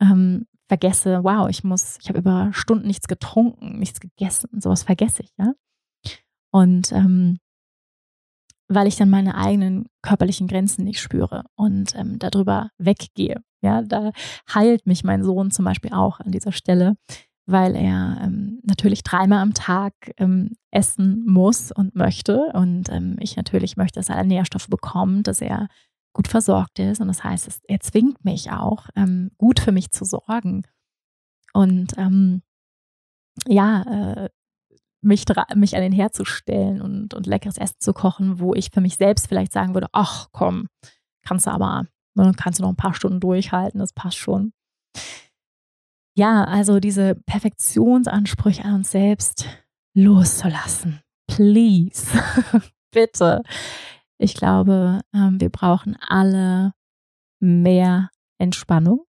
[0.00, 5.22] ähm, vergesse, wow, ich muss, ich habe über Stunden nichts getrunken, nichts gegessen, sowas vergesse
[5.22, 5.52] ich, ja.
[6.50, 7.38] Und ähm,
[8.68, 13.42] weil ich dann meine eigenen körperlichen Grenzen nicht spüre und ähm, darüber weggehe.
[13.62, 14.12] Ja, da
[14.52, 16.96] heilt mich mein Sohn zum Beispiel auch an dieser Stelle,
[17.46, 22.50] weil er ähm, natürlich dreimal am Tag ähm, essen muss und möchte.
[22.54, 25.68] Und ähm, ich natürlich möchte, dass er Nährstoffe bekommt, dass er
[26.14, 27.00] gut versorgt ist.
[27.00, 30.62] Und das heißt, es, er zwingt mich auch, ähm, gut für mich zu sorgen.
[31.52, 32.42] Und ähm,
[33.46, 34.28] ja, äh,
[35.02, 35.24] mich,
[35.54, 38.96] mich an den Herd stellen und, und leckeres Essen zu kochen, wo ich für mich
[38.96, 40.68] selbst vielleicht sagen würde, ach komm,
[41.26, 44.52] kannst du aber, ne, kannst du noch ein paar Stunden durchhalten, das passt schon.
[46.16, 49.46] Ja, also diese Perfektionsansprüche an uns selbst
[49.94, 51.00] loszulassen.
[51.26, 52.06] Please.
[52.92, 53.42] Bitte.
[54.18, 56.72] Ich glaube, ähm, wir brauchen alle
[57.40, 59.04] mehr Entspannung,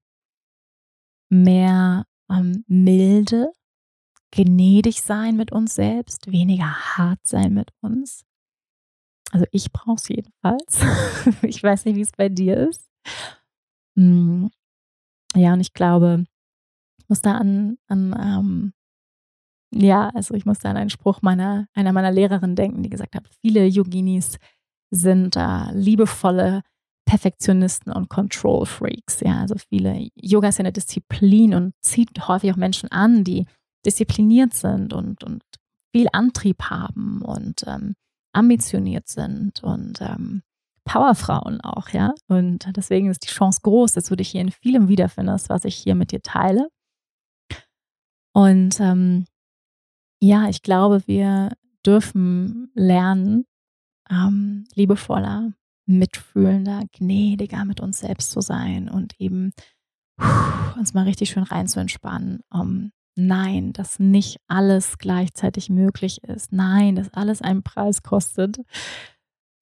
[1.30, 3.50] mehr ähm, Milde,
[4.30, 8.24] gnädig sein mit uns selbst, weniger hart sein mit uns.
[9.32, 10.80] Also ich brauche es jedenfalls.
[11.42, 12.90] ich weiß nicht, wie es bei dir ist.
[13.96, 14.50] Hm.
[15.34, 16.24] Ja, und ich glaube,
[17.10, 18.72] muss da an, an ähm,
[19.72, 23.14] ja, also ich muss da an einen Spruch meiner, einer meiner Lehrerinnen denken, die gesagt
[23.14, 24.38] hat, viele Yoginis
[24.90, 26.62] sind äh, liebevolle
[27.06, 29.20] Perfektionisten und Control Freaks.
[29.20, 33.46] Ja, also viele Yoga ist ja eine Disziplin und zieht häufig auch Menschen an, die
[33.84, 35.42] diszipliniert sind und, und
[35.94, 37.94] viel Antrieb haben und ähm,
[38.32, 40.42] ambitioniert sind und ähm,
[40.84, 42.14] Powerfrauen auch, ja.
[42.28, 45.76] Und deswegen ist die Chance groß, dass du dich hier in vielem wiederfindest, was ich
[45.76, 46.68] hier mit dir teile.
[48.32, 49.26] Und ähm,
[50.20, 51.52] ja, ich glaube, wir
[51.84, 53.46] dürfen lernen,
[54.10, 55.52] ähm, liebevoller,
[55.86, 59.52] mitfühlender, gnädiger mit uns selbst zu sein und eben
[60.78, 66.52] uns mal richtig schön rein zu entspannen, um Nein, dass nicht alles gleichzeitig möglich ist.
[66.52, 68.58] Nein, dass alles einen Preis kostet.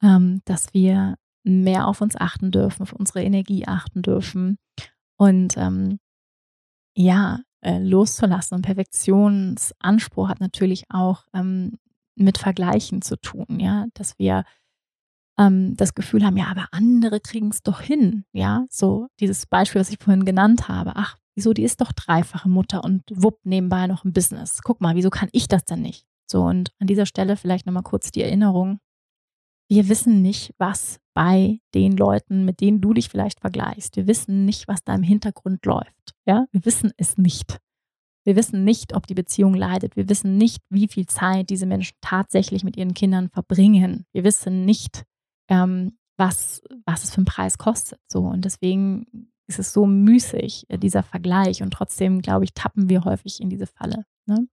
[0.01, 4.59] Ähm, dass wir mehr auf uns achten dürfen, auf unsere Energie achten dürfen.
[5.17, 5.99] Und ähm,
[6.97, 8.57] ja, äh, loszulassen.
[8.57, 11.79] Und Perfektionsanspruch hat natürlich auch ähm,
[12.15, 14.45] mit Vergleichen zu tun, ja, dass wir
[15.39, 19.81] ähm, das Gefühl haben, ja, aber andere kriegen es doch hin, ja, so dieses Beispiel,
[19.81, 20.93] was ich vorhin genannt habe.
[20.97, 24.61] Ach, wieso, die ist doch dreifache Mutter und wupp nebenbei noch ein Business.
[24.63, 26.05] Guck mal, wieso kann ich das denn nicht?
[26.27, 28.81] So, und an dieser Stelle vielleicht nochmal kurz die Erinnerung.
[29.71, 33.97] Wir wissen nicht, was bei den Leuten, mit denen du dich vielleicht vergleichst.
[33.97, 36.15] Wir wissen nicht, was da im Hintergrund läuft.
[36.27, 37.59] Ja, wir wissen es nicht.
[38.25, 39.97] Wir wissen nicht, ob die Beziehung leidet.
[39.97, 44.07] Wir wissen nicht, wie viel Zeit diese Menschen tatsächlich mit ihren Kindern verbringen.
[44.13, 45.05] Wir wissen nicht,
[45.49, 48.01] ähm, was, was es für einen Preis kostet.
[48.07, 51.63] So, und deswegen ist es so müßig, äh, dieser Vergleich.
[51.63, 54.05] Und trotzdem, glaube ich, tappen wir häufig in diese Falle.
[54.27, 54.47] Ne?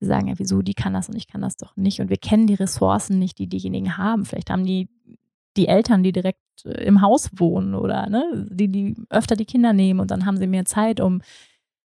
[0.00, 2.00] Wir sagen ja, wieso, die kann das und ich kann das doch nicht.
[2.00, 4.24] Und wir kennen die Ressourcen nicht, die diejenigen haben.
[4.24, 4.88] Vielleicht haben die
[5.56, 9.72] die Eltern, die direkt äh, im Haus wohnen oder ne, die, die öfter die Kinder
[9.72, 11.22] nehmen und dann haben sie mehr Zeit, um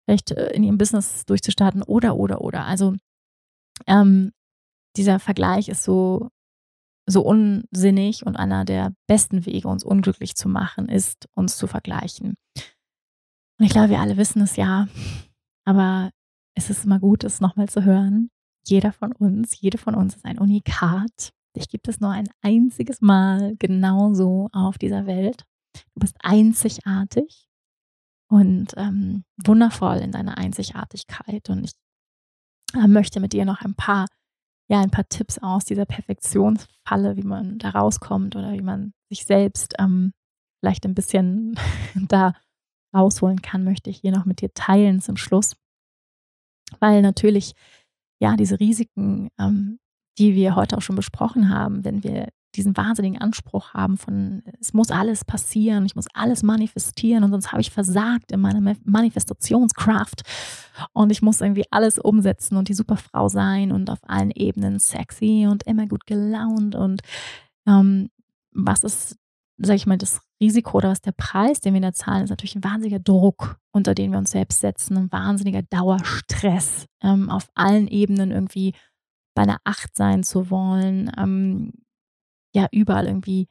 [0.06, 2.66] vielleicht äh, in ihrem Business durchzustarten oder, oder, oder.
[2.66, 2.96] Also
[3.88, 4.32] ähm,
[4.98, 6.30] dieser Vergleich ist so
[7.08, 12.36] so unsinnig und einer der besten Wege, uns unglücklich zu machen, ist, uns zu vergleichen.
[13.60, 14.88] Und ich glaube, wir alle wissen es ja,
[15.66, 16.12] aber
[16.56, 18.30] es ist immer gut, es nochmal zu hören.
[18.68, 21.32] Jeder von uns, jede von uns ist ein Unikat.
[21.56, 25.44] Dich gibt es nur ein einziges Mal genauso auf dieser Welt.
[25.74, 27.48] Du bist einzigartig
[28.30, 31.50] und ähm, wundervoll in deiner Einzigartigkeit.
[31.50, 31.72] Und ich
[32.74, 34.06] äh, möchte mit dir noch ein paar
[34.72, 39.26] ja ein paar Tipps aus dieser Perfektionsfalle, wie man da rauskommt oder wie man sich
[39.26, 40.14] selbst ähm,
[40.60, 41.60] vielleicht ein bisschen
[42.08, 42.34] da
[42.96, 45.58] rausholen kann, möchte ich hier noch mit dir teilen zum Schluss.
[46.80, 47.54] Weil natürlich,
[48.20, 49.80] ja, diese Risiken, ähm,
[50.18, 54.74] die wir heute auch schon besprochen haben, wenn wir diesen wahnsinnigen Anspruch haben von, es
[54.74, 60.24] muss alles passieren, ich muss alles manifestieren und sonst habe ich versagt in meiner Manifestationskraft
[60.94, 65.48] und ich muss irgendwie alles umsetzen und die Superfrau sein und auf allen Ebenen sexy
[65.50, 67.02] und immer gut gelaunt und
[67.66, 68.10] ähm,
[68.54, 69.18] was ist,
[69.64, 72.56] sag ich mal, das Risiko oder was der Preis, den wir da zahlen, ist natürlich
[72.56, 77.88] ein wahnsinniger Druck, unter den wir uns selbst setzen, ein wahnsinniger Dauerstress ähm, auf allen
[77.88, 78.74] Ebenen irgendwie
[79.36, 81.74] bei einer Acht sein zu wollen, ähm,
[82.54, 83.48] ja überall irgendwie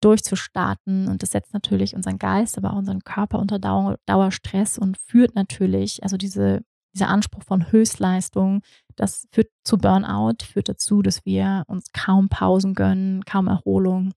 [0.00, 1.08] durchzustarten.
[1.08, 5.34] Und das setzt natürlich unseren Geist, aber auch unseren Körper unter Dauer, Dauerstress und führt
[5.34, 6.62] natürlich, also diese,
[6.94, 8.62] dieser Anspruch von Höchstleistung,
[8.96, 14.12] das führt zu Burnout, führt dazu, dass wir uns kaum Pausen gönnen, kaum Erholung.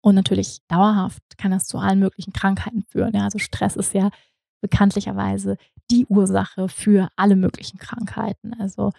[0.00, 3.14] Und natürlich dauerhaft kann das zu allen möglichen Krankheiten führen.
[3.14, 4.10] Ja, also Stress ist ja
[4.60, 5.56] bekanntlicherweise
[5.90, 8.54] die Ursache für alle möglichen Krankheiten.
[8.54, 8.92] Also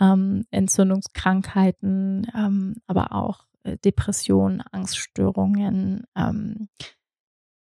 [0.00, 6.68] ähm, Entzündungskrankheiten, ähm, aber auch äh, Depressionen, Angststörungen, ähm,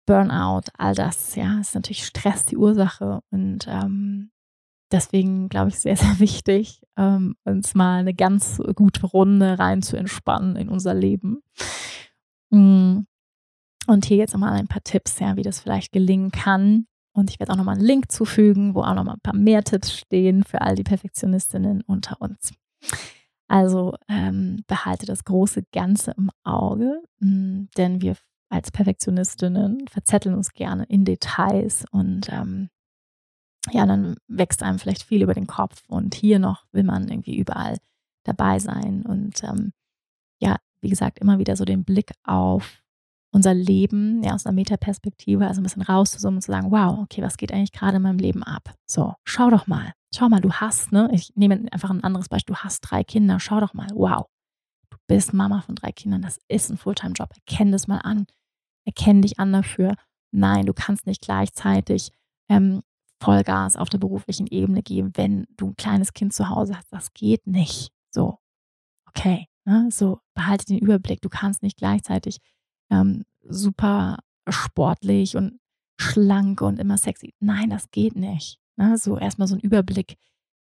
[0.07, 4.31] Burnout, all das, ja, ist natürlich Stress die Ursache und ähm,
[4.93, 9.97] deswegen glaube ich sehr, sehr wichtig, ähm, uns mal eine ganz gute Runde rein zu
[9.97, 11.43] entspannen in unser Leben.
[12.51, 13.01] Mm.
[13.89, 16.87] Und hier jetzt nochmal ein paar Tipps, ja, wie das vielleicht gelingen kann.
[17.13, 19.97] Und ich werde auch nochmal einen Link zufügen, wo auch nochmal ein paar mehr Tipps
[19.97, 22.53] stehen für all die Perfektionistinnen unter uns.
[23.49, 28.17] Also ähm, behalte das große Ganze im Auge, mh, hm, denn wir
[28.49, 32.69] als Perfektionistinnen verzetteln uns gerne in Details und ähm,
[33.71, 37.37] ja, dann wächst einem vielleicht viel über den Kopf und hier noch will man irgendwie
[37.37, 37.79] überall
[38.25, 39.73] dabei sein und ähm,
[40.39, 42.83] ja, wie gesagt, immer wieder so den Blick auf
[43.33, 47.23] unser Leben, ja, aus einer Metaperspektive, also ein bisschen rauszuzoomen und zu sagen, wow, okay,
[47.23, 48.75] was geht eigentlich gerade in meinem Leben ab?
[48.87, 52.55] So, schau doch mal, schau mal, du hast, ne, ich nehme einfach ein anderes Beispiel,
[52.55, 54.27] du hast drei Kinder, schau doch mal, wow,
[54.91, 58.27] du bist Mama von drei Kindern, das ist ein Fulltime-Job, erkenn das mal an,
[58.87, 59.95] erkenn dich an dafür.
[60.33, 62.13] Nein, du kannst nicht gleichzeitig
[62.49, 62.83] ähm,
[63.21, 66.93] Vollgas auf der beruflichen Ebene geben, wenn du ein kleines Kind zu Hause hast.
[66.93, 67.91] Das geht nicht.
[68.11, 68.39] So,
[69.09, 69.89] okay, ne?
[69.91, 71.21] so behalte den Überblick.
[71.21, 72.39] Du kannst nicht gleichzeitig
[72.91, 75.59] ähm, super sportlich und
[76.01, 77.35] schlank und immer sexy.
[77.41, 78.59] Nein, das geht nicht.
[78.77, 78.97] Ne?
[78.99, 80.17] So erstmal so ein Überblick,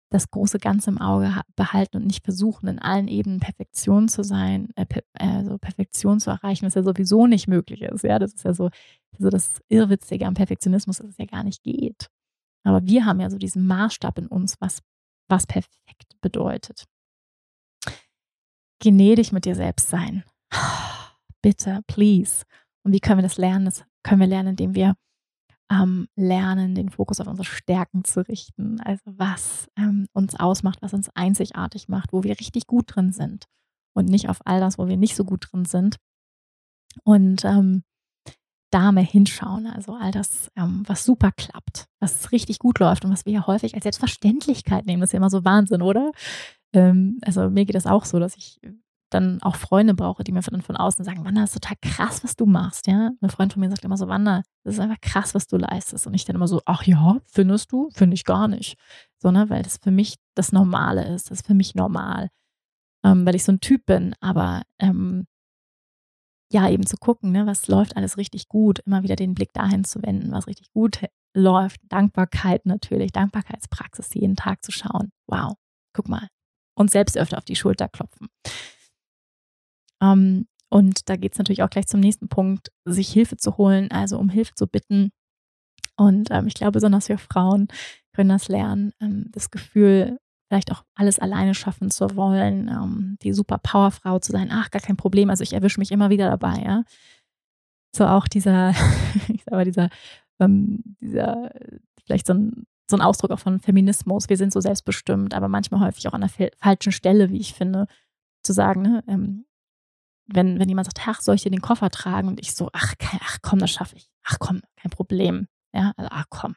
[0.10, 4.70] das große Ganze im Auge behalten und nicht versuchen, in allen Ebenen Perfektion zu sein,
[4.76, 8.04] äh, also Perfektion zu erreichen, was ja sowieso nicht möglich ist.
[8.04, 8.70] Ja, das ist ja so,
[9.18, 12.08] so das Irrwitzige am Perfektionismus, dass es ja gar nicht geht.
[12.64, 14.80] Aber wir haben ja so diesen Maßstab in uns, was,
[15.28, 16.86] was perfekt bedeutet.
[18.84, 20.24] Gnädig mit dir selbst sein
[21.44, 22.44] bitte, please.
[22.84, 23.66] Und wie können wir das lernen?
[23.66, 24.96] Das können wir lernen, indem wir
[25.72, 28.80] ähm, lernen, den Fokus auf unsere Stärken zu richten.
[28.82, 33.46] Also was ähm, uns ausmacht, was uns einzigartig macht, wo wir richtig gut drin sind.
[33.96, 35.98] Und nicht auf all das, wo wir nicht so gut drin sind.
[37.04, 37.84] Und ähm,
[38.72, 39.68] da mehr hinschauen.
[39.68, 43.48] Also all das, ähm, was super klappt, was richtig gut läuft und was wir ja
[43.48, 45.02] häufig als Selbstverständlichkeit nehmen.
[45.02, 46.12] Das ist ja immer so Wahnsinn, oder?
[46.74, 48.60] Ähm, also mir geht es auch so, dass ich
[49.14, 52.24] dann auch Freunde brauche, die mir von, von außen sagen, Wanda, das ist total krass,
[52.24, 53.12] was du machst, ja.
[53.22, 56.08] Ein Freund von mir sagt immer so, Wanda, das ist einfach krass, was du leistest.
[56.08, 57.90] Und ich dann immer so, ach ja, findest du?
[57.94, 58.78] Finde ich gar nicht.
[59.20, 61.30] So, ne, weil das für mich das Normale ist.
[61.30, 62.30] Das ist für mich normal.
[63.06, 64.16] Ähm, weil ich so ein Typ bin.
[64.20, 65.28] Aber ähm,
[66.52, 69.84] ja, eben zu gucken, ne, was läuft alles richtig gut, immer wieder den Blick dahin
[69.84, 71.00] zu wenden, was richtig gut
[71.36, 71.82] läuft.
[71.90, 75.12] Dankbarkeit natürlich, Dankbarkeitspraxis jeden Tag zu schauen.
[75.28, 75.56] Wow,
[75.94, 76.33] guck mal.
[76.76, 78.30] Und selbst öfter auf die Schulter klopfen.
[80.02, 83.92] Ähm, und da geht es natürlich auch gleich zum nächsten Punkt, sich Hilfe zu holen,
[83.92, 85.12] also um Hilfe zu bitten.
[85.96, 87.68] Und ähm, ich glaube, besonders wir Frauen
[88.14, 90.18] können das lernen, ähm, das Gefühl,
[90.50, 94.50] vielleicht auch alles alleine schaffen zu wollen, ähm, die super Powerfrau zu sein.
[94.52, 95.30] Ach, gar kein Problem.
[95.30, 96.84] Also ich erwische mich immer wieder dabei, ja.
[97.96, 98.72] So auch dieser,
[99.30, 99.90] ich sag mal, dieser,
[100.40, 101.52] ähm, dieser,
[102.06, 104.30] vielleicht so ein, so ein Ausdruck auch von Feminismus.
[104.30, 107.88] Wir sind so selbstbestimmt, aber manchmal häufig auch an der falschen Stelle, wie ich finde,
[108.44, 109.46] zu sagen, ne, ähm,
[110.28, 112.28] wenn, wenn jemand sagt, ach, soll ich dir den Koffer tragen?
[112.28, 114.10] Und ich so, ach, kein, ach komm, das schaffe ich.
[114.24, 115.48] Ach komm, kein Problem.
[115.74, 116.56] Ja, also, ach komm.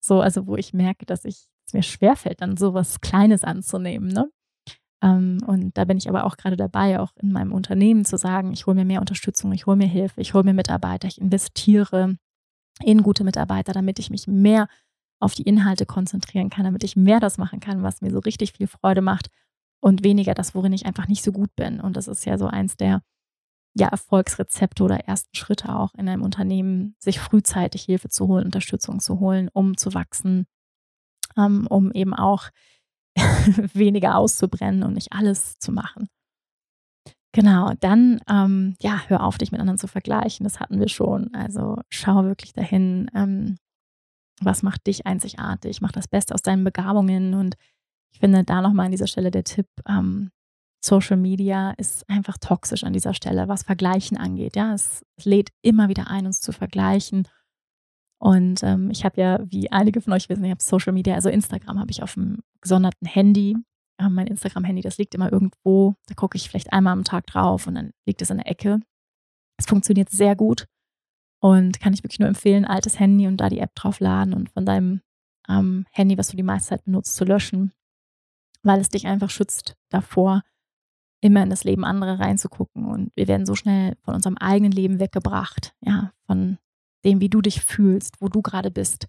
[0.00, 4.30] So, also wo ich merke, dass ich es mir schwerfällt, dann sowas Kleines anzunehmen, ne?
[5.02, 8.52] Ähm, und da bin ich aber auch gerade dabei, auch in meinem Unternehmen zu sagen,
[8.52, 12.16] ich hole mir mehr Unterstützung, ich hole mir Hilfe, ich hole mir Mitarbeiter, ich investiere
[12.82, 14.68] in gute Mitarbeiter, damit ich mich mehr
[15.24, 18.52] auf die Inhalte konzentrieren kann, damit ich mehr das machen kann, was mir so richtig
[18.52, 19.28] viel Freude macht
[19.80, 21.80] und weniger das, worin ich einfach nicht so gut bin.
[21.80, 23.02] Und das ist ja so eins der
[23.74, 29.00] ja, Erfolgsrezepte oder ersten Schritte auch in einem Unternehmen, sich frühzeitig Hilfe zu holen, Unterstützung
[29.00, 30.46] zu holen, um zu wachsen,
[31.36, 32.50] ähm, um eben auch
[33.16, 36.08] weniger auszubrennen und nicht alles zu machen.
[37.32, 40.44] Genau, dann ähm, ja, hör auf, dich mit anderen zu vergleichen.
[40.44, 41.34] Das hatten wir schon.
[41.34, 43.56] Also schau wirklich dahin, ähm,
[44.44, 47.34] was macht dich einzigartig, mach das Beste aus deinen Begabungen.
[47.34, 47.56] Und
[48.12, 50.30] ich finde da nochmal an dieser Stelle der Tipp, ähm,
[50.84, 54.54] Social Media ist einfach toxisch an dieser Stelle, was Vergleichen angeht.
[54.54, 57.26] Ja, es, es lädt immer wieder ein, uns zu vergleichen.
[58.18, 61.30] Und ähm, ich habe ja, wie einige von euch wissen, ich habe Social Media, also
[61.30, 63.56] Instagram habe ich auf dem gesonderten Handy
[63.98, 65.94] äh, mein Instagram-Handy, das liegt immer irgendwo.
[66.06, 68.80] Da gucke ich vielleicht einmal am Tag drauf und dann liegt es in der Ecke.
[69.58, 70.66] Es funktioniert sehr gut
[71.44, 74.64] und kann ich wirklich nur empfehlen, altes Handy und da die App draufladen und von
[74.64, 75.02] deinem
[75.46, 77.70] ähm, Handy, was du die meiste Zeit benutzt, zu löschen,
[78.62, 80.42] weil es dich einfach schützt davor,
[81.20, 82.86] immer in das Leben anderer reinzugucken.
[82.86, 86.56] Und wir werden so schnell von unserem eigenen Leben weggebracht, ja, von
[87.04, 89.06] dem, wie du dich fühlst, wo du gerade bist.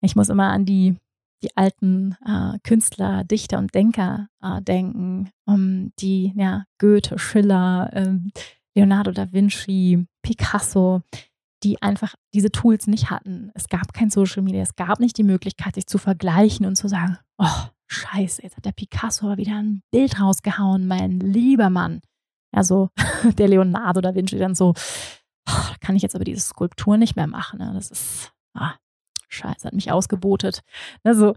[0.00, 0.96] Ich muss immer an die
[1.44, 8.18] die alten äh, Künstler, Dichter und Denker äh, denken, um die ja, Goethe, Schiller, äh,
[8.74, 11.02] Leonardo da Vinci, Picasso,
[11.64, 13.50] die einfach diese Tools nicht hatten.
[13.54, 16.88] Es gab kein Social Media, es gab nicht die Möglichkeit, sich zu vergleichen und zu
[16.88, 22.02] sagen, oh, scheiße, jetzt hat der Picasso aber wieder ein Bild rausgehauen, mein lieber Mann.
[22.52, 22.90] Also
[23.38, 24.74] der Leonardo da Vinci dann so,
[25.48, 27.58] oh, kann ich jetzt aber diese Skulptur nicht mehr machen.
[27.58, 27.72] Ne?
[27.74, 28.74] Das ist, ah,
[29.28, 30.60] Scheiße, hat mich ausgebotet.
[31.02, 31.34] Also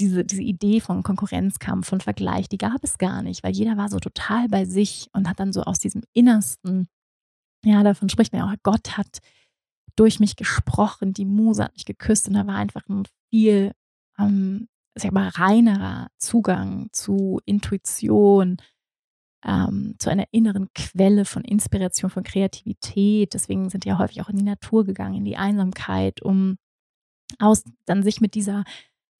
[0.00, 3.88] diese, diese Idee von Konkurrenzkampf, von Vergleich, die gab es gar nicht, weil jeder war
[3.88, 6.88] so total bei sich und hat dann so aus diesem Innersten,
[7.64, 9.18] ja, davon spricht man ja auch, Gott hat
[9.98, 13.72] durch mich gesprochen, die Muse hat mich geküsst und da war einfach ein viel,
[14.18, 18.58] ähm, sag mal, reinerer Zugang zu Intuition,
[19.44, 23.34] ähm, zu einer inneren Quelle von Inspiration, von Kreativität.
[23.34, 26.58] Deswegen sind die ja häufig auch in die Natur gegangen, in die Einsamkeit, um
[27.38, 28.64] aus, dann sich mit dieser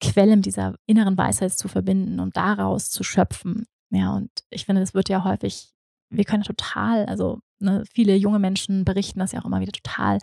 [0.01, 3.65] Quelle, mit dieser inneren Weisheit zu verbinden und daraus zu schöpfen.
[3.91, 5.73] Ja, und ich finde, das wird ja häufig,
[6.09, 10.19] wir können total, also ne, viele junge Menschen berichten das ja auch immer wieder total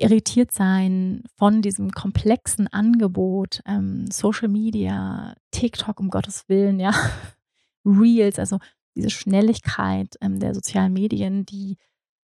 [0.00, 6.92] irritiert sein von diesem komplexen Angebot, ähm, Social Media, TikTok um Gottes Willen, ja,
[7.84, 8.58] Reels, also
[8.96, 11.76] diese Schnelligkeit ähm, der sozialen Medien, die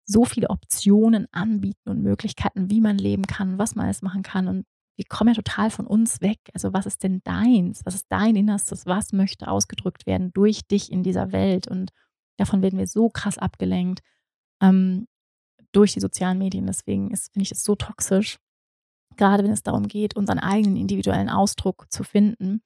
[0.04, 4.48] so viele Optionen anbieten und Möglichkeiten, wie man leben kann, was man alles machen kann.
[4.48, 4.66] Und
[4.96, 6.38] wir kommen ja total von uns weg.
[6.52, 7.82] Also was ist denn deins?
[7.84, 8.86] Was ist dein Innerstes?
[8.86, 11.68] Was möchte ausgedrückt werden durch dich in dieser Welt?
[11.68, 11.90] Und
[12.38, 14.00] davon werden wir so krass abgelenkt
[14.60, 15.06] ähm,
[15.72, 16.66] durch die sozialen Medien.
[16.66, 18.38] Deswegen finde ich es so toxisch,
[19.16, 22.62] gerade wenn es darum geht, unseren eigenen individuellen Ausdruck zu finden.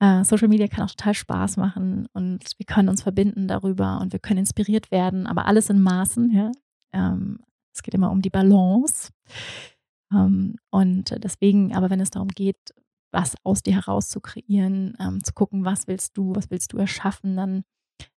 [0.00, 4.12] Äh, Social Media kann auch total Spaß machen und wir können uns verbinden darüber und
[4.12, 6.30] wir können inspiriert werden, aber alles in Maßen.
[6.30, 6.52] Ja?
[6.92, 7.38] Ähm,
[7.74, 9.10] es geht immer um die Balance.
[10.12, 12.58] Ähm, und deswegen, aber wenn es darum geht,
[13.12, 16.78] was aus dir heraus zu kreieren, ähm, zu gucken, was willst du, was willst du
[16.78, 17.64] erschaffen, dann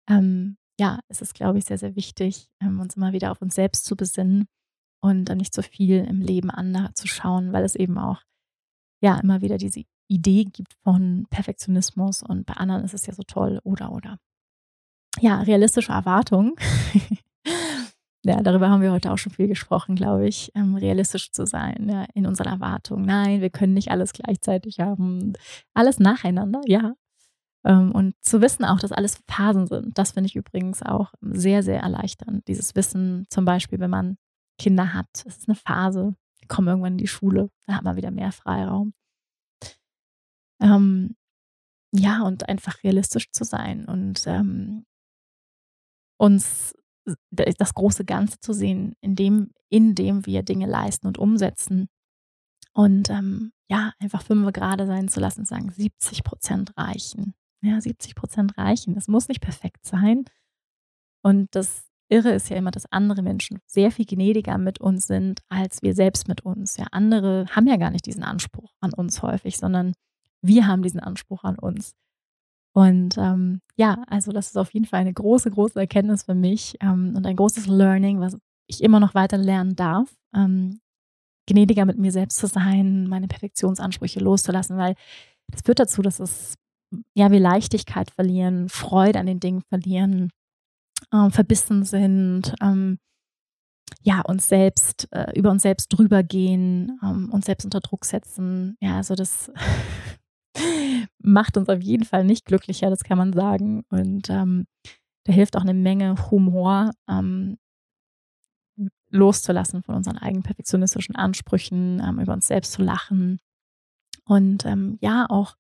[0.08, 3.56] ähm, ja, ist es, glaube ich, sehr, sehr wichtig, ähm, uns immer wieder auf uns
[3.56, 4.48] selbst zu besinnen
[5.02, 8.22] und dann nicht so viel im Leben anderer zu schauen, weil es eben auch
[9.02, 13.24] ja immer wieder diese Idee gibt von Perfektionismus und bei anderen ist es ja so
[13.24, 14.18] toll oder oder.
[15.20, 16.56] Ja, realistische Erwartungen.
[18.24, 21.88] ja, darüber haben wir heute auch schon viel gesprochen, glaube ich, ähm, realistisch zu sein
[21.90, 23.06] ja, in unseren Erwartungen.
[23.06, 25.34] Nein, wir können nicht alles gleichzeitig haben.
[25.74, 26.96] Alles nacheinander, ja.
[27.66, 31.64] Ähm, und zu wissen auch, dass alles Phasen sind, das finde ich übrigens auch sehr,
[31.64, 32.48] sehr erleichternd.
[32.48, 34.18] Dieses Wissen, zum Beispiel, wenn man
[34.58, 37.96] Kinder hat, es ist eine Phase, die kommen irgendwann in die Schule, da hat man
[37.96, 38.94] wieder mehr Freiraum.
[40.62, 41.16] Ähm,
[41.94, 44.86] ja, und einfach realistisch zu sein und ähm,
[46.18, 46.74] uns
[47.32, 51.90] das große Ganze zu sehen, in dem, in dem wir Dinge leisten und umsetzen.
[52.74, 57.36] Und ähm, ja, einfach fünf gerade sein zu lassen und sagen, 70 Prozent reichen.
[57.64, 58.94] Ja, 70 Prozent reichen.
[58.94, 60.26] Das muss nicht perfekt sein.
[61.24, 65.42] Und das Irre ist ja immer, dass andere Menschen sehr viel gnädiger mit uns sind,
[65.50, 66.78] als wir selbst mit uns.
[66.78, 69.94] Ja, andere haben ja gar nicht diesen Anspruch an uns häufig, sondern
[70.42, 71.96] wir haben diesen Anspruch an uns.
[72.74, 76.76] Und ähm, ja, also das ist auf jeden Fall eine große, große Erkenntnis für mich
[76.82, 78.38] ähm, und ein großes Learning, was
[78.68, 80.82] ich immer noch weiter lernen darf, ähm,
[81.48, 84.96] gnädiger mit mir selbst zu sein, meine Perfektionsansprüche loszulassen, weil
[85.50, 86.56] das führt dazu, dass es
[87.14, 90.32] ja wir Leichtigkeit verlieren, Freude an den Dingen verlieren,
[91.12, 93.00] äh, verbissen sind, ähm,
[94.02, 98.78] ja uns selbst äh, über uns selbst drüber gehen, ähm, uns selbst unter Druck setzen.
[98.82, 99.52] Ja, also das
[101.20, 103.84] macht uns auf jeden Fall nicht glücklicher, das kann man sagen.
[103.90, 104.66] Und ähm,
[105.26, 107.58] da hilft auch eine Menge Humor ähm,
[109.10, 113.40] loszulassen von unseren eigenen perfektionistischen Ansprüchen, ähm, über uns selbst zu lachen.
[114.26, 115.56] Und ähm, ja, auch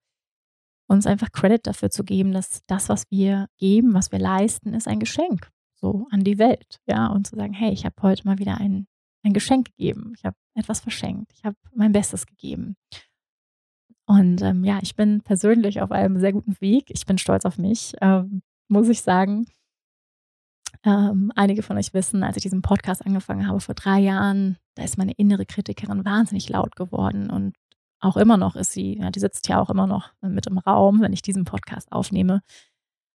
[0.87, 4.87] uns einfach Credit dafür zu geben, dass das, was wir geben, was wir leisten, ist
[4.87, 5.49] ein Geschenk
[5.83, 6.79] so an die Welt.
[6.87, 8.87] Ja, und zu sagen, hey, ich habe heute mal wieder ein,
[9.23, 10.13] ein Geschenk gegeben.
[10.17, 11.33] Ich habe etwas verschenkt.
[11.35, 12.77] Ich habe mein Bestes gegeben.
[14.05, 16.85] Und ähm, ja, ich bin persönlich auf einem sehr guten Weg.
[16.89, 19.45] Ich bin stolz auf mich, ähm, muss ich sagen.
[20.85, 24.83] Ähm, einige von euch wissen, als ich diesen Podcast angefangen habe vor drei Jahren, da
[24.83, 27.55] ist meine innere Kritikerin wahnsinnig laut geworden und
[28.03, 31.01] auch immer noch ist sie, ja, die sitzt ja auch immer noch mit im Raum,
[31.01, 32.41] wenn ich diesen Podcast aufnehme.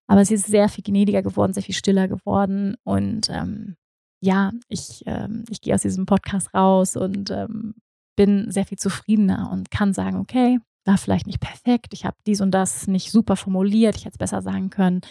[0.06, 2.76] Aber sie ist sehr viel gnädiger geworden, sehr viel stiller geworden.
[2.84, 3.76] Und ähm,
[4.20, 7.74] ja, ich, ähm, ich gehe aus diesem Podcast raus und ähm,
[8.16, 12.40] bin sehr viel zufriedener und kann sagen, okay, da vielleicht nicht perfekt, ich habe dies
[12.40, 15.02] und das nicht super formuliert, ich hätte es besser sagen können,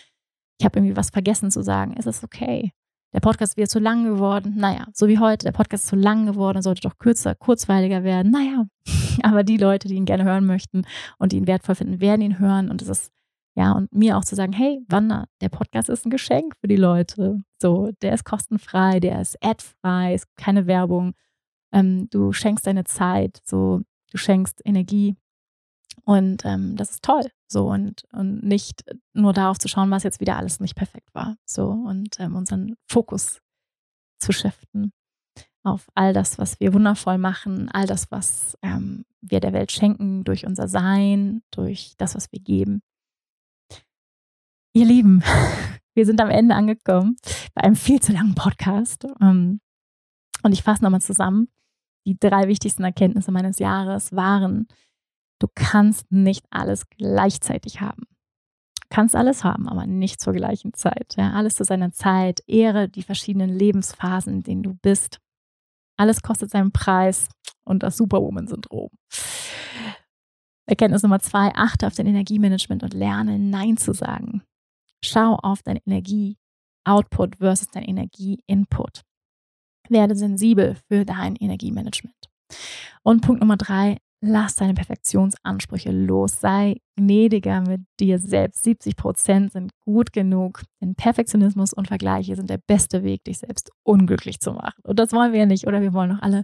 [0.59, 2.71] ich habe irgendwie was vergessen zu sagen, es ist okay.
[3.13, 6.25] Der Podcast wird zu lang geworden, naja, so wie heute, der Podcast ist zu lang
[6.25, 8.65] geworden, sollte doch kürzer, kurzweiliger werden, naja,
[9.23, 10.83] aber die Leute, die ihn gerne hören möchten
[11.17, 13.11] und die ihn wertvoll finden, werden ihn hören und es ist
[13.57, 16.75] ja, und mir auch zu sagen, hey, Wanda, der Podcast ist ein Geschenk für die
[16.75, 17.41] Leute.
[17.59, 21.15] So, der ist kostenfrei, der ist adfrei, ist keine Werbung.
[21.73, 23.81] Ähm, du schenkst deine Zeit, so,
[24.11, 25.15] du schenkst Energie.
[26.05, 27.23] Und ähm, das ist toll.
[27.47, 28.83] So, und, und nicht
[29.13, 31.37] nur darauf zu schauen, was jetzt wieder alles nicht perfekt war.
[31.45, 33.41] So, und ähm, unseren Fokus
[34.19, 34.91] zu shiften
[35.67, 40.23] auf all das, was wir wundervoll machen, all das, was ähm, wir der Welt schenken
[40.23, 42.81] durch unser Sein, durch das, was wir geben.
[44.73, 45.23] Ihr Lieben,
[45.93, 47.17] wir sind am Ende angekommen
[47.53, 49.05] bei einem viel zu langen Podcast.
[49.21, 49.59] Ähm,
[50.43, 51.49] und ich fasse nochmal zusammen.
[52.05, 54.67] Die drei wichtigsten Erkenntnisse meines Jahres waren,
[55.39, 58.03] du kannst nicht alles gleichzeitig haben.
[58.81, 61.15] Du kannst alles haben, aber nicht zur gleichen Zeit.
[61.17, 62.41] Ja, alles zu seiner Zeit.
[62.47, 65.19] Ehre die verschiedenen Lebensphasen, in denen du bist.
[65.97, 67.27] Alles kostet seinen Preis
[67.65, 68.89] und das Superwoman-Syndrom.
[70.67, 74.43] Erkenntnis Nummer zwei, achte auf dein Energiemanagement und lerne Nein zu sagen.
[75.03, 79.03] Schau auf dein Energie-Output versus dein Energie-Input.
[79.89, 82.15] Werde sensibel für dein Energiemanagement.
[83.03, 86.39] Und Punkt Nummer drei, lass deine Perfektionsansprüche los.
[86.39, 88.63] Sei gnädiger mit dir selbst.
[88.63, 90.63] 70 Prozent sind gut genug.
[90.81, 94.81] Denn Perfektionismus und Vergleiche sind der beste Weg, dich selbst unglücklich zu machen.
[94.83, 96.43] Und das wollen wir ja nicht, oder wir wollen doch alle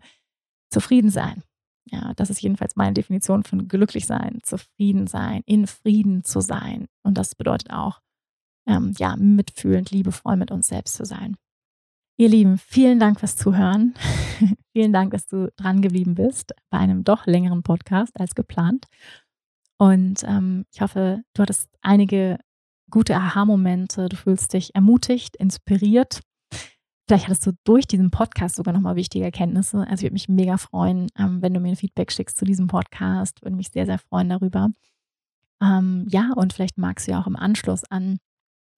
[0.69, 1.43] zufrieden sein.
[1.85, 6.87] Ja, das ist jedenfalls meine Definition von glücklich sein, zufrieden sein, in Frieden zu sein.
[7.03, 7.99] Und das bedeutet auch,
[8.65, 11.35] ähm, ja, mitfühlend, liebevoll mit uns selbst zu sein.
[12.15, 13.95] Ihr Lieben, vielen Dank fürs Zuhören.
[14.71, 18.85] vielen Dank, dass du dran geblieben bist bei einem doch längeren Podcast als geplant.
[19.79, 22.37] Und ähm, ich hoffe, du hattest einige
[22.91, 24.09] gute Aha-Momente.
[24.09, 26.21] Du fühlst dich ermutigt, inspiriert.
[27.07, 29.79] Vielleicht hattest du durch diesen Podcast sogar nochmal wichtige Erkenntnisse.
[29.79, 32.67] Also ich würde mich mega freuen, ähm, wenn du mir ein Feedback schickst zu diesem
[32.67, 33.41] Podcast.
[33.41, 34.69] Würde mich sehr, sehr freuen darüber.
[35.63, 38.19] Ähm, ja, und vielleicht magst du ja auch im Anschluss an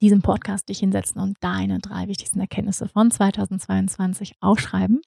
[0.01, 5.01] diesem Podcast dich hinsetzen und deine drei wichtigsten Erkenntnisse von 2022 aufschreiben.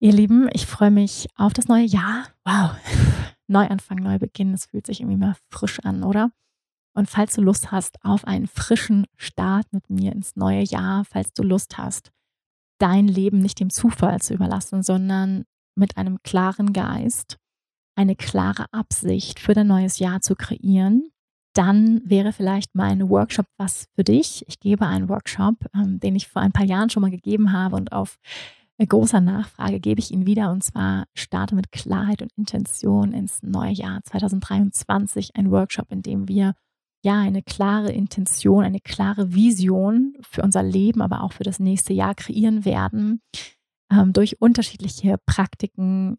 [0.00, 2.26] Ihr Lieben, ich freue mich auf das neue Jahr.
[2.44, 2.72] Wow,
[3.46, 6.32] Neuanfang, Neubeginn, es fühlt sich irgendwie mal frisch an, oder?
[6.94, 11.32] Und falls du Lust hast auf einen frischen Start mit mir ins neue Jahr, falls
[11.32, 12.10] du Lust hast,
[12.78, 17.38] dein Leben nicht dem Zufall zu überlassen, sondern mit einem klaren Geist,
[17.94, 21.12] eine klare Absicht für dein neues Jahr zu kreieren,
[21.54, 24.44] dann wäre vielleicht mein Workshop was für dich.
[24.48, 27.76] Ich gebe einen Workshop, ähm, den ich vor ein paar Jahren schon mal gegeben habe
[27.76, 28.18] und auf
[28.88, 33.72] großer Nachfrage gebe ich ihn wieder und zwar starte mit Klarheit und Intention ins neue
[33.72, 35.36] Jahr 2023.
[35.36, 36.54] Ein Workshop, in dem wir
[37.04, 41.92] ja eine klare Intention, eine klare Vision für unser Leben, aber auch für das nächste
[41.92, 43.20] Jahr kreieren werden
[43.92, 46.18] ähm, durch unterschiedliche Praktiken,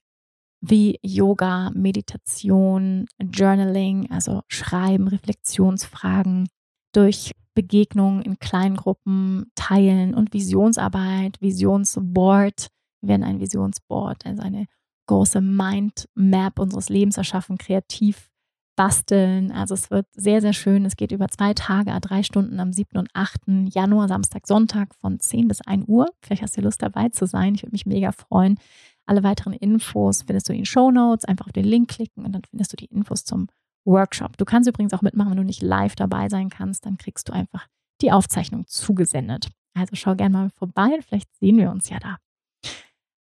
[0.65, 6.47] wie Yoga, Meditation, Journaling, also Schreiben, Reflexionsfragen,
[6.93, 12.67] durch Begegnungen in kleinen Gruppen, Teilen und Visionsarbeit, Visionsboard.
[13.01, 14.67] Wir werden ein Visionsboard, also eine
[15.07, 18.29] große Mindmap unseres Lebens erschaffen, kreativ
[18.77, 19.51] basteln.
[19.51, 20.85] Also es wird sehr, sehr schön.
[20.85, 22.97] Es geht über zwei Tage, drei Stunden am 7.
[22.97, 23.41] und 8.
[23.73, 26.07] Januar, Samstag, Sonntag von 10 bis 1 Uhr.
[26.21, 27.55] Vielleicht hast du Lust dabei zu sein.
[27.55, 28.57] Ich würde mich mega freuen.
[29.05, 31.25] Alle weiteren Infos findest du in den Show Notes.
[31.25, 33.47] Einfach auf den Link klicken und dann findest du die Infos zum
[33.85, 34.37] Workshop.
[34.37, 36.85] Du kannst übrigens auch mitmachen, wenn du nicht live dabei sein kannst.
[36.85, 37.67] Dann kriegst du einfach
[38.01, 39.49] die Aufzeichnung zugesendet.
[39.73, 40.99] Also schau gerne mal vorbei.
[41.05, 42.17] Vielleicht sehen wir uns ja da.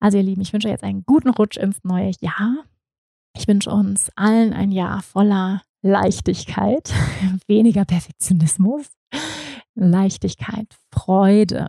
[0.01, 2.65] Also ihr Lieben, ich wünsche jetzt einen guten Rutsch ins neue Jahr.
[3.37, 6.93] Ich wünsche uns allen ein Jahr voller Leichtigkeit,
[7.47, 8.87] weniger Perfektionismus,
[9.75, 11.69] Leichtigkeit, Freude,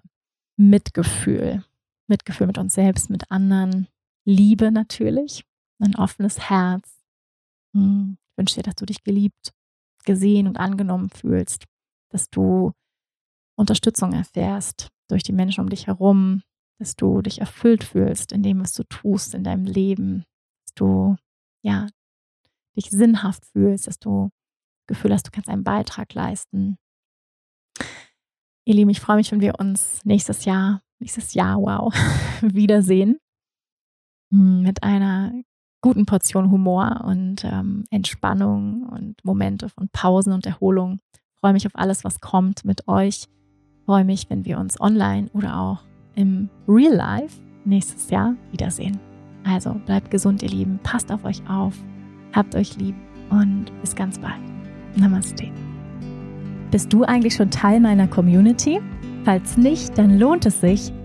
[0.58, 1.64] Mitgefühl,
[2.08, 3.88] Mitgefühl mit uns selbst, mit anderen,
[4.32, 5.44] Liebe natürlich,
[5.80, 7.04] ein offenes Herz.
[7.76, 9.52] Hm, ich wünsche dir, dass du dich geliebt
[10.06, 11.66] gesehen und angenommen fühlst,
[12.10, 12.72] dass du
[13.56, 16.44] Unterstützung erfährst durch die Menschen um dich herum,
[16.80, 20.24] dass du dich erfüllt fühlst in dem, was du tust in deinem Leben,
[20.64, 21.18] dass du
[21.62, 21.88] ja
[22.76, 24.30] dich sinnhaft fühlst, dass du
[24.80, 26.78] das Gefühl hast, du kannst einen Beitrag leisten.
[28.66, 31.94] Ihr Lieben, ich freue mich, wenn wir uns nächstes Jahr, nächstes Jahr, wow,
[32.42, 33.20] wiedersehen
[34.32, 35.34] mit einer
[35.82, 41.00] guten Portion Humor und ähm, Entspannung und Momente von Pausen und Erholung.
[41.14, 43.28] Ich freue mich auf alles, was kommt mit euch.
[43.86, 45.84] Freue mich, wenn wir uns online oder auch
[46.16, 49.00] im Real Life nächstes Jahr wiedersehen.
[49.44, 50.80] Also bleibt gesund, ihr Lieben.
[50.84, 51.76] Passt auf euch auf.
[52.34, 52.96] Habt euch lieb
[53.30, 54.40] und bis ganz bald.
[54.96, 55.52] Namaste.
[56.70, 58.80] Bist du eigentlich schon Teil meiner Community?
[59.26, 60.94] Falls nicht, dann lohnt es sich,